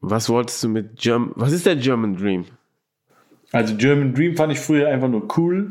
Was 0.00 0.28
wolltest 0.28 0.62
du 0.62 0.68
mit 0.68 0.96
German, 0.96 1.32
was 1.36 1.52
ist 1.52 1.66
der 1.66 1.76
German 1.76 2.16
Dream? 2.16 2.44
Also 3.52 3.76
German 3.76 4.14
Dream 4.14 4.36
fand 4.36 4.52
ich 4.52 4.58
früher 4.58 4.88
einfach 4.88 5.08
nur 5.08 5.28
cool, 5.36 5.70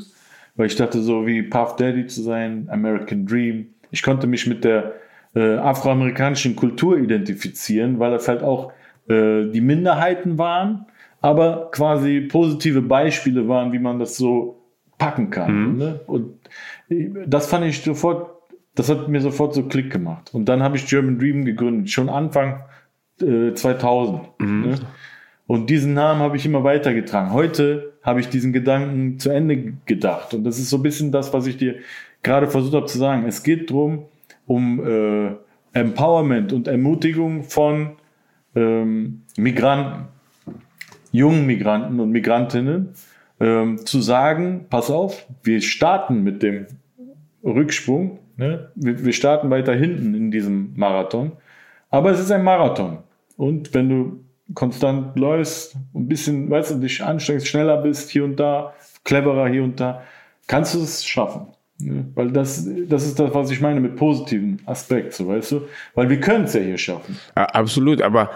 weil 0.55 0.67
ich 0.67 0.75
dachte 0.75 1.01
so 1.01 1.25
wie 1.25 1.41
Puff 1.41 1.75
Daddy 1.75 2.07
zu 2.07 2.21
sein, 2.21 2.67
American 2.69 3.25
Dream. 3.25 3.67
Ich 3.89 4.03
konnte 4.03 4.27
mich 4.27 4.47
mit 4.47 4.63
der 4.63 4.93
äh, 5.35 5.55
afroamerikanischen 5.55 6.55
Kultur 6.55 6.97
identifizieren, 6.97 7.99
weil 7.99 8.11
das 8.11 8.27
halt 8.27 8.43
auch 8.43 8.71
äh, 9.09 9.45
die 9.47 9.61
Minderheiten 9.61 10.37
waren, 10.37 10.85
aber 11.21 11.69
quasi 11.71 12.21
positive 12.21 12.81
Beispiele 12.81 13.47
waren, 13.47 13.71
wie 13.71 13.79
man 13.79 13.99
das 13.99 14.17
so 14.17 14.61
packen 14.97 15.29
kann. 15.29 15.71
Mhm. 15.71 15.77
Ne? 15.77 15.99
Und 16.05 16.33
das 17.25 17.47
fand 17.47 17.65
ich 17.65 17.81
sofort, 17.81 18.29
das 18.75 18.89
hat 18.89 19.07
mir 19.07 19.21
sofort 19.21 19.53
so 19.53 19.63
Klick 19.63 19.91
gemacht. 19.91 20.33
Und 20.33 20.45
dann 20.45 20.61
habe 20.61 20.77
ich 20.77 20.85
German 20.85 21.17
Dream 21.17 21.45
gegründet. 21.45 21.89
Schon 21.89 22.09
Anfang 22.09 22.63
äh, 23.21 23.53
2000. 23.53 24.39
Ne? 24.39 24.75
Und 25.51 25.69
diesen 25.69 25.93
Namen 25.93 26.21
habe 26.21 26.37
ich 26.37 26.45
immer 26.45 26.63
weitergetragen. 26.63 27.33
Heute 27.33 27.91
habe 28.03 28.21
ich 28.21 28.29
diesen 28.29 28.53
Gedanken 28.53 29.19
zu 29.19 29.31
Ende 29.31 29.73
gedacht. 29.85 30.33
Und 30.33 30.45
das 30.45 30.57
ist 30.57 30.69
so 30.69 30.77
ein 30.77 30.81
bisschen 30.81 31.11
das, 31.11 31.33
was 31.33 31.45
ich 31.45 31.57
dir 31.57 31.75
gerade 32.23 32.47
versucht 32.47 32.73
habe 32.73 32.85
zu 32.85 32.97
sagen. 32.97 33.25
Es 33.27 33.43
geht 33.43 33.69
darum, 33.69 34.05
um 34.47 34.79
äh, 34.79 35.35
Empowerment 35.77 36.53
und 36.53 36.69
Ermutigung 36.69 37.43
von 37.43 37.97
ähm, 38.55 39.23
Migranten, 39.35 40.05
jungen 41.11 41.45
Migranten 41.45 41.99
und 41.99 42.11
Migrantinnen, 42.11 42.93
ähm, 43.41 43.85
zu 43.85 43.99
sagen, 43.99 44.67
pass 44.69 44.89
auf, 44.89 45.27
wir 45.43 45.59
starten 45.59 46.23
mit 46.23 46.43
dem 46.43 46.67
Rücksprung, 47.43 48.19
ne? 48.37 48.71
wir, 48.75 49.03
wir 49.03 49.11
starten 49.11 49.49
weiter 49.49 49.75
hinten 49.75 50.15
in 50.15 50.31
diesem 50.31 50.71
Marathon, 50.77 51.33
aber 51.89 52.11
es 52.11 52.21
ist 52.21 52.31
ein 52.31 52.45
Marathon. 52.45 52.99
Und 53.35 53.73
wenn 53.73 53.89
du 53.89 54.23
konstant 54.53 55.17
läufst, 55.17 55.75
ein 55.93 56.07
bisschen, 56.07 56.49
weißt 56.49 56.71
du, 56.71 56.75
dich 56.75 57.03
anstrengst, 57.03 57.47
schneller 57.47 57.77
bist 57.77 58.09
hier 58.09 58.23
und 58.23 58.37
da, 58.37 58.73
cleverer 59.03 59.49
hier 59.49 59.63
und 59.63 59.79
da, 59.79 60.03
kannst 60.47 60.75
du 60.75 60.79
es 60.81 61.05
schaffen. 61.05 61.47
Ne? 61.79 62.05
Weil 62.15 62.31
das, 62.31 62.67
das 62.87 63.05
ist 63.05 63.19
das, 63.19 63.33
was 63.33 63.51
ich 63.51 63.61
meine 63.61 63.79
mit 63.79 63.95
positiven 63.95 64.61
Aspekt, 64.65 65.13
so 65.13 65.27
weißt 65.27 65.51
du? 65.53 65.61
Weil 65.95 66.09
wir 66.09 66.19
können 66.19 66.45
es 66.45 66.53
ja 66.53 66.61
hier 66.61 66.77
schaffen. 66.77 67.17
Absolut, 67.35 68.01
aber 68.01 68.29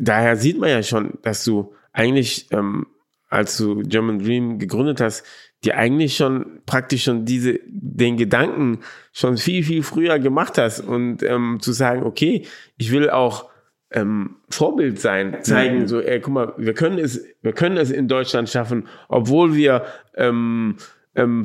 daher 0.00 0.36
sieht 0.36 0.58
man 0.58 0.70
ja 0.70 0.82
schon, 0.82 1.18
dass 1.22 1.44
du 1.44 1.72
eigentlich, 1.92 2.48
ähm, 2.52 2.86
als 3.28 3.56
du 3.56 3.82
German 3.82 4.18
Dream 4.18 4.58
gegründet 4.58 5.00
hast, 5.00 5.24
dir 5.64 5.76
eigentlich 5.76 6.16
schon 6.16 6.60
praktisch 6.66 7.04
schon 7.04 7.24
diese, 7.24 7.58
den 7.66 8.16
Gedanken 8.16 8.80
schon 9.12 9.36
viel, 9.36 9.64
viel 9.64 9.82
früher 9.82 10.18
gemacht 10.18 10.58
hast 10.58 10.80
und 10.80 11.22
ähm, 11.22 11.58
zu 11.60 11.72
sagen, 11.72 12.04
okay, 12.04 12.46
ich 12.76 12.92
will 12.92 13.10
auch 13.10 13.46
ähm, 13.90 14.36
Vorbild 14.50 15.00
sein, 15.00 15.38
zeigen, 15.42 15.80
mhm. 15.80 15.86
so, 15.86 16.00
ey, 16.00 16.20
guck 16.20 16.34
mal, 16.34 16.52
wir 16.56 16.74
können 16.74 16.98
es, 16.98 17.24
wir 17.42 17.52
können 17.52 17.76
es 17.76 17.90
in 17.90 18.08
Deutschland 18.08 18.48
schaffen, 18.48 18.88
obwohl 19.08 19.54
wir 19.54 19.84
ähm, 20.14 20.76
ähm, 21.14 21.44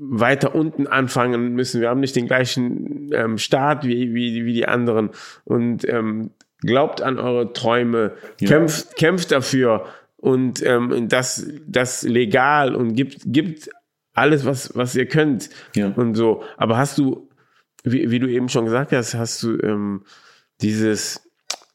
weiter 0.00 0.54
unten 0.54 0.86
anfangen 0.86 1.54
müssen. 1.54 1.80
Wir 1.80 1.88
haben 1.88 2.00
nicht 2.00 2.16
den 2.16 2.26
gleichen 2.26 3.10
ähm, 3.12 3.38
Start 3.38 3.84
wie, 3.84 4.14
wie, 4.14 4.44
wie 4.44 4.52
die 4.52 4.66
anderen. 4.66 5.10
Und 5.44 5.88
ähm, 5.88 6.30
glaubt 6.60 7.02
an 7.02 7.18
eure 7.18 7.52
Träume, 7.52 8.12
ja. 8.40 8.48
kämpft, 8.48 8.96
kämpft 8.96 9.32
dafür 9.32 9.86
und 10.16 10.64
ähm, 10.64 11.08
das, 11.08 11.46
das 11.66 12.02
legal 12.04 12.74
und 12.74 12.94
gibt, 12.94 13.22
gibt 13.26 13.70
alles, 14.14 14.44
was, 14.44 14.76
was 14.76 14.94
ihr 14.94 15.06
könnt. 15.06 15.50
Ja. 15.74 15.88
Und 15.88 16.14
so. 16.14 16.44
Aber 16.56 16.76
hast 16.76 16.98
du, 16.98 17.28
wie, 17.82 18.10
wie 18.10 18.18
du 18.18 18.28
eben 18.28 18.48
schon 18.48 18.64
gesagt 18.64 18.92
hast, 18.92 19.14
hast 19.14 19.42
du 19.42 19.58
ähm, 19.58 20.02
dieses 20.60 21.28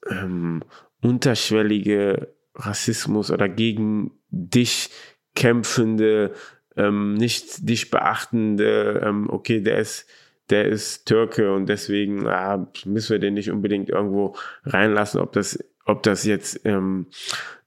ähm, 0.09 0.63
unterschwellige 1.01 2.33
Rassismus 2.55 3.31
oder 3.31 3.47
gegen 3.49 4.11
dich 4.29 4.89
kämpfende 5.35 6.33
ähm, 6.77 7.15
nicht 7.15 7.67
dich 7.67 7.89
beachtende, 7.89 9.01
ähm, 9.03 9.29
okay, 9.29 9.61
der 9.61 9.79
ist, 9.79 10.07
der 10.49 10.65
ist 10.65 11.05
Türke 11.05 11.53
und 11.53 11.67
deswegen 11.67 12.27
ah, 12.27 12.71
müssen 12.85 13.11
wir 13.13 13.19
den 13.19 13.33
nicht 13.33 13.51
unbedingt 13.51 13.89
irgendwo 13.89 14.35
reinlassen, 14.63 15.19
ob 15.19 15.33
das, 15.33 15.59
ob 15.85 16.03
das 16.03 16.23
jetzt 16.23 16.61
ähm, 16.65 17.07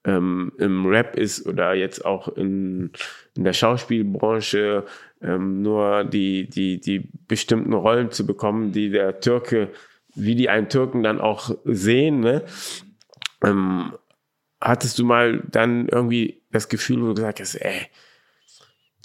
ähm, 0.05 0.53
im 0.59 0.87
Rap 0.87 1.17
ist 1.17 1.47
oder 1.47 1.75
jetzt 1.75 2.05
auch 2.05 2.29
in, 2.29 2.93
in 3.37 3.45
der 3.45 3.53
Schauspielbranche, 3.53 4.87
ähm, 5.21 5.61
nur 5.61 6.05
die, 6.05 6.49
die, 6.49 6.81
die 6.81 7.11
bestimmten 7.29 7.75
Rollen 7.75 8.11
zu 8.11 8.25
bekommen, 8.25 8.73
die 8.73 8.91
der 8.91 9.21
Türke, 9.21 9.69
wie 10.15 10.35
die 10.35 10.49
einen 10.49 10.69
Türken 10.69 11.03
dann 11.03 11.21
auch 11.21 11.55
sehen, 11.65 12.21
ne? 12.21 12.43
Ähm, 13.45 13.93
hattest 14.61 14.99
du 14.99 15.05
mal 15.05 15.43
dann 15.51 15.89
irgendwie 15.89 16.43
das 16.51 16.69
Gefühl, 16.69 17.03
wo 17.03 17.07
du 17.09 17.15
gesagt 17.15 17.41
hast, 17.41 17.55
ey, 17.55 17.87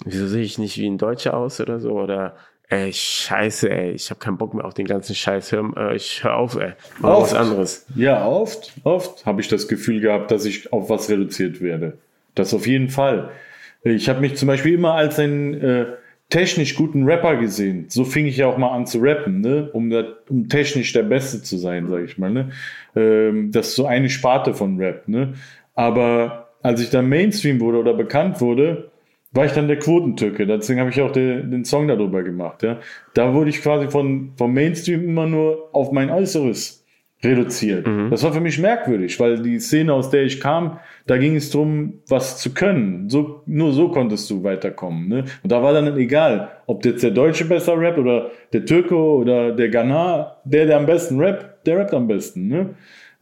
wieso 0.04 0.26
sehe 0.26 0.42
ich 0.42 0.58
nicht 0.58 0.76
wie 0.78 0.88
ein 0.88 0.98
Deutscher 0.98 1.36
aus 1.36 1.60
oder 1.60 1.80
so? 1.80 1.92
Oder 1.92 2.36
ey, 2.68 2.92
scheiße, 2.92 3.70
ey, 3.70 3.92
ich 3.92 4.10
habe 4.10 4.20
keinen 4.20 4.38
Bock 4.38 4.54
mehr 4.54 4.64
auf 4.64 4.74
den 4.74 4.86
ganzen 4.86 5.14
Scheiß. 5.14 5.52
Hör, 5.52 5.72
äh, 5.76 5.96
ich 5.96 6.24
hör 6.24 6.36
auf, 6.36 6.56
ey. 6.56 6.72
Mach 6.98 7.10
oft, 7.10 7.32
was 7.32 7.34
anderes. 7.34 7.86
Ja, 7.94 8.26
oft, 8.26 8.72
oft 8.84 9.24
habe 9.24 9.40
ich 9.40 9.48
das 9.48 9.68
Gefühl 9.68 10.00
gehabt, 10.00 10.30
dass 10.30 10.44
ich 10.44 10.72
auf 10.72 10.90
was 10.90 11.08
reduziert 11.08 11.60
werde. 11.60 11.98
Das 12.34 12.52
auf 12.52 12.66
jeden 12.66 12.90
Fall. 12.90 13.30
Ich 13.82 14.08
habe 14.08 14.20
mich 14.20 14.36
zum 14.36 14.48
Beispiel 14.48 14.74
immer 14.74 14.94
als 14.94 15.18
einen 15.18 15.54
äh, 15.54 15.86
technisch 16.28 16.74
guten 16.74 17.04
Rapper 17.04 17.36
gesehen. 17.36 17.86
So 17.88 18.04
fing 18.04 18.26
ich 18.26 18.36
ja 18.38 18.46
auch 18.46 18.58
mal 18.58 18.70
an 18.70 18.86
zu 18.86 18.98
rappen, 18.98 19.40
ne? 19.40 19.70
um, 19.72 19.90
da, 19.90 20.04
um 20.28 20.48
technisch 20.48 20.92
der 20.92 21.04
Beste 21.04 21.42
zu 21.42 21.56
sein, 21.56 21.88
sage 21.88 22.04
ich 22.04 22.18
mal. 22.18 22.30
Ne? 22.30 22.50
Ähm, 22.96 23.52
das 23.52 23.68
ist 23.68 23.76
so 23.76 23.86
eine 23.86 24.08
Sparte 24.08 24.54
von 24.54 24.78
Rap. 24.78 25.06
Ne? 25.08 25.34
Aber 25.74 26.48
als 26.62 26.80
ich 26.80 26.90
dann 26.90 27.08
Mainstream 27.08 27.60
wurde 27.60 27.78
oder 27.78 27.94
bekannt 27.94 28.40
wurde, 28.40 28.90
war 29.32 29.44
ich 29.44 29.52
dann 29.52 29.68
der 29.68 29.78
Quotentücke. 29.78 30.46
Deswegen 30.46 30.80
habe 30.80 30.90
ich 30.90 31.00
auch 31.00 31.12
den, 31.12 31.50
den 31.50 31.64
Song 31.64 31.86
darüber 31.86 32.22
gemacht. 32.22 32.62
Ja. 32.62 32.80
Da 33.14 33.34
wurde 33.34 33.50
ich 33.50 33.62
quasi 33.62 33.88
von, 33.88 34.32
vom 34.36 34.52
Mainstream 34.52 35.04
immer 35.04 35.26
nur 35.26 35.68
auf 35.72 35.92
mein 35.92 36.10
Äußeres 36.10 36.85
reduziert. 37.24 37.86
Mhm. 37.86 38.10
Das 38.10 38.22
war 38.22 38.32
für 38.32 38.40
mich 38.40 38.58
merkwürdig, 38.58 39.18
weil 39.18 39.40
die 39.40 39.58
Szene, 39.58 39.92
aus 39.92 40.10
der 40.10 40.24
ich 40.24 40.40
kam, 40.40 40.78
da 41.06 41.16
ging 41.16 41.36
es 41.36 41.50
darum, 41.50 41.94
was 42.08 42.38
zu 42.38 42.52
können. 42.52 43.08
So, 43.08 43.42
nur 43.46 43.72
so 43.72 43.88
konntest 43.90 44.28
du 44.30 44.42
weiterkommen. 44.42 45.08
Ne? 45.08 45.24
Und 45.42 45.50
da 45.50 45.62
war 45.62 45.72
dann 45.72 45.96
egal, 45.96 46.50
ob 46.66 46.84
jetzt 46.84 47.02
der 47.02 47.12
Deutsche 47.12 47.46
besser 47.46 47.78
rappt 47.78 47.98
oder 47.98 48.30
der 48.52 48.64
Türke 48.64 48.96
oder 48.96 49.52
der 49.52 49.68
Ghana, 49.68 50.36
der, 50.44 50.66
der 50.66 50.76
am 50.76 50.86
besten 50.86 51.18
rappt, 51.20 51.66
der 51.66 51.78
rappt 51.78 51.94
am 51.94 52.06
besten. 52.06 52.48
Ne? 52.48 52.70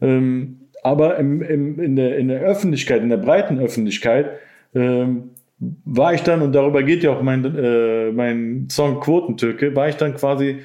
Ähm, 0.00 0.60
aber 0.82 1.16
im, 1.18 1.40
im, 1.42 1.80
in, 1.80 1.96
der, 1.96 2.18
in 2.18 2.28
der 2.28 2.40
Öffentlichkeit, 2.40 3.02
in 3.02 3.10
der 3.10 3.16
breiten 3.16 3.58
Öffentlichkeit, 3.58 4.30
ähm, 4.74 5.30
war 5.84 6.12
ich 6.12 6.22
dann, 6.22 6.42
und 6.42 6.52
darüber 6.52 6.82
geht 6.82 7.02
ja 7.04 7.10
auch 7.12 7.22
mein, 7.22 7.44
äh, 7.56 8.10
mein 8.10 8.66
Song 8.70 9.00
Quotentürke, 9.00 9.74
war 9.74 9.88
ich 9.88 9.96
dann 9.96 10.14
quasi 10.14 10.58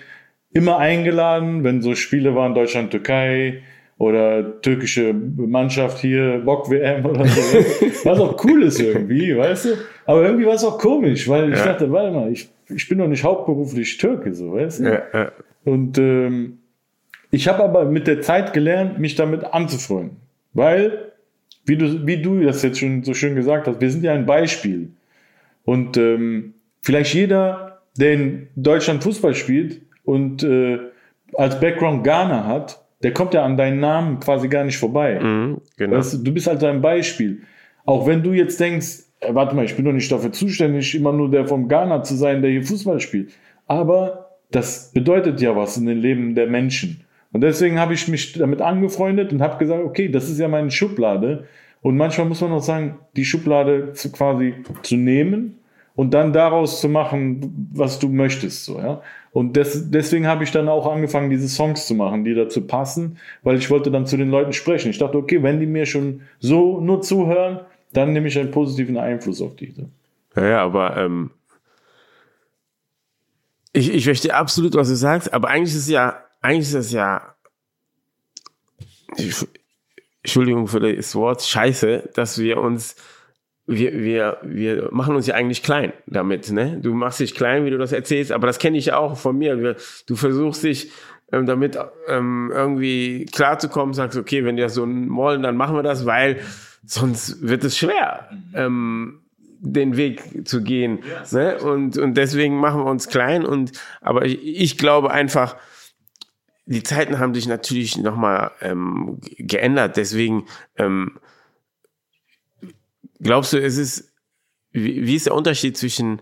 immer 0.51 0.77
eingeladen, 0.77 1.63
wenn 1.63 1.81
so 1.81 1.95
Spiele 1.95 2.35
waren, 2.35 2.55
Deutschland, 2.55 2.91
Türkei 2.91 3.61
oder 3.97 4.61
türkische 4.61 5.13
Mannschaft 5.13 5.99
hier, 5.99 6.41
Bock-WM 6.43 7.05
oder 7.05 7.25
so. 7.25 7.41
Was 8.05 8.19
auch 8.19 8.43
cool 8.45 8.63
ist 8.63 8.79
irgendwie, 8.79 9.35
weißt 9.37 9.65
du? 9.65 9.69
Aber 10.05 10.23
irgendwie 10.23 10.45
war 10.45 10.53
es 10.53 10.63
auch 10.63 10.77
komisch, 10.77 11.27
weil 11.27 11.51
ich 11.51 11.59
ja. 11.59 11.65
dachte, 11.65 11.91
warte 11.91 12.11
mal, 12.11 12.31
ich, 12.31 12.49
ich 12.69 12.87
bin 12.87 12.97
doch 12.97 13.07
nicht 13.07 13.23
hauptberuflich 13.23 13.97
Türke, 13.97 14.33
so, 14.33 14.53
weißt 14.53 14.79
du? 14.79 14.83
Ja, 14.85 15.01
ja. 15.13 15.31
Und 15.65 15.97
ähm, 15.97 16.59
ich 17.29 17.47
habe 17.47 17.63
aber 17.63 17.85
mit 17.85 18.07
der 18.07 18.21
Zeit 18.21 18.53
gelernt, 18.53 18.99
mich 18.99 19.15
damit 19.15 19.43
anzufreunden. 19.43 20.17
Weil 20.53 21.11
wie 21.65 21.77
du, 21.77 22.07
wie 22.07 22.21
du 22.21 22.41
das 22.41 22.63
jetzt 22.63 22.79
schon 22.79 23.03
so 23.03 23.13
schön 23.13 23.35
gesagt 23.35 23.67
hast, 23.67 23.79
wir 23.79 23.91
sind 23.91 24.03
ja 24.03 24.13
ein 24.13 24.25
Beispiel. 24.25 24.89
Und 25.65 25.97
ähm, 25.97 26.55
vielleicht 26.81 27.13
jeder, 27.13 27.81
der 27.97 28.13
in 28.13 28.47
Deutschland 28.55 29.03
Fußball 29.03 29.35
spielt 29.35 29.81
und 30.09 30.41
äh, 30.41 30.79
als 31.35 31.59
Background 31.59 32.03
Ghana 32.03 32.43
hat, 32.45 32.83
der 33.03 33.13
kommt 33.13 33.35
ja 33.35 33.45
an 33.45 33.57
deinen 33.57 33.79
Namen 33.79 34.19
quasi 34.19 34.47
gar 34.47 34.63
nicht 34.63 34.77
vorbei. 34.77 35.19
Mhm, 35.19 35.61
genau. 35.77 35.97
weißt 35.97 36.15
du, 36.15 36.17
du 36.17 36.33
bist 36.33 36.47
halt 36.47 36.63
ein 36.63 36.81
Beispiel. 36.81 37.43
Auch 37.85 38.07
wenn 38.07 38.23
du 38.23 38.33
jetzt 38.33 38.59
denkst, 38.59 39.03
äh, 39.19 39.35
warte 39.35 39.55
mal, 39.55 39.65
ich 39.65 39.75
bin 39.75 39.85
doch 39.85 39.91
nicht 39.91 40.11
dafür 40.11 40.31
zuständig, 40.31 40.95
immer 40.95 41.13
nur 41.13 41.29
der 41.29 41.45
vom 41.45 41.67
Ghana 41.67 42.01
zu 42.01 42.15
sein, 42.15 42.41
der 42.41 42.49
hier 42.49 42.63
Fußball 42.63 42.99
spielt. 42.99 43.33
Aber 43.67 44.31
das 44.49 44.91
bedeutet 44.93 45.39
ja 45.41 45.55
was 45.55 45.77
in 45.77 45.85
den 45.85 45.99
Leben 45.99 46.33
der 46.33 46.47
Menschen. 46.47 47.01
Und 47.31 47.41
deswegen 47.41 47.79
habe 47.79 47.93
ich 47.93 48.07
mich 48.07 48.33
damit 48.33 48.61
angefreundet 48.61 49.31
und 49.31 49.43
habe 49.43 49.59
gesagt, 49.59 49.83
okay, 49.83 50.09
das 50.09 50.27
ist 50.27 50.39
ja 50.39 50.47
meine 50.47 50.71
Schublade. 50.71 51.45
Und 51.81 51.97
manchmal 51.97 52.27
muss 52.27 52.41
man 52.41 52.51
auch 52.51 52.63
sagen, 52.63 52.97
die 53.15 53.25
Schublade 53.25 53.93
zu, 53.93 54.11
quasi 54.11 54.55
zu 54.81 54.95
nehmen 54.95 55.58
und 55.99 56.11
dann 56.11 56.31
daraus 56.31 56.79
zu 56.79 56.87
machen, 56.87 57.69
was 57.73 57.99
du 57.99 58.07
möchtest. 58.07 58.63
So, 58.63 58.79
ja? 58.79 59.01
Und 59.33 59.57
des, 59.57 59.91
deswegen 59.91 60.27
habe 60.27 60.45
ich 60.45 60.51
dann 60.51 60.69
auch 60.69 60.89
angefangen, 60.89 61.29
diese 61.29 61.49
Songs 61.49 61.87
zu 61.87 61.93
machen, 61.93 62.23
die 62.23 62.33
dazu 62.33 62.65
passen, 62.65 63.17
weil 63.43 63.57
ich 63.57 63.69
wollte 63.69 63.91
dann 63.91 64.05
zu 64.05 64.15
den 64.15 64.29
Leuten 64.29 64.53
sprechen. 64.53 64.91
Ich 64.91 64.97
dachte, 64.97 65.17
okay, 65.17 65.43
wenn 65.43 65.59
die 65.59 65.65
mir 65.65 65.85
schon 65.85 66.21
so 66.39 66.79
nur 66.79 67.01
zuhören, 67.01 67.59
dann 67.91 68.13
nehme 68.13 68.29
ich 68.29 68.39
einen 68.39 68.49
positiven 68.49 68.97
Einfluss 68.97 69.41
auf 69.41 69.57
die. 69.57 69.73
Ja, 70.37 70.47
ja 70.47 70.63
aber 70.63 70.95
ähm, 70.95 71.31
ich, 73.73 73.93
ich 73.93 74.05
verstehe 74.05 74.33
absolut, 74.33 74.75
was 74.75 74.87
du 74.87 74.95
sagst, 74.95 75.33
aber 75.33 75.49
eigentlich 75.49 75.75
ist 75.75 75.81
es 75.81 75.89
ja 75.89 76.23
eigentlich 76.41 76.67
ist 76.67 76.75
das 76.75 76.93
ja, 76.93 77.35
Entschuldigung 80.23 80.69
für 80.69 80.79
das 80.79 81.13
Wort, 81.13 81.41
scheiße, 81.41 82.11
dass 82.13 82.39
wir 82.39 82.61
uns, 82.61 82.95
wir, 83.69 83.93
wir, 83.93 84.37
wir 84.41 84.89
machen 84.91 85.15
uns 85.15 85.27
ja 85.27 85.35
eigentlich 85.35 85.61
klein 85.61 85.93
damit, 86.07 86.51
ne? 86.51 86.79
Du 86.81 86.93
machst 86.93 87.19
dich 87.19 87.35
klein, 87.35 87.65
wie 87.65 87.69
du 87.69 87.77
das 87.77 87.91
erzählst, 87.91 88.31
aber 88.31 88.47
das 88.47 88.57
kenne 88.57 88.77
ich 88.77 88.93
auch 88.93 89.15
von 89.15 89.37
mir. 89.37 89.75
Du 90.07 90.15
versuchst 90.15 90.63
dich 90.63 90.91
ähm, 91.31 91.45
damit 91.45 91.77
ähm, 92.07 92.51
irgendwie 92.51 93.25
klarzukommen, 93.25 93.93
sagst, 93.93 94.17
okay, 94.17 94.43
wenn 94.43 94.55
die 94.55 94.63
das 94.63 94.73
so 94.73 94.87
wollen, 94.87 95.43
dann 95.43 95.55
machen 95.55 95.75
wir 95.75 95.83
das, 95.83 96.07
weil 96.07 96.39
sonst 96.83 97.47
wird 97.47 97.63
es 97.63 97.77
schwer. 97.77 98.29
Ähm, 98.55 99.21
den 99.61 99.97
Weg 99.97 100.47
zu 100.47 100.63
gehen. 100.63 100.99
ne? 101.31 101.59
und, 101.59 101.97
und 101.97 102.15
deswegen 102.15 102.55
machen 102.55 102.79
wir 102.79 102.89
uns 102.89 103.07
klein. 103.07 103.45
Und 103.45 103.73
aber 104.01 104.25
ich, 104.25 104.39
ich 104.43 104.77
glaube 104.77 105.11
einfach, 105.11 105.57
die 106.65 106.81
Zeiten 106.81 107.19
haben 107.19 107.35
sich 107.35 107.47
natürlich 107.47 107.97
nochmal 107.97 108.51
ähm, 108.61 109.19
geändert. 109.37 109.97
Deswegen 109.97 110.45
ähm, 110.77 111.19
glaubst 113.19 113.53
du, 113.53 113.57
ist 113.57 113.77
es, 113.77 114.13
wie, 114.71 115.05
wie 115.05 115.15
ist 115.15 115.25
der 115.25 115.35
Unterschied 115.35 115.77
zwischen, 115.77 116.21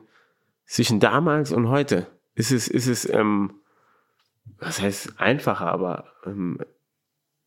zwischen 0.66 1.00
damals 1.00 1.52
und 1.52 1.70
heute? 1.70 2.08
Ist 2.36 2.52
es, 2.52 2.68
ist 2.68 2.88
es, 2.88 3.12
ähm, 3.12 3.56
was 4.60 4.82
heißt 4.82 5.20
einfacher, 5.20 5.68
aber 5.68 6.06
ähm, 6.26 6.60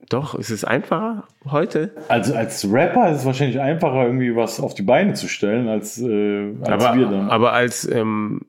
doch, 0.09 0.35
ist 0.35 0.51
es 0.51 0.65
einfacher 0.65 1.29
heute? 1.45 1.95
Also 2.09 2.35
als 2.35 2.71
Rapper 2.71 3.11
ist 3.11 3.19
es 3.19 3.25
wahrscheinlich 3.25 3.61
einfacher, 3.61 4.07
irgendwie 4.07 4.35
was 4.35 4.61
auf 4.61 4.75
die 4.75 4.83
Beine 4.83 5.15
zu 5.15 5.29
stellen, 5.29 5.69
als, 5.69 5.99
äh, 6.01 6.55
als 6.63 6.85
aber, 6.85 6.99
wir 6.99 7.07
dann. 7.07 7.31
aber 7.31 7.53
als 7.53 7.87
ähm, 7.87 8.47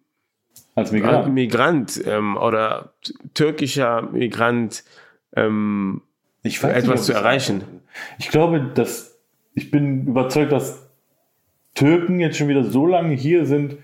als 0.76 0.92
Migrant. 0.92 1.34
Migrant 1.34 2.02
ähm, 2.06 2.38
oder 2.38 2.94
türkischer 3.34 4.04
Migrant 4.04 4.84
ähm, 5.36 6.02
Ich 6.44 6.64
etwas 6.64 7.02
ob 7.02 7.06
zu 7.06 7.14
erreichen. 7.14 7.64
Ich 8.18 8.30
glaube, 8.30 8.72
dass 8.74 9.20
ich 9.54 9.70
bin 9.70 10.08
überzeugt, 10.08 10.52
dass 10.52 10.90
Türken 11.76 12.20
jetzt 12.20 12.38
schon 12.38 12.48
wieder 12.48 12.64
so 12.64 12.86
lange 12.86 13.16
hier 13.16 13.46
sind, 13.46 13.78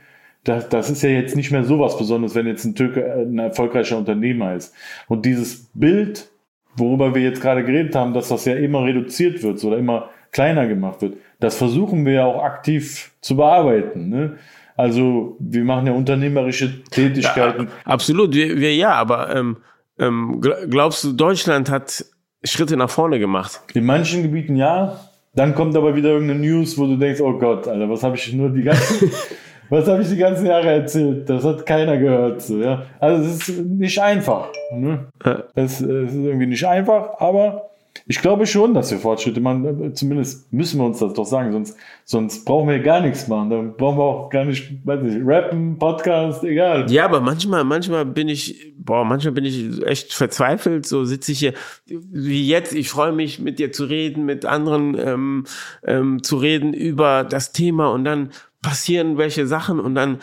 dass 0.43 0.69
das 0.69 0.89
ist 0.89 1.01
ja 1.03 1.09
jetzt 1.09 1.35
nicht 1.35 1.51
mehr 1.51 1.63
so 1.63 1.79
was 1.79 1.97
Besonderes, 1.97 2.35
wenn 2.35 2.47
jetzt 2.47 2.63
ein 2.65 2.75
Türke 2.75 3.03
äh, 3.03 3.23
ein 3.23 3.39
erfolgreicher 3.39 3.97
Unternehmer 3.97 4.55
ist. 4.55 4.73
Und 5.07 5.25
dieses 5.25 5.69
Bild, 5.73 6.29
worüber 6.75 7.15
wir 7.15 7.21
jetzt 7.21 7.41
gerade 7.41 7.63
geredet 7.63 7.95
haben, 7.95 8.13
dass 8.13 8.29
das 8.29 8.45
ja 8.45 8.55
immer 8.55 8.83
reduziert 8.83 9.43
wird 9.43 9.63
oder 9.63 9.77
immer 9.77 10.09
kleiner 10.31 10.67
gemacht 10.67 11.01
wird, 11.01 11.17
das 11.39 11.55
versuchen 11.57 12.05
wir 12.05 12.13
ja 12.13 12.25
auch 12.25 12.43
aktiv 12.43 13.11
zu 13.21 13.35
bearbeiten. 13.35 14.09
Ne? 14.09 14.37
Also 14.75 15.35
wir 15.39 15.63
machen 15.63 15.87
ja 15.87 15.93
unternehmerische 15.93 16.83
Tätigkeiten. 16.83 17.67
Absolut, 17.83 18.33
wir, 18.33 18.57
wir 18.57 18.75
ja, 18.75 18.91
aber 18.91 19.35
ähm, 19.35 19.57
ähm, 19.97 20.39
gl- 20.39 20.67
glaubst 20.67 21.03
du, 21.03 21.13
Deutschland 21.13 21.69
hat 21.71 22.05
Schritte 22.43 22.77
nach 22.77 22.89
vorne 22.89 23.19
gemacht? 23.19 23.61
In 23.73 23.85
manchen 23.85 24.21
Gebieten 24.21 24.55
ja. 24.55 24.99
Dann 25.37 25.53
kommt 25.53 25.75
aber 25.77 25.95
wieder 25.95 26.09
irgendeine 26.09 26.39
News, 26.39 26.75
wo 26.79 26.87
du 26.87 26.95
denkst, 26.95 27.21
oh 27.21 27.33
Gott, 27.33 27.67
Alter, 27.67 27.87
was 27.87 28.01
habe 28.01 28.15
ich 28.15 28.33
nur 28.33 28.49
die 28.49 28.63
ganzen, 28.63 29.11
was 29.69 29.87
habe 29.87 30.01
ich 30.01 30.09
die 30.09 30.17
ganzen 30.17 30.47
Jahre 30.47 30.71
erzählt? 30.71 31.29
Das 31.29 31.43
hat 31.43 31.63
keiner 31.63 31.95
gehört. 31.97 32.41
So, 32.41 32.57
ja. 32.57 32.87
Also 32.99 33.23
es 33.29 33.47
ist 33.47 33.63
nicht 33.63 34.01
einfach. 34.01 34.49
Ne? 34.73 35.05
Es, 35.53 35.79
es 35.79 36.11
ist 36.11 36.15
irgendwie 36.15 36.47
nicht 36.47 36.65
einfach, 36.65 37.19
aber 37.19 37.69
ich 38.05 38.21
glaube 38.21 38.45
schon, 38.45 38.73
dass 38.73 38.91
wir 38.91 38.99
Fortschritte 38.99 39.41
machen. 39.41 39.95
Zumindest 39.95 40.51
müssen 40.53 40.79
wir 40.79 40.85
uns 40.85 40.99
das 40.99 41.13
doch 41.13 41.25
sagen, 41.25 41.51
sonst, 41.51 41.77
sonst 42.05 42.45
brauchen 42.45 42.69
wir 42.69 42.79
gar 42.79 43.01
nichts 43.01 43.27
machen. 43.27 43.49
Dann 43.49 43.77
brauchen 43.77 43.97
wir 43.97 44.03
auch 44.03 44.29
gar 44.29 44.45
nicht, 44.45 44.85
weiß 44.85 45.01
nicht, 45.01 45.19
rappen, 45.25 45.77
Podcast, 45.79 46.43
egal. 46.43 46.89
Ja, 46.91 47.05
aber 47.05 47.21
manchmal, 47.21 47.63
manchmal 47.63 48.05
bin 48.05 48.29
ich, 48.29 48.73
boah, 48.77 49.05
manchmal 49.05 49.33
bin 49.33 49.45
ich 49.45 49.85
echt 49.85 50.13
verzweifelt. 50.13 50.85
So 50.85 51.05
sitze 51.05 51.31
ich 51.31 51.39
hier 51.39 51.53
wie 51.85 52.47
jetzt. 52.47 52.73
Ich 52.73 52.89
freue 52.89 53.11
mich, 53.11 53.39
mit 53.39 53.59
dir 53.59 53.71
zu 53.71 53.85
reden, 53.85 54.25
mit 54.25 54.45
anderen 54.45 54.97
ähm, 54.99 55.43
ähm, 55.85 56.23
zu 56.23 56.37
reden 56.37 56.73
über 56.73 57.23
das 57.23 57.51
Thema 57.51 57.87
und 57.91 58.03
dann 58.03 58.29
passieren 58.61 59.17
welche 59.17 59.47
Sachen 59.47 59.79
und 59.79 59.95
dann 59.95 60.19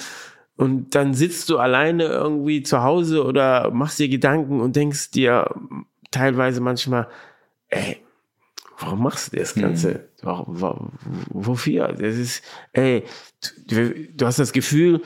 und 0.57 0.95
dann 0.95 1.15
sitzt 1.15 1.51
du 1.51 1.59
alleine 1.59 2.05
irgendwie 2.05 2.63
zu 2.63 2.83
Hause 2.83 3.25
oder 3.25 3.71
machst 3.73 3.99
dir 3.99 4.09
Gedanken 4.09 4.61
und 4.61 4.77
denkst 4.77 5.11
dir 5.11 5.51
teilweise 6.11 6.61
manchmal, 6.61 7.09
ey, 7.69 8.03
warum 8.79 9.03
machst 9.03 9.33
du 9.33 9.37
das 9.37 9.55
Ganze? 9.55 10.09
Warum, 10.23 10.61
warum, 10.61 10.93
wofür? 11.31 11.89
Das 11.89 12.17
ist, 12.17 12.43
ey, 12.73 13.05
du, 13.67 13.95
du 14.13 14.27
hast 14.27 14.39
das 14.39 14.53
Gefühl, 14.53 15.03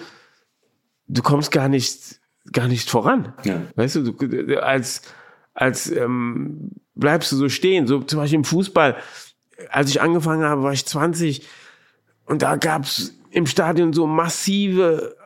du 1.06 1.22
kommst 1.22 1.50
gar 1.50 1.68
nicht, 1.68 2.20
gar 2.52 2.68
nicht 2.68 2.88
voran. 2.90 3.32
Ja. 3.44 3.62
Weißt 3.74 3.96
du, 3.96 4.12
du 4.12 4.62
als, 4.62 5.02
als 5.54 5.90
ähm, 5.90 6.72
bleibst 6.94 7.32
du 7.32 7.36
so 7.36 7.48
stehen. 7.48 7.86
So 7.86 8.00
zum 8.00 8.18
Beispiel 8.18 8.38
im 8.38 8.44
Fußball, 8.44 8.96
als 9.70 9.90
ich 9.90 10.00
angefangen 10.00 10.44
habe, 10.44 10.62
war 10.62 10.72
ich 10.72 10.86
20 10.86 11.46
und 12.26 12.42
da 12.42 12.56
gab's 12.56 13.14
im 13.30 13.46
Stadion 13.46 13.92
so 13.92 14.06
massive 14.06 15.16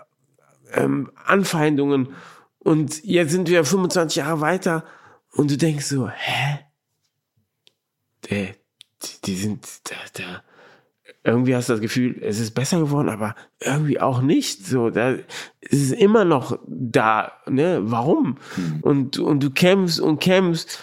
ähm, 0.72 1.11
Anfeindungen. 1.24 2.14
Und 2.59 3.05
jetzt 3.05 3.33
sind 3.33 3.49
wir 3.49 3.64
25 3.64 4.16
Jahre 4.16 4.41
weiter 4.41 4.85
und 5.33 5.51
du 5.51 5.57
denkst 5.57 5.87
so, 5.87 6.09
hä? 6.09 6.61
Die, 8.24 8.48
die, 9.02 9.20
die 9.24 9.36
sind 9.36 9.66
da, 9.84 9.96
da. 10.14 10.42
Irgendwie 11.24 11.54
hast 11.54 11.68
du 11.68 11.74
das 11.74 11.80
Gefühl, 11.80 12.18
es 12.20 12.40
ist 12.40 12.52
besser 12.52 12.80
geworden, 12.80 13.08
aber 13.08 13.36
irgendwie 13.60 14.00
auch 14.00 14.22
nicht. 14.22 14.66
So, 14.66 14.90
da 14.90 15.12
es 15.60 15.78
ist 15.78 15.92
immer 15.92 16.24
noch 16.24 16.58
da. 16.66 17.32
Ne? 17.48 17.80
Warum? 17.82 18.38
Und 18.82 19.18
und 19.18 19.42
du 19.42 19.50
kämpfst 19.50 20.00
und 20.00 20.20
kämpfst. 20.20 20.80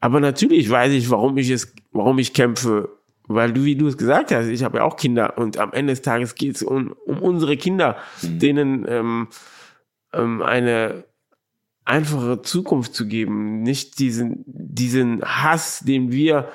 Aber 0.00 0.20
natürlich 0.20 0.70
weiß 0.70 0.92
ich, 0.92 1.10
warum 1.10 1.38
ich 1.38 1.50
es, 1.50 1.72
warum 1.92 2.18
ich 2.18 2.32
kämpfe. 2.34 2.90
Weil 3.30 3.52
du, 3.52 3.64
wie 3.64 3.76
du 3.76 3.86
es 3.86 3.98
gesagt 3.98 4.32
hast, 4.32 4.46
ich 4.46 4.64
habe 4.64 4.78
ja 4.78 4.84
auch 4.84 4.96
Kinder 4.96 5.36
und 5.36 5.58
am 5.58 5.72
Ende 5.72 5.92
des 5.92 6.02
Tages 6.02 6.34
geht 6.34 6.56
es 6.56 6.62
um, 6.62 6.94
um 7.04 7.20
unsere 7.20 7.58
Kinder, 7.58 7.98
denen 8.22 8.86
ähm, 8.88 9.28
ähm, 10.14 10.42
eine 10.42 11.04
einfache 11.84 12.40
Zukunft 12.40 12.94
zu 12.94 13.06
geben, 13.06 13.62
nicht 13.62 13.98
diesen, 13.98 14.44
diesen 14.46 15.22
Hass, 15.22 15.80
den 15.80 16.10
wir 16.10 16.48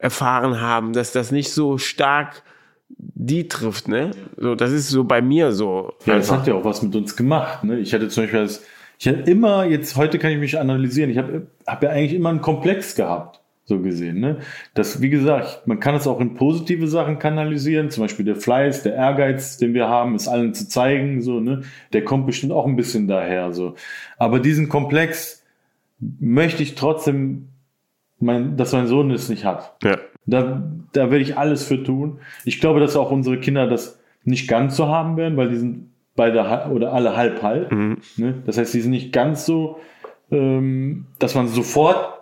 erfahren 0.00 0.60
haben, 0.60 0.92
dass 0.92 1.12
das 1.12 1.30
nicht 1.30 1.52
so 1.52 1.78
stark 1.78 2.42
die 2.98 3.48
trifft, 3.48 3.88
ne? 3.88 4.10
So, 4.36 4.54
das 4.54 4.72
ist 4.72 4.88
so 4.88 5.04
bei 5.04 5.22
mir 5.22 5.52
so. 5.52 5.92
Ja, 6.06 6.16
das 6.16 6.30
einfach. 6.30 6.40
hat 6.40 6.48
ja 6.48 6.54
auch 6.54 6.64
was 6.64 6.82
mit 6.82 6.94
uns 6.96 7.16
gemacht. 7.16 7.64
Ne? 7.64 7.78
Ich 7.78 7.94
hatte 7.94 8.08
zum 8.08 8.24
Beispiel, 8.24 8.40
das, 8.40 8.62
ich 8.98 9.08
hatte 9.08 9.30
immer, 9.30 9.64
jetzt 9.64 9.96
heute 9.96 10.18
kann 10.18 10.32
ich 10.32 10.38
mich 10.38 10.58
analysieren, 10.58 11.10
ich 11.10 11.18
habe 11.18 11.46
hab 11.66 11.82
ja 11.82 11.90
eigentlich 11.90 12.14
immer 12.14 12.30
einen 12.30 12.40
Komplex 12.40 12.96
gehabt, 12.96 13.40
so 13.64 13.80
gesehen. 13.80 14.20
Ne? 14.20 14.38
Das, 14.74 15.00
wie 15.00 15.10
gesagt, 15.10 15.66
man 15.66 15.80
kann 15.80 15.94
es 15.94 16.06
auch 16.06 16.20
in 16.20 16.34
positive 16.34 16.88
Sachen 16.88 17.18
kanalisieren, 17.18 17.90
zum 17.90 18.04
Beispiel 18.04 18.24
der 18.24 18.36
Fleiß, 18.36 18.82
der 18.82 18.94
Ehrgeiz, 18.94 19.58
den 19.58 19.74
wir 19.74 19.88
haben, 19.88 20.14
es 20.14 20.26
allen 20.26 20.54
zu 20.54 20.68
zeigen, 20.68 21.22
so, 21.22 21.40
ne? 21.40 21.62
der 21.92 22.04
kommt 22.04 22.26
bestimmt 22.26 22.52
auch 22.52 22.66
ein 22.66 22.76
bisschen 22.76 23.06
daher. 23.06 23.52
So. 23.52 23.74
Aber 24.18 24.40
diesen 24.40 24.68
Komplex 24.68 25.44
möchte 26.18 26.62
ich 26.62 26.74
trotzdem, 26.74 27.48
mein, 28.20 28.56
dass 28.56 28.72
mein 28.72 28.86
Sohn 28.86 29.10
es 29.10 29.28
nicht 29.28 29.44
hat. 29.44 29.76
ja. 29.84 29.98
Da, 30.26 30.62
da 30.92 31.10
werde 31.10 31.22
ich 31.24 31.38
alles 31.38 31.64
für 31.64 31.82
tun. 31.82 32.20
Ich 32.44 32.60
glaube, 32.60 32.78
dass 32.78 32.94
auch 32.94 33.10
unsere 33.10 33.40
Kinder 33.40 33.66
das 33.66 33.98
nicht 34.22 34.48
ganz 34.48 34.76
so 34.76 34.86
haben 34.86 35.16
werden, 35.16 35.36
weil 35.36 35.48
die 35.48 35.56
sind 35.56 35.90
beide 36.14 36.68
oder 36.70 36.92
alle 36.92 37.16
halb 37.16 37.42
halb. 37.42 37.72
Ne? 38.16 38.42
Das 38.44 38.58
heißt, 38.58 38.72
die 38.74 38.80
sind 38.80 38.90
nicht 38.90 39.12
ganz 39.12 39.46
so, 39.46 39.80
ähm, 40.30 41.06
dass 41.18 41.34
man 41.34 41.48
sofort 41.48 42.19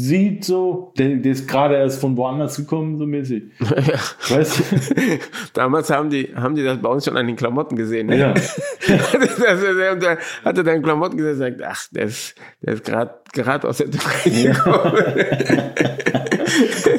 sieht, 0.00 0.44
so, 0.44 0.92
der, 0.98 1.16
der 1.16 1.32
ist 1.32 1.46
gerade 1.46 1.76
erst 1.76 2.00
von 2.00 2.16
woanders 2.16 2.56
gekommen, 2.56 2.96
so 2.98 3.06
mäßig. 3.06 3.44
Weißt 4.28 4.58
du? 4.58 4.62
Damals 5.54 5.90
haben 5.90 6.10
die, 6.10 6.32
haben 6.34 6.54
die 6.54 6.64
das 6.64 6.78
bei 6.78 6.88
uns 6.88 7.04
schon 7.04 7.16
an 7.16 7.26
den 7.26 7.36
Klamotten 7.36 7.76
gesehen. 7.76 8.08
Ne? 8.08 8.18
Ja. 8.18 8.34
der, 9.94 10.18
hatte 10.44 10.64
dann 10.64 10.82
Klamotten 10.82 11.16
gesehen 11.16 11.32
und 11.32 11.38
sagt, 11.38 11.62
ach, 11.62 11.86
der 11.92 12.04
ist, 12.04 12.34
der 12.62 12.74
ist 12.74 12.84
gerade 12.84 13.68
aus 13.68 13.78
der 13.78 13.90
Türkei 13.90 14.30
gekommen. 14.30 14.96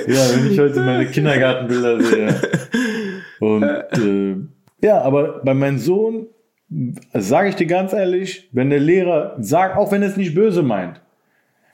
ja, 0.07 0.35
wenn 0.35 0.51
ich 0.51 0.59
heute 0.59 0.79
meine 0.81 1.07
Kindergartenbilder 1.07 2.01
sehe. 2.01 2.41
Und 3.39 3.63
äh, 3.63 4.35
ja, 4.85 5.01
aber 5.01 5.41
bei 5.43 5.53
meinem 5.53 5.77
Sohn 5.77 6.27
sage 7.13 7.49
ich 7.49 7.55
dir 7.55 7.67
ganz 7.67 7.93
ehrlich, 7.93 8.49
wenn 8.53 8.69
der 8.69 8.79
Lehrer 8.79 9.35
sagt, 9.39 9.77
auch 9.77 9.91
wenn 9.91 10.01
er 10.01 10.09
es 10.09 10.17
nicht 10.17 10.33
böse 10.33 10.63
meint, 10.63 11.00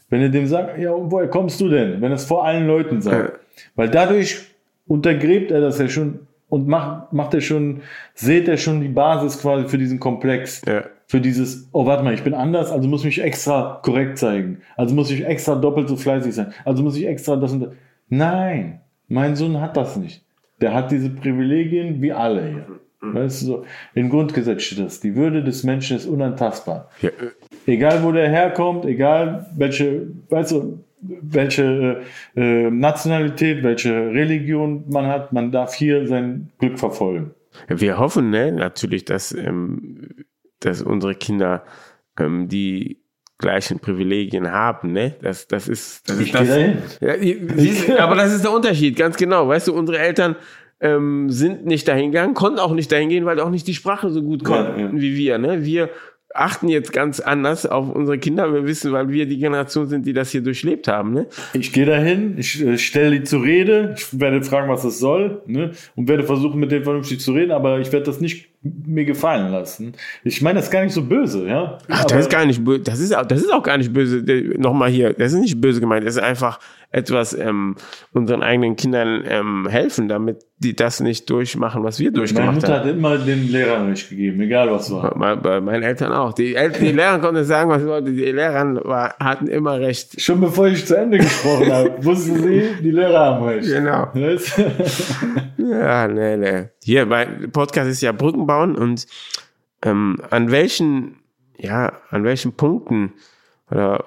wenn 0.10 0.22
er 0.22 0.30
dem 0.30 0.48
sagt, 0.48 0.78
ja, 0.80 0.92
woher 0.94 1.28
kommst 1.28 1.60
du 1.62 1.70
denn? 1.70 2.02
Wenn 2.02 2.12
er 2.12 2.16
es 2.16 2.26
vor 2.26 2.46
allen 2.46 2.68
Leuten 2.68 3.02
sagt. 3.02 3.34
Ja. 3.34 3.40
Weil 3.76 3.90
dadurch 3.90 4.46
untergräbt 4.88 5.52
er 5.52 5.62
das 5.62 5.80
ja 5.80 5.90
schon 5.90 6.28
und 6.50 6.68
macht, 6.68 7.12
macht 7.12 7.34
er 7.34 7.42
schon, 7.42 7.82
seht 8.14 8.48
er 8.48 8.58
schon 8.58 8.82
die 8.82 8.88
Basis 8.88 9.42
quasi 9.42 9.68
für 9.68 9.78
diesen 9.78 10.00
Komplex. 10.00 10.62
Ja. 10.66 10.84
Für 11.10 11.22
dieses, 11.22 11.70
oh, 11.72 11.86
warte 11.86 12.04
mal, 12.04 12.14
ich 12.14 12.24
bin 12.24 12.34
anders, 12.34 12.70
also 12.70 12.88
muss 12.88 13.02
ich 13.02 13.06
mich 13.06 13.22
extra 13.22 13.80
korrekt 13.82 14.18
zeigen. 14.18 14.62
Also 14.76 14.94
muss 14.94 15.10
ich 15.10 15.26
extra 15.26 15.56
doppelt 15.56 15.88
so 15.88 15.96
fleißig 15.96 16.36
sein. 16.36 16.54
Also 16.66 16.84
muss 16.84 16.98
ich 16.98 17.08
extra 17.08 17.38
das 17.38 17.54
und 17.54 17.62
das. 17.62 17.70
Nein, 18.10 18.82
mein 19.08 19.36
Sohn 19.36 19.62
hat 19.62 19.78
das 19.78 19.96
nicht. 19.96 20.24
Der 20.60 20.74
hat 20.74 20.92
diese 20.92 21.10
Privilegien 21.10 22.02
wie 22.02 22.12
alle 22.12 22.48
hier. 22.48 22.66
Weißt 23.00 23.42
du, 23.42 23.46
so, 23.46 23.66
im 23.94 24.10
Grundgesetz 24.10 24.64
steht 24.64 24.80
das. 24.80 25.00
Die 25.00 25.16
Würde 25.16 25.44
des 25.44 25.64
Menschen 25.64 25.96
ist 25.96 26.08
unantastbar. 26.08 26.90
Ja, 27.02 27.12
Egal 27.68 28.02
wo 28.02 28.12
der 28.14 28.30
herkommt, 28.30 28.86
egal 28.86 29.46
welche, 29.56 30.08
weißt 30.30 30.52
du, 30.52 30.80
welche 31.02 32.02
äh, 32.36 32.66
äh, 32.66 32.72
Nationalität, 32.72 33.62
welche 33.62 33.94
Religion 33.94 34.86
man 34.88 35.08
hat, 35.08 35.34
man 35.34 35.52
darf 35.52 35.74
hier 35.76 36.08
sein 36.08 36.50
Glück 36.60 36.80
verfolgen. 36.80 37.32
Wir 37.68 38.00
hoffen 38.00 38.30
ne, 38.30 38.52
natürlich, 38.52 39.06
dass, 39.06 39.34
ähm, 39.34 40.26
dass 40.62 40.82
unsere 40.82 41.14
Kinder 41.16 41.64
ähm, 42.18 42.48
die 42.48 43.02
gleichen 43.38 43.80
Privilegien 43.80 44.52
haben. 44.52 44.94
Ne? 44.94 45.16
Das, 45.22 45.48
das 45.48 45.68
ist, 45.68 46.10
das 46.10 46.20
ist 46.20 46.34
das. 46.34 46.48
Ja, 47.02 47.16
siehst 47.20 47.92
aber 47.92 48.16
das 48.16 48.34
ist 48.34 48.44
der 48.44 48.52
Unterschied, 48.52 48.96
ganz 48.96 49.18
genau. 49.18 49.48
Weißt 49.48 49.68
du, 49.68 49.74
unsere 49.74 50.00
Eltern 50.00 50.36
ähm, 50.80 51.30
sind 51.30 51.66
nicht 51.66 51.88
dahin 51.88 52.12
gegangen, 52.12 52.34
konnten 52.34 52.60
auch 52.60 52.74
nicht 52.74 52.92
dahin 52.92 53.10
gehen, 53.10 53.26
weil 53.26 53.40
auch 53.40 53.50
nicht 53.50 53.68
die 53.68 53.74
Sprache 53.74 54.10
so 54.10 54.24
gut 54.24 54.44
konnten 54.44 54.80
Ja, 54.80 54.86
ja. 54.88 54.92
wie 54.94 55.16
wir. 55.16 55.38
Ne? 55.38 55.66
Wir 55.66 55.90
achten 56.38 56.68
jetzt 56.68 56.94
ganz 56.94 57.20
anders 57.20 57.66
auf 57.66 57.90
unsere 57.90 58.18
Kinder. 58.18 58.54
Wir 58.54 58.66
wissen, 58.66 58.92
weil 58.92 59.10
wir 59.10 59.26
die 59.26 59.38
Generation 59.38 59.88
sind, 59.88 60.06
die 60.06 60.14
das 60.14 60.32
hier 60.32 60.42
durchlebt 60.42 60.88
haben. 60.88 61.14
Ne? 61.14 61.28
Ich 61.54 61.74
gehe 61.74 61.86
dahin, 61.86 62.36
ich 62.38 62.64
äh, 62.64 62.78
stelle 62.78 63.20
die 63.20 63.24
zur 63.24 63.44
Rede, 63.44 63.96
ich 63.98 64.20
werde 64.20 64.44
fragen, 64.44 64.70
was 64.70 64.84
das 64.84 65.00
soll, 65.00 65.42
ne? 65.46 65.72
und 65.96 66.08
werde 66.08 66.24
versuchen, 66.24 66.60
mit 66.60 66.72
denen 66.72 66.84
vernünftig 66.84 67.20
zu 67.20 67.34
reden, 67.34 67.52
aber 67.52 67.80
ich 67.80 67.92
werde 67.92 68.06
das 68.06 68.22
nicht 68.22 68.50
mir 68.86 69.06
gefallen 69.06 69.52
lassen. 69.52 69.94
Ich 70.24 70.42
meine, 70.42 70.56
das 70.60 70.66
ist 70.66 70.72
gar 70.72 70.84
nicht 70.84 70.94
so 70.94 71.04
böse, 71.04 71.48
ja. 71.48 71.78
Ach, 71.90 72.02
aber 72.02 72.10
das 72.10 72.20
ist 72.22 72.30
gar 72.32 72.46
nicht 72.46 72.64
böse. 72.64 72.80
Das 72.84 73.00
ist, 73.00 73.16
auch- 73.16 73.26
das 73.26 73.42
ist 73.42 73.52
auch 73.54 73.64
gar 73.64 73.78
nicht 73.78 73.94
böse. 73.94 74.24
Nochmal 74.58 74.90
hier, 74.90 75.14
das 75.14 75.34
ist 75.34 75.40
nicht 75.40 75.60
böse 75.62 75.80
gemeint. 75.80 76.06
Das 76.06 76.16
ist 76.16 76.22
einfach 76.24 76.60
etwas 76.90 77.34
ähm, 77.34 77.76
unseren 78.14 78.42
eigenen 78.42 78.78
Kindern 78.78 79.22
ähm, 79.28 79.68
helfen, 79.70 80.08
damit 80.08 80.38
die 80.60 80.74
das 80.74 81.02
nicht 81.02 81.30
durchmachen, 81.30 81.84
was 81.84 82.00
wir 82.00 82.06
meine 82.08 82.18
durchgemacht 82.20 82.56
Mutter 82.56 82.68
haben. 82.80 82.88
hat 82.88 82.96
immer 82.96 83.18
den 83.18 83.52
Lehrern 83.52 83.90
recht 83.90 84.10
gegeben, 84.10 84.40
egal 84.42 84.72
was 84.72 84.90
war. 84.90 85.14
Bei, 85.20 85.36
bei 85.36 85.60
meinen 85.62 85.84
Eltern 85.84 86.14
auch. 86.14 86.32
Die, 86.34 86.56
El 86.56 86.72
die 86.72 86.94
Lehrer 86.94 87.20
konnten 87.20 87.44
sagen, 87.44 87.70
was 87.70 87.82
sie 87.82 87.88
wollten. 87.90 88.16
Die 88.16 88.24
Lehrer 88.32 88.80
war, 88.86 89.16
hatten 89.20 89.48
immer 89.48 89.80
recht. 89.82 90.20
Schon 90.20 90.40
bevor 90.40 90.68
ich 90.68 90.86
zu 90.86 90.98
Ende 90.98 91.18
gesprochen 91.18 91.72
habe, 91.72 91.94
wussten 92.06 92.42
sie, 92.42 92.64
die 92.82 92.92
Lehrer 92.92 93.20
haben 93.20 93.44
recht. 93.46 93.68
Genau. 93.68 94.08
Ja, 95.58 96.08
nee, 96.08 96.38
nee. 96.38 96.64
Hier, 96.84 97.06
mein 97.06 97.52
Podcast 97.52 97.90
ist 97.90 98.02
ja 98.02 98.12
Brücken 98.14 98.48
bauen 98.58 98.76
und 98.76 99.08
ähm, 99.84 100.18
an 100.30 100.52
welchen, 100.52 101.18
ja, 101.58 101.94
an 102.10 102.24
welchen 102.24 102.54
Punkten 102.54 103.14
oder 103.70 104.06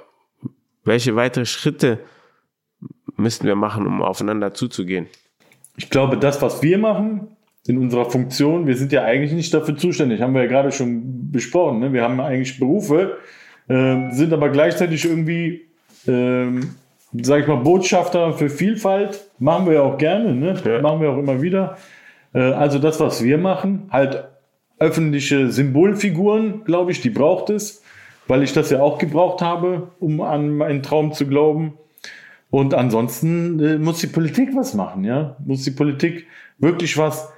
welche 0.84 1.14
weitere 1.16 1.46
Schritte 1.46 1.98
müssten 3.16 3.46
wir 3.46 3.54
machen, 3.54 3.86
um 3.86 4.02
aufeinander 4.02 4.54
zuzugehen? 4.54 5.06
Ich 5.76 5.90
glaube, 5.90 6.16
das, 6.16 6.42
was 6.42 6.62
wir 6.62 6.78
machen 6.78 7.28
in 7.66 7.78
unserer 7.78 8.10
Funktion, 8.10 8.66
wir 8.66 8.76
sind 8.76 8.92
ja 8.92 9.04
eigentlich 9.04 9.32
nicht 9.32 9.52
dafür 9.52 9.76
zuständig, 9.76 10.20
haben 10.20 10.34
wir 10.34 10.42
ja 10.42 10.48
gerade 10.48 10.72
schon 10.72 11.30
besprochen. 11.30 11.80
Ne? 11.80 11.92
Wir 11.92 12.02
haben 12.02 12.20
eigentlich 12.20 12.58
Berufe, 12.58 13.18
äh, 13.68 14.10
sind 14.10 14.32
aber 14.32 14.48
gleichzeitig 14.48 15.04
irgendwie, 15.04 15.66
ähm, 16.06 16.74
sag 17.12 17.42
ich 17.42 17.46
mal, 17.46 17.56
Botschafter 17.56 18.32
für 18.32 18.48
Vielfalt. 18.48 19.30
Machen 19.38 19.66
wir 19.66 19.74
ja 19.74 19.82
auch 19.82 19.98
gerne, 19.98 20.34
ne? 20.34 20.60
Ja. 20.64 20.80
machen 20.80 21.00
wir 21.00 21.10
auch 21.10 21.18
immer 21.18 21.40
wieder. 21.40 21.76
Äh, 22.32 22.40
also 22.40 22.78
das, 22.78 22.98
was 22.98 23.22
wir 23.22 23.38
machen, 23.38 23.88
halt 23.90 24.24
öffentliche 24.80 25.52
Symbolfiguren, 25.52 26.64
glaube 26.64 26.90
ich, 26.90 27.00
die 27.00 27.10
braucht 27.10 27.50
es, 27.50 27.82
weil 28.26 28.42
ich 28.42 28.52
das 28.52 28.70
ja 28.70 28.80
auch 28.80 28.98
gebraucht 28.98 29.42
habe, 29.42 29.92
um 30.00 30.20
an 30.20 30.56
meinen 30.56 30.82
Traum 30.82 31.12
zu 31.12 31.26
glauben. 31.26 31.74
Und 32.50 32.74
ansonsten 32.74 33.60
äh, 33.60 33.78
muss 33.78 34.00
die 34.00 34.08
Politik 34.08 34.50
was 34.56 34.74
machen, 34.74 35.04
ja. 35.04 35.36
Muss 35.44 35.62
die 35.62 35.70
Politik 35.70 36.26
wirklich 36.58 36.98
was 36.98 37.32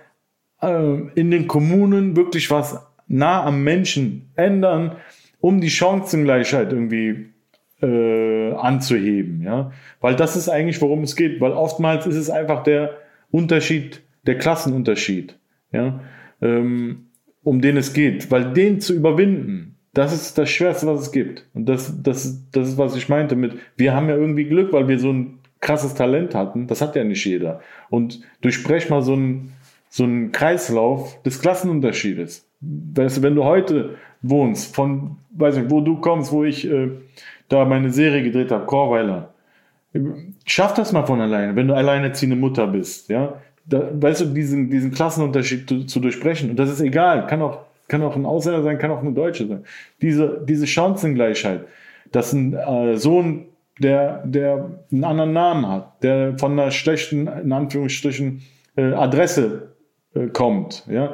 äh, 0.63 1.01
in 1.15 1.31
den 1.31 1.49
Kommunen, 1.49 2.17
wirklich 2.17 2.51
was 2.51 2.87
nah 3.09 3.45
am 3.45 3.63
Menschen 3.63 4.31
ändern, 4.37 4.97
um 5.41 5.61
die 5.61 5.71
Chancengleichheit 5.71 6.73
irgendwie 6.73 7.27
äh, 7.83 8.53
anzuheben, 8.55 9.43
ja. 9.43 9.73
Weil 10.01 10.17
das 10.17 10.37
ist 10.37 10.49
eigentlich, 10.49 10.81
worum 10.81 11.03
es 11.03 11.17
geht. 11.17 11.41
Weil 11.41 11.53
oftmals 11.53 12.07
ist 12.07 12.17
es 12.17 12.31
einfach 12.31 12.63
der 12.63 12.97
Unterschied, 13.31 14.03
der 14.27 14.39
Klassenunterschied, 14.39 15.39
ja, 15.73 16.01
ähm, 16.41 17.07
um 17.45 17.61
den 17.61 17.77
es 17.77 17.93
geht. 17.93 18.31
Weil 18.31 18.53
den 18.53 18.81
zu 18.81 18.95
überwinden, 18.95 19.77
das 19.95 20.13
ist 20.13 20.39
das 20.39 20.51
Schwerste, 20.51 20.87
was 20.87 21.03
es 21.03 21.13
gibt. 21.13 21.47
Und 21.55 21.67
das, 21.69 22.03
das, 22.03 22.43
das 22.51 22.69
ist, 22.69 22.79
was 22.79 22.97
ich 22.97 23.09
meinte 23.09 23.37
mit, 23.37 23.55
wir 23.77 23.95
haben 23.95 24.09
ja 24.09 24.17
irgendwie 24.17 24.45
Glück, 24.45 24.73
weil 24.73 24.89
wir 24.89 24.99
so 24.99 25.13
ein 25.13 25.39
krasses 25.61 25.95
Talent 25.95 26.35
hatten. 26.35 26.67
Das 26.67 26.81
hat 26.81 26.97
ja 26.97 27.05
nicht 27.05 27.25
jeder. 27.25 27.61
Und 27.91 28.21
durchbrech 28.41 28.91
mal 28.91 29.03
so 29.03 29.13
einen, 29.13 29.53
so 29.89 30.05
einen 30.05 30.33
Kreislauf 30.33 31.23
des 31.23 31.41
Klassenunterschiedes. 31.41 32.47
Weißt 32.61 33.19
du, 33.19 33.23
wenn 33.23 33.35
du 33.35 33.45
heute 33.45 33.97
wohnst, 34.23 34.75
von, 34.75 35.19
weiß 35.37 35.57
nicht, 35.57 35.71
wo 35.71 35.81
du 35.81 35.97
kommst, 35.97 36.33
wo 36.33 36.45
ich 36.45 36.69
äh, 36.69 36.91
da 37.49 37.65
meine 37.65 37.91
Serie 37.91 38.23
gedreht 38.23 38.51
habe, 38.51 38.67
Chorweiler, 38.67 39.35
schaff 40.47 40.75
das 40.75 40.93
mal 40.93 41.05
von 41.05 41.21
alleine, 41.21 41.55
wenn 41.55 41.69
du 41.69 41.75
alleinerziehende 41.75 42.37
Mutter 42.37 42.67
bist, 42.67 43.09
ja. 43.09 43.41
Da, 43.65 43.89
weißt 43.93 44.23
du, 44.23 44.25
diesen, 44.27 44.71
diesen 44.71 44.93
Klassenunterschied 44.93 45.69
zu, 45.69 45.85
zu 45.85 46.01
durchbrechen. 46.01 46.51
Und 46.51 46.57
das 46.57 46.71
ist 46.71 46.81
egal. 46.81 47.27
Kann 47.27 47.43
auch, 47.43 47.61
kann 47.89 48.03
auch 48.03 48.17
ein 48.17 48.27
Ausländer 48.27 48.63
sein, 48.63 48.79
kann 48.79 48.91
auch 48.91 49.01
eine 49.01 49.13
Deutsche 49.13 49.47
sein. 49.47 49.65
Diese, 50.01 50.43
diese 50.45 50.67
Chancengleichheit, 50.67 51.65
dass 52.11 52.33
ein 52.33 52.55
äh, 52.55 52.97
Sohn, 52.97 53.47
der, 53.79 54.23
der 54.27 54.71
einen 54.91 55.05
anderen 55.05 55.33
Namen 55.33 55.67
hat, 55.69 56.03
der 56.03 56.39
von 56.39 56.53
einer 56.53 56.71
schlechten, 56.71 57.27
in 57.27 57.53
Anführungsstrichen, 57.53 58.43
äh, 58.77 58.93
Adresse 58.93 59.75
äh, 60.15 60.27
kommt, 60.27 60.87
ja. 60.91 61.13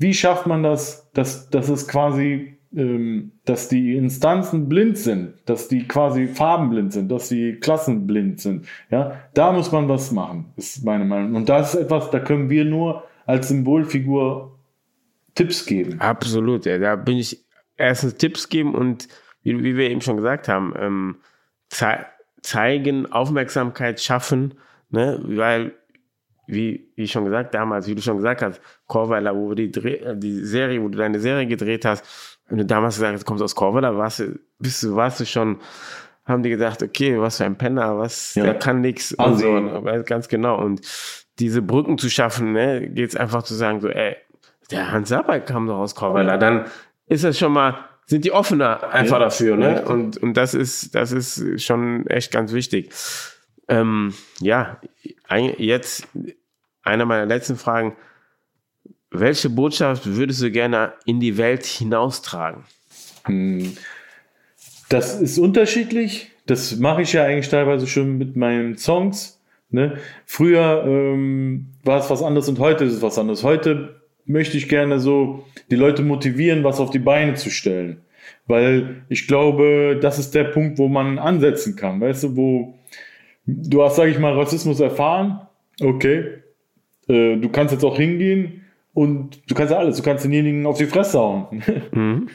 Wie 0.00 0.14
schafft 0.14 0.46
man 0.46 0.62
das, 0.62 1.10
dass, 1.12 1.50
dass 1.50 1.68
es 1.68 1.88
quasi 1.88 2.57
dass 2.70 3.68
die 3.68 3.96
Instanzen 3.96 4.68
blind 4.68 4.98
sind, 4.98 5.34
dass 5.46 5.68
die 5.68 5.88
quasi 5.88 6.26
farbenblind 6.26 6.92
sind, 6.92 7.10
dass 7.10 7.28
die 7.28 7.54
Klassen 7.54 8.06
blind 8.06 8.40
sind. 8.40 8.66
Ja, 8.90 9.22
da 9.32 9.52
muss 9.52 9.72
man 9.72 9.88
was 9.88 10.12
machen, 10.12 10.52
ist 10.56 10.84
meine 10.84 11.06
Meinung. 11.06 11.34
Und 11.34 11.48
das 11.48 11.74
ist 11.74 11.80
etwas, 11.80 12.10
da 12.10 12.20
können 12.20 12.50
wir 12.50 12.66
nur 12.66 13.04
als 13.24 13.48
Symbolfigur 13.48 14.58
Tipps 15.34 15.64
geben. 15.64 15.98
Absolut, 16.00 16.66
ja. 16.66 16.78
Da 16.78 16.96
bin 16.96 17.16
ich 17.16 17.42
erstens 17.76 18.16
Tipps 18.16 18.48
geben 18.48 18.74
und 18.74 19.08
wie, 19.42 19.62
wie 19.62 19.76
wir 19.76 19.88
eben 19.88 20.02
schon 20.02 20.16
gesagt 20.16 20.48
haben, 20.48 20.74
ähm, 20.78 21.16
zei 21.68 22.04
zeigen, 22.42 23.10
Aufmerksamkeit 23.10 24.00
schaffen, 24.00 24.54
ne, 24.90 25.20
weil 25.24 25.74
wie, 26.46 26.90
wie 26.96 27.06
schon 27.06 27.24
gesagt, 27.24 27.52
damals, 27.54 27.86
wie 27.88 27.94
du 27.94 28.00
schon 28.00 28.16
gesagt 28.16 28.42
hast, 28.42 28.60
Chorweiler, 28.86 29.36
wo 29.36 29.54
die, 29.54 29.70
die 29.70 30.44
Serie, 30.44 30.82
wo 30.82 30.88
du 30.88 30.98
deine 30.98 31.20
Serie 31.20 31.46
gedreht 31.46 31.84
hast, 31.84 32.37
wenn 32.48 32.58
du 32.58 32.64
damals 32.66 32.96
gesagt 32.96 33.12
hast, 33.14 33.22
du 33.22 33.26
kommst 33.26 33.42
aus 33.42 33.54
Chorweiler, 33.54 33.96
warst 33.96 34.20
du, 34.20 34.38
bist 34.58 34.82
du, 34.82 34.94
warst 34.96 35.20
du 35.20 35.26
schon, 35.26 35.58
haben 36.24 36.42
die 36.42 36.50
gedacht, 36.50 36.82
okay, 36.82 37.18
was 37.20 37.38
für 37.38 37.44
ein 37.44 37.56
Penner, 37.56 37.98
was, 37.98 38.34
Ja. 38.34 38.44
der 38.44 38.54
kann 38.58 38.80
nix 38.80 39.12
und 39.12 39.38
so, 39.38 39.54
aber 39.56 40.02
ganz 40.02 40.28
genau. 40.28 40.58
Und 40.62 40.80
diese 41.38 41.62
Brücken 41.62 41.98
zu 41.98 42.08
schaffen, 42.10 42.52
ne, 42.52 42.88
geht's 42.90 43.16
einfach 43.16 43.42
zu 43.42 43.54
sagen, 43.54 43.80
so, 43.80 43.88
ey, 43.88 44.16
der 44.70 44.90
Hans 44.92 45.08
Sapai 45.08 45.40
kam 45.40 45.66
doch 45.66 45.78
aus 45.78 45.94
Chorweiler, 45.94 46.36
dann 46.36 46.66
ist 47.06 47.24
das 47.24 47.38
schon 47.38 47.52
mal, 47.52 47.78
sind 48.06 48.24
die 48.24 48.32
offener 48.32 48.90
einfach 48.92 49.18
Ja, 49.18 49.24
dafür, 49.24 49.56
ne? 49.56 49.70
richtig. 49.70 49.86
Und, 49.88 50.16
und 50.18 50.34
das 50.34 50.54
ist, 50.54 50.94
das 50.94 51.12
ist 51.12 51.62
schon 51.62 52.06
echt 52.06 52.32
ganz 52.32 52.52
wichtig. 52.52 52.90
Ähm, 53.68 54.14
ja, 54.40 54.80
ein, 55.28 55.52
jetzt 55.58 56.08
eine 56.82 57.04
meiner 57.04 57.26
letzten 57.26 57.56
Fragen. 57.56 57.96
Welche 59.10 59.48
Botschaft 59.48 60.06
würdest 60.06 60.42
du 60.42 60.50
gerne 60.50 60.92
in 61.06 61.20
die 61.20 61.38
Welt 61.38 61.64
hinaustragen? 61.64 62.64
Hm. 63.24 63.76
Das 64.88 65.20
ist 65.20 65.38
unterschiedlich. 65.38 66.30
Das 66.46 66.76
mache 66.76 67.02
ich 67.02 67.12
ja 67.12 67.24
eigentlich 67.24 67.48
teilweise 67.48 67.86
schon 67.86 68.18
mit 68.18 68.36
meinen 68.36 68.76
Songs. 68.76 69.40
Ne? 69.70 69.98
Früher 70.24 70.84
ähm, 70.86 71.66
war 71.84 72.00
es 72.00 72.08
was 72.08 72.22
anderes 72.22 72.48
und 72.48 72.58
heute 72.58 72.84
ist 72.84 72.94
es 72.94 73.02
was 73.02 73.18
anderes. 73.18 73.44
Heute 73.44 74.00
möchte 74.24 74.56
ich 74.56 74.68
gerne 74.68 74.98
so 74.98 75.44
die 75.70 75.76
Leute 75.76 76.02
motivieren, 76.02 76.64
was 76.64 76.80
auf 76.80 76.90
die 76.90 76.98
Beine 76.98 77.34
zu 77.34 77.50
stellen. 77.50 78.00
Weil 78.46 79.02
ich 79.08 79.26
glaube, 79.26 79.98
das 80.00 80.18
ist 80.18 80.34
der 80.34 80.44
Punkt, 80.44 80.78
wo 80.78 80.88
man 80.88 81.18
ansetzen 81.18 81.76
kann. 81.76 82.00
Weißt 82.00 82.24
du, 82.24 82.36
wo 82.36 82.74
du 83.46 83.82
hast, 83.82 83.96
sage 83.96 84.10
ich 84.10 84.18
mal, 84.18 84.34
Rassismus 84.34 84.80
erfahren. 84.80 85.40
Okay. 85.80 86.42
Äh, 87.08 87.36
du 87.36 87.48
kannst 87.50 87.72
jetzt 87.72 87.84
auch 87.84 87.96
hingehen 87.96 88.64
und 88.98 89.48
du 89.48 89.54
kannst 89.54 89.72
ja 89.72 89.78
alles. 89.78 89.96
Du 89.96 90.02
kannst 90.02 90.24
denjenigen 90.24 90.66
auf 90.66 90.78
die 90.78 90.86
Fresse 90.86 91.18
hauen. 91.18 91.62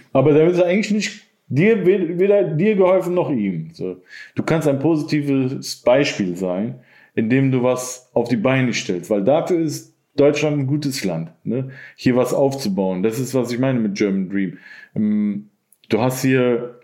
Aber 0.14 0.34
damit 0.34 0.53
ist 0.53 0.64
eigentlich 0.64 0.91
nicht 0.91 1.22
dir 1.47 1.86
weder 1.86 2.43
dir 2.43 2.76
geholfen 2.76 3.14
noch 3.14 3.30
ihm. 3.30 3.70
So. 3.74 4.01
Du 4.36 4.43
kannst 4.43 4.68
ein 4.68 4.80
positives 4.80 5.82
Beispiel 5.82 6.36
sein, 6.36 6.80
indem 7.16 7.51
du 7.51 7.64
was 7.64 8.09
auf 8.14 8.30
die 8.30 8.38
Beine 8.38 8.74
stellst, 8.74 9.09
weil 9.09 9.24
dafür 9.24 9.59
ist 9.59 9.93
Deutschland 10.16 10.59
ein 10.59 10.68
gutes 10.68 11.03
Land, 11.03 11.32
ne? 11.43 11.72
hier 11.95 12.16
was 12.16 12.34
aufzubauen. 12.34 13.03
Das 13.03 13.20
ist, 13.20 13.34
was 13.34 13.51
ich 13.51 13.59
meine 13.59 13.80
mit 13.80 13.95
German 13.95 14.30
Dream. 14.30 14.57
Ähm, 14.95 15.49
Du 15.89 16.01
hast 16.01 16.22
hier 16.24 16.80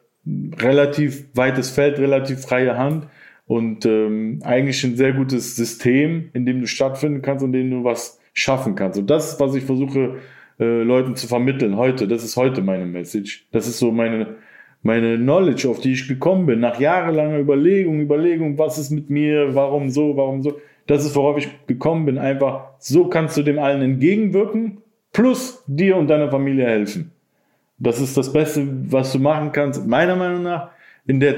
relativ 0.59 1.25
weites 1.33 1.69
Feld, 1.69 1.97
relativ 1.97 2.41
freie 2.41 2.77
Hand 2.77 3.07
und 3.47 3.85
ähm, 3.85 4.39
eigentlich 4.43 4.83
ein 4.83 4.97
sehr 4.97 5.13
gutes 5.13 5.55
System, 5.55 6.29
in 6.33 6.45
dem 6.45 6.61
du 6.61 6.67
stattfinden 6.67 7.21
kannst 7.21 7.43
und 7.43 7.53
in 7.55 7.69
dem 7.69 7.79
du 7.79 7.83
was 7.83 8.18
schaffen 8.39 8.75
kannst. 8.75 8.97
Und 8.97 9.09
das 9.09 9.39
was 9.39 9.55
ich 9.55 9.63
versuche, 9.63 10.15
äh, 10.59 10.83
Leuten 10.83 11.15
zu 11.15 11.27
vermitteln 11.27 11.77
heute. 11.77 12.07
Das 12.07 12.23
ist 12.23 12.35
heute 12.35 12.61
meine 12.61 12.85
Message. 12.85 13.47
Das 13.51 13.67
ist 13.67 13.79
so 13.79 13.91
meine, 13.91 14.35
meine 14.83 15.17
Knowledge, 15.17 15.69
auf 15.69 15.79
die 15.79 15.93
ich 15.93 16.07
gekommen 16.07 16.45
bin, 16.45 16.59
nach 16.59 16.79
jahrelanger 16.79 17.39
Überlegung, 17.39 18.01
Überlegung, 18.01 18.57
was 18.57 18.77
ist 18.77 18.91
mit 18.91 19.09
mir, 19.09 19.55
warum 19.55 19.89
so, 19.89 20.15
warum 20.15 20.41
so. 20.41 20.59
Das 20.87 21.05
ist, 21.05 21.15
worauf 21.15 21.37
ich 21.37 21.49
gekommen 21.67 22.05
bin. 22.05 22.17
Einfach, 22.17 22.71
so 22.79 23.07
kannst 23.07 23.37
du 23.37 23.43
dem 23.43 23.59
allen 23.59 23.81
entgegenwirken, 23.81 24.79
plus 25.13 25.63
dir 25.67 25.97
und 25.97 26.07
deiner 26.07 26.31
Familie 26.31 26.65
helfen. 26.65 27.11
Das 27.77 28.01
ist 28.01 28.17
das 28.17 28.33
Beste, 28.33 28.67
was 28.91 29.13
du 29.13 29.19
machen 29.19 29.51
kannst, 29.51 29.87
meiner 29.87 30.15
Meinung 30.15 30.43
nach, 30.43 30.71
in 31.05 31.19
der 31.19 31.35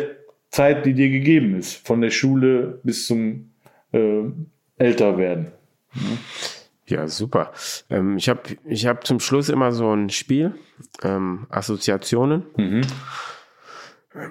Zeit, 0.49 0.85
die 0.85 0.93
dir 0.93 1.09
gegeben 1.09 1.57
ist, 1.57 1.85
von 1.85 2.01
der 2.01 2.09
Schule 2.09 2.79
bis 2.83 3.07
zum 3.07 3.51
äh, 3.91 4.23
Älterwerden. 4.77 5.47
Ja, 5.93 6.01
super. 7.07 7.51
Ähm, 7.89 8.17
ich 8.17 8.29
habe 8.29 8.41
ich 8.65 8.85
hab 8.87 9.05
zum 9.05 9.19
Schluss 9.19 9.49
immer 9.49 9.71
so 9.71 9.91
ein 9.93 10.09
Spiel, 10.09 10.53
ähm, 11.03 11.47
Assoziationen. 11.49 12.43
Mhm. 12.57 12.81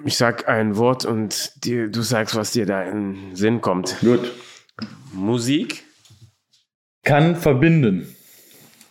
Ich 0.05 0.15
sag 0.17 0.47
ein 0.47 0.77
Wort 0.77 1.05
und 1.05 1.65
dir, 1.65 1.89
du 1.89 2.01
sagst, 2.01 2.35
was 2.35 2.51
dir 2.51 2.65
da 2.67 2.83
in 2.83 3.13
den 3.31 3.35
Sinn 3.35 3.61
kommt. 3.61 3.97
Gut. 4.01 4.31
Musik 5.11 5.83
Kann 7.03 7.35
verbinden. 7.35 8.15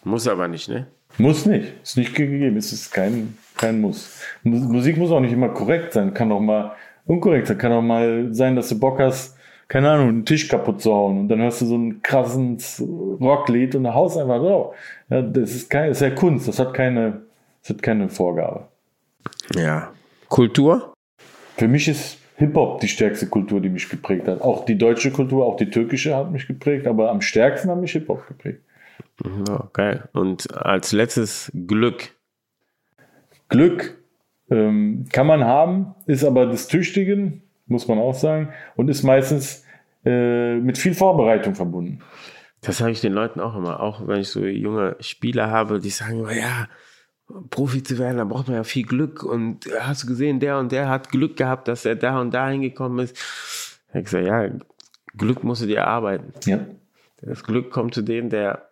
muss 0.05 0.27
aber 0.27 0.49
nicht, 0.49 0.69
ne? 0.69 0.89
Muss 1.19 1.47
nicht. 1.47 1.73
Ist 1.83 1.97
nicht 1.97 2.15
gegeben. 2.15 2.57
Es 2.57 2.73
ist 2.73 2.93
kein, 2.93 3.37
kein 3.57 3.81
Muss. 3.81 4.21
Mu- 4.43 4.73
Musik 4.73 4.97
muss 4.97 5.11
auch 5.11 5.21
nicht 5.21 5.33
immer 5.33 5.51
korrekt 5.51 5.93
sein. 5.93 6.13
Kann 6.15 6.33
auch 6.33 6.41
mal 6.41 6.75
unkorrekt 7.05 7.47
sein. 7.49 7.59
Kann 7.59 7.73
auch 7.73 7.83
mal 7.83 8.29
sein, 8.35 8.57
dass 8.57 8.69
du 8.69 8.79
Bock 8.79 8.99
hast, 8.99 9.37
keine 9.71 9.89
Ahnung, 9.89 10.09
einen 10.09 10.27
Tisch 10.27 10.49
kaputt 10.49 10.83
zu 10.83 10.93
hauen. 10.93 11.21
Und 11.21 11.29
dann 11.29 11.41
hörst 11.41 11.61
du 11.61 11.67
so 11.67 11.77
ein 11.77 12.03
krasses 12.03 12.83
Rocklied 13.21 13.77
und 13.77 13.87
haust 13.87 14.19
einfach 14.19 14.39
drauf. 14.39 14.75
Ja, 15.09 15.23
das 15.23 15.55
ist 15.55 15.71
kein, 15.71 15.89
das 15.89 15.99
ist 15.99 16.09
ja 16.09 16.11
Kunst. 16.11 16.49
Das 16.49 16.59
hat 16.59 16.75
keine, 16.75 17.23
das 17.63 17.71
hat 17.71 17.81
keine 17.81 18.09
Vorgabe. 18.09 18.67
Ja. 19.55 19.93
Kultur? 20.29 20.93
Für 21.57 21.69
mich 21.69 21.87
ist 21.87 22.19
Hip-Hop 22.39 22.81
die 22.81 22.89
stärkste 22.89 23.29
Kultur, 23.29 23.61
die 23.61 23.69
mich 23.69 23.89
geprägt 23.89 24.27
hat. 24.27 24.41
Auch 24.41 24.65
die 24.65 24.77
deutsche 24.77 25.13
Kultur, 25.13 25.47
auch 25.47 25.57
die 25.57 25.71
türkische 25.71 26.17
hat 26.17 26.33
mich 26.33 26.49
geprägt, 26.49 26.89
aber 26.89 27.09
am 27.09 27.21
stärksten 27.21 27.71
hat 27.71 27.79
mich 27.79 27.93
Hip-Hop 27.93 28.27
geprägt. 28.27 28.63
Ja, 29.47 29.69
geil. 29.73 30.09
Und 30.13 30.53
als 30.53 30.91
letztes 30.91 31.53
Glück. 31.69 32.17
Glück 33.49 33.97
ähm, 34.51 35.07
kann 35.13 35.29
man 35.29 35.45
haben, 35.45 35.95
ist 36.07 36.25
aber 36.25 36.47
des 36.47 36.67
Tüchtigen, 36.67 37.45
muss 37.71 37.89
man 37.89 37.99
auch 37.99 38.15
sagen, 38.15 38.53
und 38.77 38.89
ist 38.89 39.03
meistens 39.03 39.65
äh, 40.05 40.57
mit 40.57 40.79
viel 40.79 40.95
Vorbereitung 40.95 41.55
verbunden. 41.55 42.01
Das 42.61 42.79
sage 42.79 42.93
ich 42.93 43.01
den 43.01 43.13
Leuten 43.13 43.41
auch 43.41 43.57
immer. 43.57 43.81
Auch 43.81 44.07
wenn 44.07 44.21
ich 44.21 44.29
so 44.29 44.45
junge 44.45 44.97
Spieler 45.01 45.51
habe, 45.51 45.81
die 45.81 45.91
sagen 45.91 46.21
immer, 46.21 46.35
ja, 46.35 46.69
Profi 47.51 47.83
zu 47.83 47.99
werden, 47.99 48.19
da 48.19 48.25
braucht 48.25 48.49
man 48.49 48.57
ja 48.57 48.65
viel 48.65 48.85
Glück. 48.85 49.23
Und 49.23 49.67
äh, 49.67 49.81
hast 49.81 50.03
du 50.03 50.09
gesehen, 50.09 50.41
der 50.41 50.59
und 50.59 50.73
der 50.73 50.89
hat 50.89 51.11
Glück 51.11 51.37
gehabt, 51.37 51.69
dass 51.69 51.85
er 51.85 51.97
da 51.97 52.21
und 52.21 52.33
da 52.35 52.49
hingekommen 52.49 53.05
ist. 53.05 53.17
Ich 53.89 53.95
habe 53.95 54.03
gesagt, 54.03 54.27
ja, 54.27 54.51
Glück 55.17 55.43
musst 55.45 55.63
du 55.63 55.67
dir 55.67 55.79
erarbeiten. 55.79 56.33
Ja. 56.45 56.61
Das 57.23 57.45
Glück 57.45 57.71
kommt 57.71 57.95
zu 57.95 58.03
dem, 58.03 58.31
der, 58.31 58.71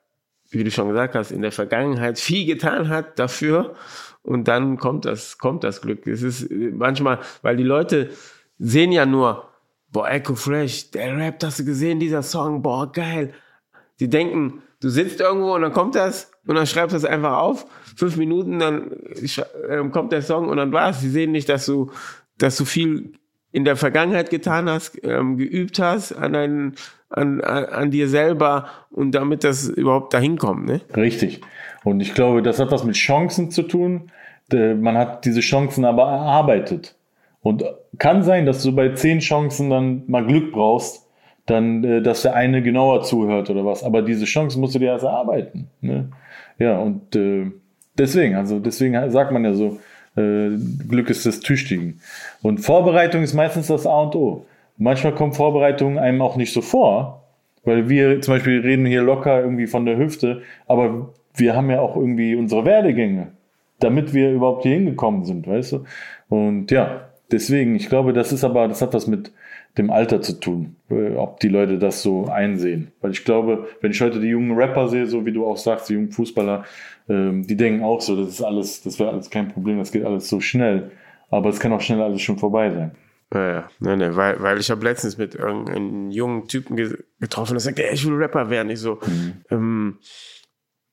wie 0.50 0.64
du 0.64 0.70
schon 0.70 0.88
gesagt 0.88 1.14
hast, 1.14 1.30
in 1.30 1.42
der 1.42 1.52
Vergangenheit 1.52 2.18
viel 2.18 2.46
getan 2.46 2.88
hat 2.88 3.18
dafür. 3.18 3.74
Und 4.22 4.48
dann 4.48 4.76
kommt 4.76 5.04
das, 5.04 5.38
kommt 5.38 5.64
das 5.64 5.80
Glück. 5.80 6.06
Es 6.06 6.22
ist 6.22 6.50
äh, 6.50 6.72
manchmal, 6.74 7.20
weil 7.42 7.56
die 7.56 7.64
Leute 7.64 8.10
sehen 8.58 8.92
ja 8.92 9.06
nur, 9.06 9.48
boah, 9.92 10.10
Echo 10.10 10.34
Fresh, 10.34 10.90
der 10.90 11.16
rappt, 11.16 11.44
hast 11.44 11.60
du 11.60 11.64
gesehen, 11.64 12.00
dieser 12.00 12.22
Song, 12.22 12.62
boah, 12.62 12.90
geil. 12.92 13.32
Die 14.00 14.08
denken, 14.08 14.62
du 14.80 14.88
sitzt 14.88 15.20
irgendwo 15.20 15.54
und 15.54 15.62
dann 15.62 15.72
kommt 15.72 15.94
das 15.94 16.30
und 16.46 16.54
dann 16.54 16.66
schreibst 16.66 16.92
du 16.92 16.96
es 16.96 17.04
einfach 17.04 17.38
auf. 17.38 17.66
Fünf 17.96 18.16
Minuten, 18.16 18.58
dann 18.58 19.90
kommt 19.90 20.12
der 20.12 20.22
Song 20.22 20.48
und 20.48 20.56
dann 20.56 20.72
war's. 20.72 21.00
Sie 21.00 21.10
sehen 21.10 21.32
nicht, 21.32 21.48
dass 21.48 21.66
du, 21.66 21.90
dass 22.36 22.56
du 22.56 22.64
viel 22.64 23.12
in 23.50 23.64
der 23.64 23.76
Vergangenheit 23.76 24.30
getan 24.30 24.68
hast, 24.68 25.02
ähm, 25.02 25.36
geübt 25.36 25.78
hast 25.78 26.12
an, 26.12 26.34
deinen, 26.34 26.74
an, 27.08 27.40
an, 27.40 27.64
an 27.64 27.90
dir 27.90 28.08
selber 28.08 28.68
und 28.90 29.12
damit 29.12 29.42
das 29.42 29.68
überhaupt 29.68 30.12
dahin 30.12 30.36
kommt. 30.38 30.66
Ne? 30.66 30.80
Richtig. 30.94 31.40
Und 31.82 32.00
ich 32.00 32.14
glaube, 32.14 32.42
das 32.42 32.60
hat 32.60 32.70
was 32.70 32.84
mit 32.84 32.94
Chancen 32.94 33.50
zu 33.50 33.62
tun. 33.62 34.12
Äh, 34.52 34.74
Man 34.74 34.96
hat 34.96 35.24
diese 35.24 35.40
Chancen 35.40 35.84
aber 35.84 36.04
erarbeitet. 36.04 36.94
Und 37.48 37.64
kann 37.98 38.22
sein, 38.22 38.44
dass 38.44 38.62
du 38.62 38.74
bei 38.74 38.90
zehn 38.90 39.20
Chancen 39.20 39.70
dann 39.70 40.02
mal 40.06 40.22
Glück 40.26 40.52
brauchst, 40.52 41.08
dann, 41.46 41.82
äh, 41.82 42.02
dass 42.02 42.20
der 42.20 42.34
eine 42.34 42.62
genauer 42.62 43.04
zuhört 43.04 43.48
oder 43.48 43.64
was. 43.64 43.82
Aber 43.82 44.02
diese 44.02 44.26
Chancen 44.26 44.60
musst 44.60 44.74
du 44.74 44.78
dir 44.78 44.90
erst 44.90 45.06
erarbeiten. 45.06 45.70
Ne? 45.80 46.10
Ja, 46.58 46.78
und 46.78 47.16
äh, 47.16 47.50
deswegen, 47.96 48.34
also 48.34 48.58
deswegen 48.58 49.10
sagt 49.10 49.32
man 49.32 49.46
ja 49.46 49.54
so, 49.54 49.80
äh, 50.14 50.50
Glück 50.90 51.08
ist 51.08 51.24
des 51.24 51.40
Tüchtigen. 51.40 52.02
Und 52.42 52.58
Vorbereitung 52.58 53.22
ist 53.22 53.32
meistens 53.32 53.68
das 53.68 53.86
A 53.86 54.02
und 54.02 54.14
O. 54.14 54.44
Manchmal 54.76 55.14
kommt 55.14 55.34
Vorbereitung 55.34 55.98
einem 55.98 56.20
auch 56.20 56.36
nicht 56.36 56.52
so 56.52 56.60
vor, 56.60 57.24
weil 57.64 57.88
wir 57.88 58.20
zum 58.20 58.34
Beispiel 58.34 58.60
reden 58.60 58.84
hier 58.84 59.00
locker 59.00 59.40
irgendwie 59.40 59.68
von 59.68 59.86
der 59.86 59.96
Hüfte, 59.96 60.42
aber 60.66 61.14
wir 61.34 61.56
haben 61.56 61.70
ja 61.70 61.80
auch 61.80 61.96
irgendwie 61.96 62.34
unsere 62.34 62.66
Werdegänge, 62.66 63.28
damit 63.80 64.12
wir 64.12 64.32
überhaupt 64.32 64.64
hier 64.64 64.74
hingekommen 64.74 65.24
sind, 65.24 65.48
weißt 65.48 65.72
du? 65.72 65.84
Und 66.28 66.70
ja, 66.70 67.08
deswegen, 67.30 67.74
ich 67.74 67.88
glaube, 67.88 68.12
das 68.12 68.32
ist 68.32 68.44
aber, 68.44 68.68
das 68.68 68.82
hat 68.82 68.94
was 68.94 69.06
mit 69.06 69.32
dem 69.76 69.90
Alter 69.90 70.20
zu 70.20 70.40
tun, 70.40 70.76
äh, 70.90 71.14
ob 71.14 71.40
die 71.40 71.48
Leute 71.48 71.78
das 71.78 72.02
so 72.02 72.26
einsehen. 72.26 72.92
Weil 73.00 73.12
ich 73.12 73.24
glaube, 73.24 73.68
wenn 73.80 73.90
ich 73.90 74.00
heute 74.00 74.20
die 74.20 74.28
jungen 74.28 74.56
Rapper 74.56 74.88
sehe, 74.88 75.06
so 75.06 75.24
wie 75.24 75.32
du 75.32 75.46
auch 75.46 75.56
sagst, 75.56 75.88
die 75.88 75.94
jungen 75.94 76.10
Fußballer, 76.10 76.64
ähm, 77.08 77.46
die 77.46 77.56
denken 77.56 77.84
auch 77.84 78.00
so, 78.00 78.16
das 78.16 78.28
ist 78.28 78.42
alles, 78.42 78.82
das 78.82 78.98
wäre 78.98 79.10
alles 79.10 79.30
kein 79.30 79.48
Problem, 79.48 79.78
das 79.78 79.92
geht 79.92 80.04
alles 80.04 80.28
so 80.28 80.40
schnell. 80.40 80.90
Aber 81.30 81.50
es 81.50 81.60
kann 81.60 81.72
auch 81.72 81.80
schnell 81.80 82.00
alles 82.00 82.22
schon 82.22 82.38
vorbei 82.38 82.70
sein. 82.70 82.92
Ja, 83.32 83.52
ja. 83.52 83.70
Nee, 83.80 83.96
nee, 83.96 84.16
weil, 84.16 84.40
weil 84.42 84.58
ich 84.58 84.70
habe 84.70 84.82
letztens 84.84 85.18
mit 85.18 85.34
irgendeinem 85.34 86.10
jungen 86.10 86.48
Typen 86.48 86.76
ge 86.76 86.96
getroffen, 87.20 87.52
der 87.54 87.60
sagt, 87.60 87.78
ey, 87.78 87.92
ich 87.92 88.06
will 88.06 88.14
Rapper 88.14 88.48
werden. 88.48 88.70
Ich 88.70 88.80
so, 88.80 88.98
ähm, 89.50 89.98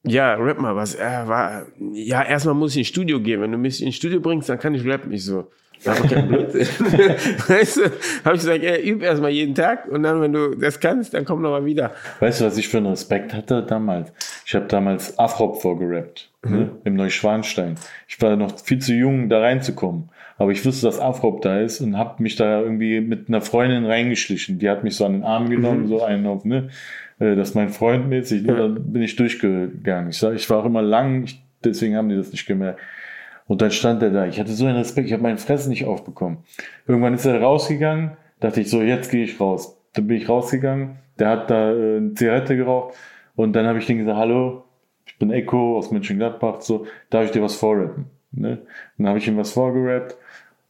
ja, 0.04 0.36
rap 0.36 0.60
mal 0.60 0.76
was. 0.76 0.96
Er 0.96 1.28
war, 1.28 1.66
ja, 1.94 2.24
erstmal 2.24 2.54
muss 2.54 2.72
ich 2.72 2.80
ins 2.80 2.88
Studio 2.90 3.20
gehen. 3.20 3.42
Wenn 3.42 3.52
du 3.52 3.58
mich 3.58 3.82
ins 3.82 3.96
Studio 3.96 4.20
bringst, 4.20 4.50
dann 4.50 4.60
kann 4.60 4.76
ich 4.76 4.86
rappen. 4.86 5.12
Ich 5.12 5.24
so, 5.24 5.50
ja, 5.86 5.94
okay, 5.94 6.22
Blödsinn. 6.22 6.62
weißt 7.48 7.78
du, 7.78 7.82
habe 8.26 8.36
ich 8.36 8.42
gesagt, 8.42 8.64
ey, 8.64 8.90
üb 8.90 9.02
erstmal 9.04 9.32
jeden 9.32 9.56
Tag 9.56 9.88
und 9.88 10.04
dann, 10.04 10.22
wenn 10.22 10.34
du 10.34 10.56
das 10.56 10.80
kannst, 10.80 11.14
dann 11.14 11.26
komm 11.26 11.42
noch 11.42 11.52
mal 11.52 11.66
wieder. 11.66 11.92
Weißt 12.20 12.42
du, 12.42 12.46
was 12.46 12.58
ich 12.58 12.68
für 12.68 12.78
einen 12.78 12.88
Respekt 12.88 13.34
hatte 13.34 13.64
damals? 13.64 14.12
Ich 14.46 14.56
habe 14.56 14.66
damals 14.66 15.18
Afrop 15.18 15.62
vorgerappt, 15.62 16.30
ne? 16.44 16.72
im 16.84 16.96
Neuschwanstein. 16.96 17.76
Ich 18.08 18.22
war 18.22 18.36
noch 18.36 18.60
viel 18.60 18.80
zu 18.80 18.94
jung, 18.94 19.30
da 19.30 19.40
reinzukommen. 19.40 20.10
Aber 20.38 20.52
ich 20.52 20.66
wusste, 20.66 20.88
dass 20.88 21.00
Afrop 21.00 21.42
da 21.42 21.62
ist 21.62 21.80
und 21.80 21.98
habe 21.98 22.22
mich 22.22 22.36
da 22.36 22.60
irgendwie 22.62 23.00
mit 23.00 23.30
einer 23.30 23.40
Freundin 23.42 23.86
reingeschlichen. 23.86 24.60
Die 24.60 24.70
hat 24.70 24.84
mich 24.84 24.98
so 24.98 25.06
an 25.06 25.14
den 25.14 25.24
Arm 25.24 25.50
genommen, 25.50 25.88
so 25.88 26.04
einen 26.04 26.26
auf, 26.28 26.44
ne? 26.44 26.70
Äh, 27.20 27.36
Das 27.36 27.50
ist 27.50 27.56
mein 27.56 27.70
Freund 27.70 28.10
mäßig. 28.10 28.44
Ne? 28.44 28.56
Dann 28.56 28.92
bin 28.92 29.02
ich 29.02 29.16
durchgegangen. 29.16 30.10
Ich, 30.10 30.18
sag, 30.18 30.36
ich 30.36 30.50
war 30.50 30.58
auch 30.58 30.66
immer 30.66 30.82
lang, 30.82 31.24
ich, 31.24 31.42
deswegen 31.64 31.96
haben 31.96 32.10
die 32.10 32.18
das 32.18 32.32
nicht 32.32 32.46
gemerkt. 32.46 32.80
Und 33.48 33.62
dann 33.62 33.72
stand 33.72 34.02
er 34.02 34.10
da. 34.10 34.26
Ich 34.26 34.40
hatte 34.40 34.52
so 34.52 34.66
einen 34.66 34.78
Respekt, 34.78 35.08
ich 35.08 35.14
habe 35.14 35.24
meinen 35.24 35.38
Fressen 35.38 35.70
nicht 35.70 35.86
aufbekommen. 35.86 36.40
Irgendwann 36.88 37.14
ist 37.14 37.26
er 37.26 37.42
rausgegangen, 37.42 38.12
dachte 38.40 38.62
ich 38.62 38.70
so, 38.70 38.82
jetzt 38.82 39.12
gehe 39.12 39.24
ich 39.24 39.40
raus. 39.40 39.78
Dann 39.94 40.08
bin 40.08 40.18
ich 40.18 40.28
rausgegangen, 40.28 40.98
der 41.20 41.30
hat 41.30 41.50
da 41.50 41.72
äh, 41.72 41.98
eine 41.98 42.14
Zigarette 42.16 42.58
geraucht 42.58 42.96
und 43.36 43.54
dann 43.54 43.66
habe 43.66 43.80
ich 43.80 43.90
ihm 43.90 44.00
gesagt, 44.00 44.18
hallo, 44.18 44.64
ich 45.06 45.18
bin 45.20 45.32
Echo 45.32 45.78
aus 45.78 45.92
Mönchengladbach, 45.92 46.62
so, 46.62 46.88
darf 47.10 47.26
ich 47.26 47.32
dir 47.32 47.44
was 47.44 47.56
vorrappen? 47.56 48.06
Ne? 48.32 48.60
Dann 48.98 49.08
habe 49.08 49.20
ich 49.20 49.28
ihm 49.28 49.38
was 49.38 49.52
vorgerappt 49.52 50.18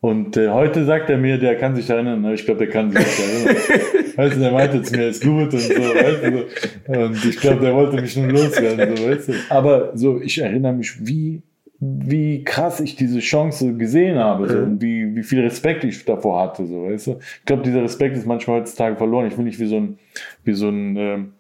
und 0.02 0.38
äh, 0.38 0.50
heute 0.50 0.86
sagt 0.86 1.10
er 1.10 1.18
mir, 1.18 1.40
der 1.40 1.56
kann 1.56 1.76
sich 1.76 1.90
erinnern, 1.90 2.24
aber 2.24 2.36
ich 2.36 2.46
glaube, 2.46 2.60
der 2.60 2.70
kann 2.70 2.92
sich 2.92 3.00
nicht 3.00 3.20
erinnern. 3.20 3.56
weißt 4.18 4.36
du, 4.36 4.40
der 4.40 4.52
meinte 4.52 4.82
zu 4.84 4.96
mir, 4.96 5.08
ist 5.08 5.24
gut 5.24 5.52
und 5.52 5.60
so, 5.60 5.74
weißt 5.74 6.24
du. 6.24 7.02
Und 7.02 7.26
ich 7.26 7.38
glaube, 7.40 7.62
der 7.62 7.74
wollte 7.74 8.00
mich 8.00 8.16
nur 8.16 8.32
loswerden, 8.32 8.96
so, 8.96 9.08
weißt 9.08 9.30
du. 9.30 9.34
Aber 9.50 9.98
so, 9.98 10.22
ich 10.22 10.40
erinnere 10.40 10.74
mich, 10.74 10.94
wie 11.08 11.42
wie 11.80 12.44
krass 12.44 12.80
ich 12.80 12.96
diese 12.96 13.20
Chance 13.20 13.74
gesehen 13.74 14.18
habe 14.18 14.48
so, 14.48 14.58
und 14.60 14.82
wie, 14.82 15.16
wie 15.16 15.24
viel 15.24 15.42
Respekt 15.42 15.84
ich 15.84 16.06
davor 16.06 16.42
hatte. 16.42 16.66
So, 16.66 16.84
weißt 16.84 17.08
du? 17.08 17.20
Ich 17.40 17.46
glaube, 17.46 17.64
dieser 17.64 17.84
Respekt 17.84 18.16
ist 18.16 18.26
manchmal 18.26 18.62
heutzutage 18.62 18.96
verloren. 18.96 19.28
Ich 19.28 19.38
will 19.38 19.46
nicht 19.46 19.60
wie 19.60 19.68
so 19.68 19.78
ein, 19.78 20.00
wie 20.44 20.54
so 20.54 20.70
ein, 20.70 20.96
ähm, 20.96 21.34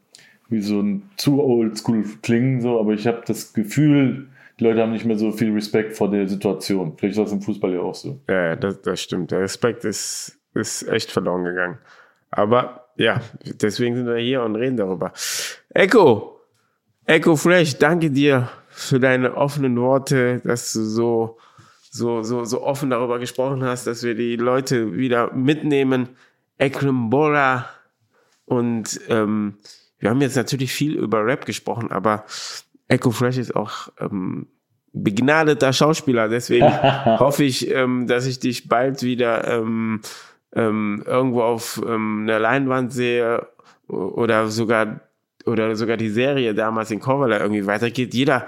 wie 0.49 0.61
so 0.61 0.81
ein 0.81 1.09
zu 1.15 1.41
oldschool 1.41 2.03
klingen, 2.21 2.61
so, 2.61 2.79
aber 2.79 2.93
ich 2.93 3.07
habe 3.07 3.21
das 3.25 3.53
Gefühl, 3.53 4.27
die 4.59 4.63
Leute 4.63 4.81
haben 4.81 4.91
nicht 4.91 5.05
mehr 5.05 5.17
so 5.17 5.31
viel 5.31 5.51
Respekt 5.53 5.93
vor 5.93 6.11
der 6.11 6.27
Situation. 6.27 6.93
Vielleicht 6.97 7.17
ist 7.17 7.25
das 7.25 7.31
im 7.31 7.41
Fußball 7.41 7.73
ja 7.73 7.79
auch 7.79 7.95
so. 7.95 8.19
Ja, 8.27 8.49
ja, 8.49 8.55
das, 8.55 8.81
das 8.81 9.01
stimmt. 9.01 9.31
Der 9.31 9.41
Respekt 9.41 9.85
ist, 9.85 10.37
ist 10.53 10.87
echt 10.87 11.11
verloren 11.11 11.43
gegangen. 11.43 11.77
Aber 12.29 12.87
ja, 12.97 13.21
deswegen 13.61 13.95
sind 13.95 14.07
wir 14.07 14.17
hier 14.17 14.43
und 14.43 14.55
reden 14.55 14.77
darüber. 14.77 15.11
Echo, 15.69 16.39
Echo 17.05 17.35
Fresh, 17.35 17.77
danke 17.77 18.11
dir 18.11 18.49
für 18.75 18.99
deine 18.99 19.35
offenen 19.35 19.79
Worte, 19.79 20.41
dass 20.43 20.73
du 20.73 20.83
so, 20.83 21.37
so, 21.89 22.23
so, 22.23 22.43
so 22.43 22.61
offen 22.61 22.89
darüber 22.89 23.19
gesprochen 23.19 23.63
hast, 23.63 23.87
dass 23.87 24.03
wir 24.03 24.15
die 24.15 24.35
Leute 24.35 24.97
wieder 24.97 25.33
mitnehmen. 25.33 26.09
Ekrem 26.57 27.09
Bora 27.09 27.69
und 28.43 28.99
ähm, 29.07 29.57
wir 29.97 30.09
haben 30.09 30.21
jetzt 30.21 30.35
natürlich 30.35 30.73
viel 30.73 30.95
über 30.97 31.25
Rap 31.25 31.45
gesprochen, 31.45 31.91
aber 31.91 32.25
Echo 32.89 33.11
Fresh 33.11 33.37
ist 33.37 33.55
auch 33.55 33.89
ähm, 33.99 34.47
begnadeter 34.91 35.71
Schauspieler. 35.71 36.27
Deswegen 36.27 36.67
hoffe 37.19 37.45
ich, 37.45 37.73
ähm, 37.73 38.07
dass 38.07 38.25
ich 38.25 38.39
dich 38.39 38.67
bald 38.67 39.03
wieder 39.03 39.47
ähm, 39.47 40.01
ähm, 40.53 41.01
irgendwo 41.05 41.43
auf 41.43 41.81
ähm, 41.87 42.23
einer 42.23 42.39
Leinwand 42.39 42.91
sehe 42.91 43.47
oder 43.87 44.49
sogar 44.49 45.01
oder 45.45 45.75
sogar 45.75 45.97
die 45.97 46.09
Serie 46.09 46.53
damals 46.53 46.91
in 46.91 46.99
Kovala 46.99 47.39
irgendwie 47.39 47.65
weitergeht. 47.65 48.13
Jeder 48.13 48.47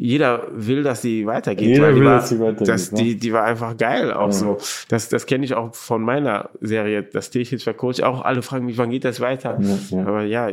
jeder 0.00 0.46
will, 0.52 0.84
dass 0.84 1.00
die 1.00 1.26
weitergeht. 1.26 1.66
Jeder 1.66 1.92
will, 1.92 2.04
war, 2.04 2.20
dass 2.20 2.28
die 2.28 2.38
weitergeht, 2.38 2.68
Das, 2.68 2.92
ne? 2.92 3.02
die, 3.02 3.16
die 3.16 3.32
war 3.32 3.42
einfach 3.42 3.76
geil 3.76 4.12
auch 4.12 4.30
so. 4.30 4.58
Das, 4.88 5.08
das 5.08 5.26
kenne 5.26 5.44
ich 5.44 5.54
auch 5.54 5.74
von 5.74 6.02
meiner 6.02 6.50
Serie, 6.60 7.02
das 7.02 7.30
T-Shirts 7.30 7.64
für 7.64 7.74
Coach. 7.74 8.00
Auch 8.02 8.22
alle 8.24 8.42
fragen 8.42 8.66
mich, 8.66 8.78
wann 8.78 8.90
geht 8.90 9.04
das 9.04 9.20
weiter? 9.20 9.58
Ja, 9.60 9.78
ja. 9.90 10.06
Aber 10.06 10.22
ja, 10.22 10.52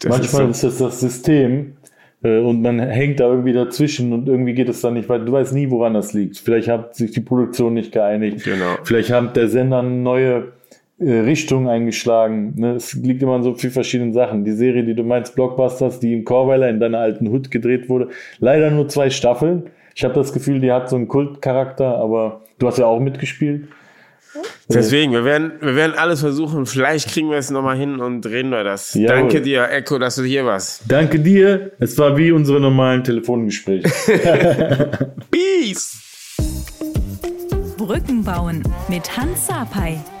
das 0.00 0.08
Manchmal 0.08 0.50
ist 0.50 0.60
so. 0.62 0.68
ist 0.68 0.80
das 0.80 0.88
das 0.88 1.00
System 1.00 1.76
äh, 2.24 2.38
und 2.38 2.62
man 2.62 2.80
hängt 2.80 3.20
da 3.20 3.28
irgendwie 3.28 3.52
dazwischen 3.52 4.12
und 4.12 4.28
irgendwie 4.28 4.54
geht 4.54 4.68
es 4.68 4.80
dann 4.80 4.94
nicht 4.94 5.08
weiter. 5.08 5.24
Du 5.24 5.32
weißt 5.32 5.52
nie, 5.52 5.70
woran 5.70 5.94
das 5.94 6.12
liegt. 6.12 6.38
Vielleicht 6.38 6.66
hat 6.66 6.96
sich 6.96 7.12
die 7.12 7.20
Produktion 7.20 7.74
nicht 7.74 7.92
geeinigt. 7.92 8.42
Genau. 8.42 8.76
Vielleicht 8.82 9.12
hat 9.12 9.36
der 9.36 9.48
Sender 9.48 9.78
eine 9.78 9.90
neue 9.90 10.48
äh, 11.00 11.20
Richtung 11.20 11.68
eingeschlagen. 11.68 12.54
Ne? 12.56 12.72
Es 12.74 12.92
liegt 12.92 13.22
immer 13.22 13.34
an 13.34 13.42
so 13.42 13.54
vielen 13.54 13.72
verschiedenen 13.72 14.12
Sachen. 14.12 14.44
Die 14.44 14.52
Serie, 14.52 14.84
die 14.84 14.94
du 14.94 15.02
meinst, 15.02 15.34
Blockbusters, 15.34 15.98
die 15.98 16.12
in 16.12 16.24
Corweiler 16.24 16.68
in 16.68 16.78
deiner 16.78 16.98
alten 16.98 17.30
Hut 17.30 17.50
gedreht 17.50 17.88
wurde, 17.88 18.08
leider 18.38 18.70
nur 18.70 18.88
zwei 18.88 19.08
Staffeln. 19.08 19.70
Ich 19.94 20.04
habe 20.04 20.14
das 20.14 20.32
Gefühl, 20.32 20.60
die 20.60 20.70
hat 20.70 20.90
so 20.90 20.96
einen 20.96 21.08
Kultcharakter, 21.08 21.96
aber 21.96 22.42
du 22.58 22.66
hast 22.66 22.78
ja 22.78 22.86
auch 22.86 23.00
mitgespielt. 23.00 23.68
Deswegen, 24.68 25.12
wir 25.12 25.24
werden, 25.24 25.52
wir 25.60 25.74
werden 25.74 25.94
alles 25.96 26.20
versuchen. 26.20 26.64
Vielleicht 26.66 27.08
kriegen 27.08 27.30
wir 27.30 27.38
es 27.38 27.50
nochmal 27.50 27.76
hin 27.76 27.98
und 27.98 28.20
drehen 28.20 28.50
wir 28.50 28.62
das. 28.62 28.94
Jawohl. 28.94 29.08
Danke 29.08 29.40
dir, 29.40 29.68
Echo, 29.70 29.98
dass 29.98 30.16
du 30.16 30.22
hier 30.22 30.44
warst. 30.44 30.82
Danke 30.86 31.18
dir. 31.18 31.72
Es 31.80 31.98
war 31.98 32.16
wie 32.16 32.30
unsere 32.30 32.60
normalen 32.60 33.02
Telefongespräche. 33.02 33.90
Peace! 35.30 35.96
Brücken 37.76 38.22
bauen 38.22 38.62
mit 38.88 39.16
Hans 39.16 39.46
Sapai. 39.48 39.98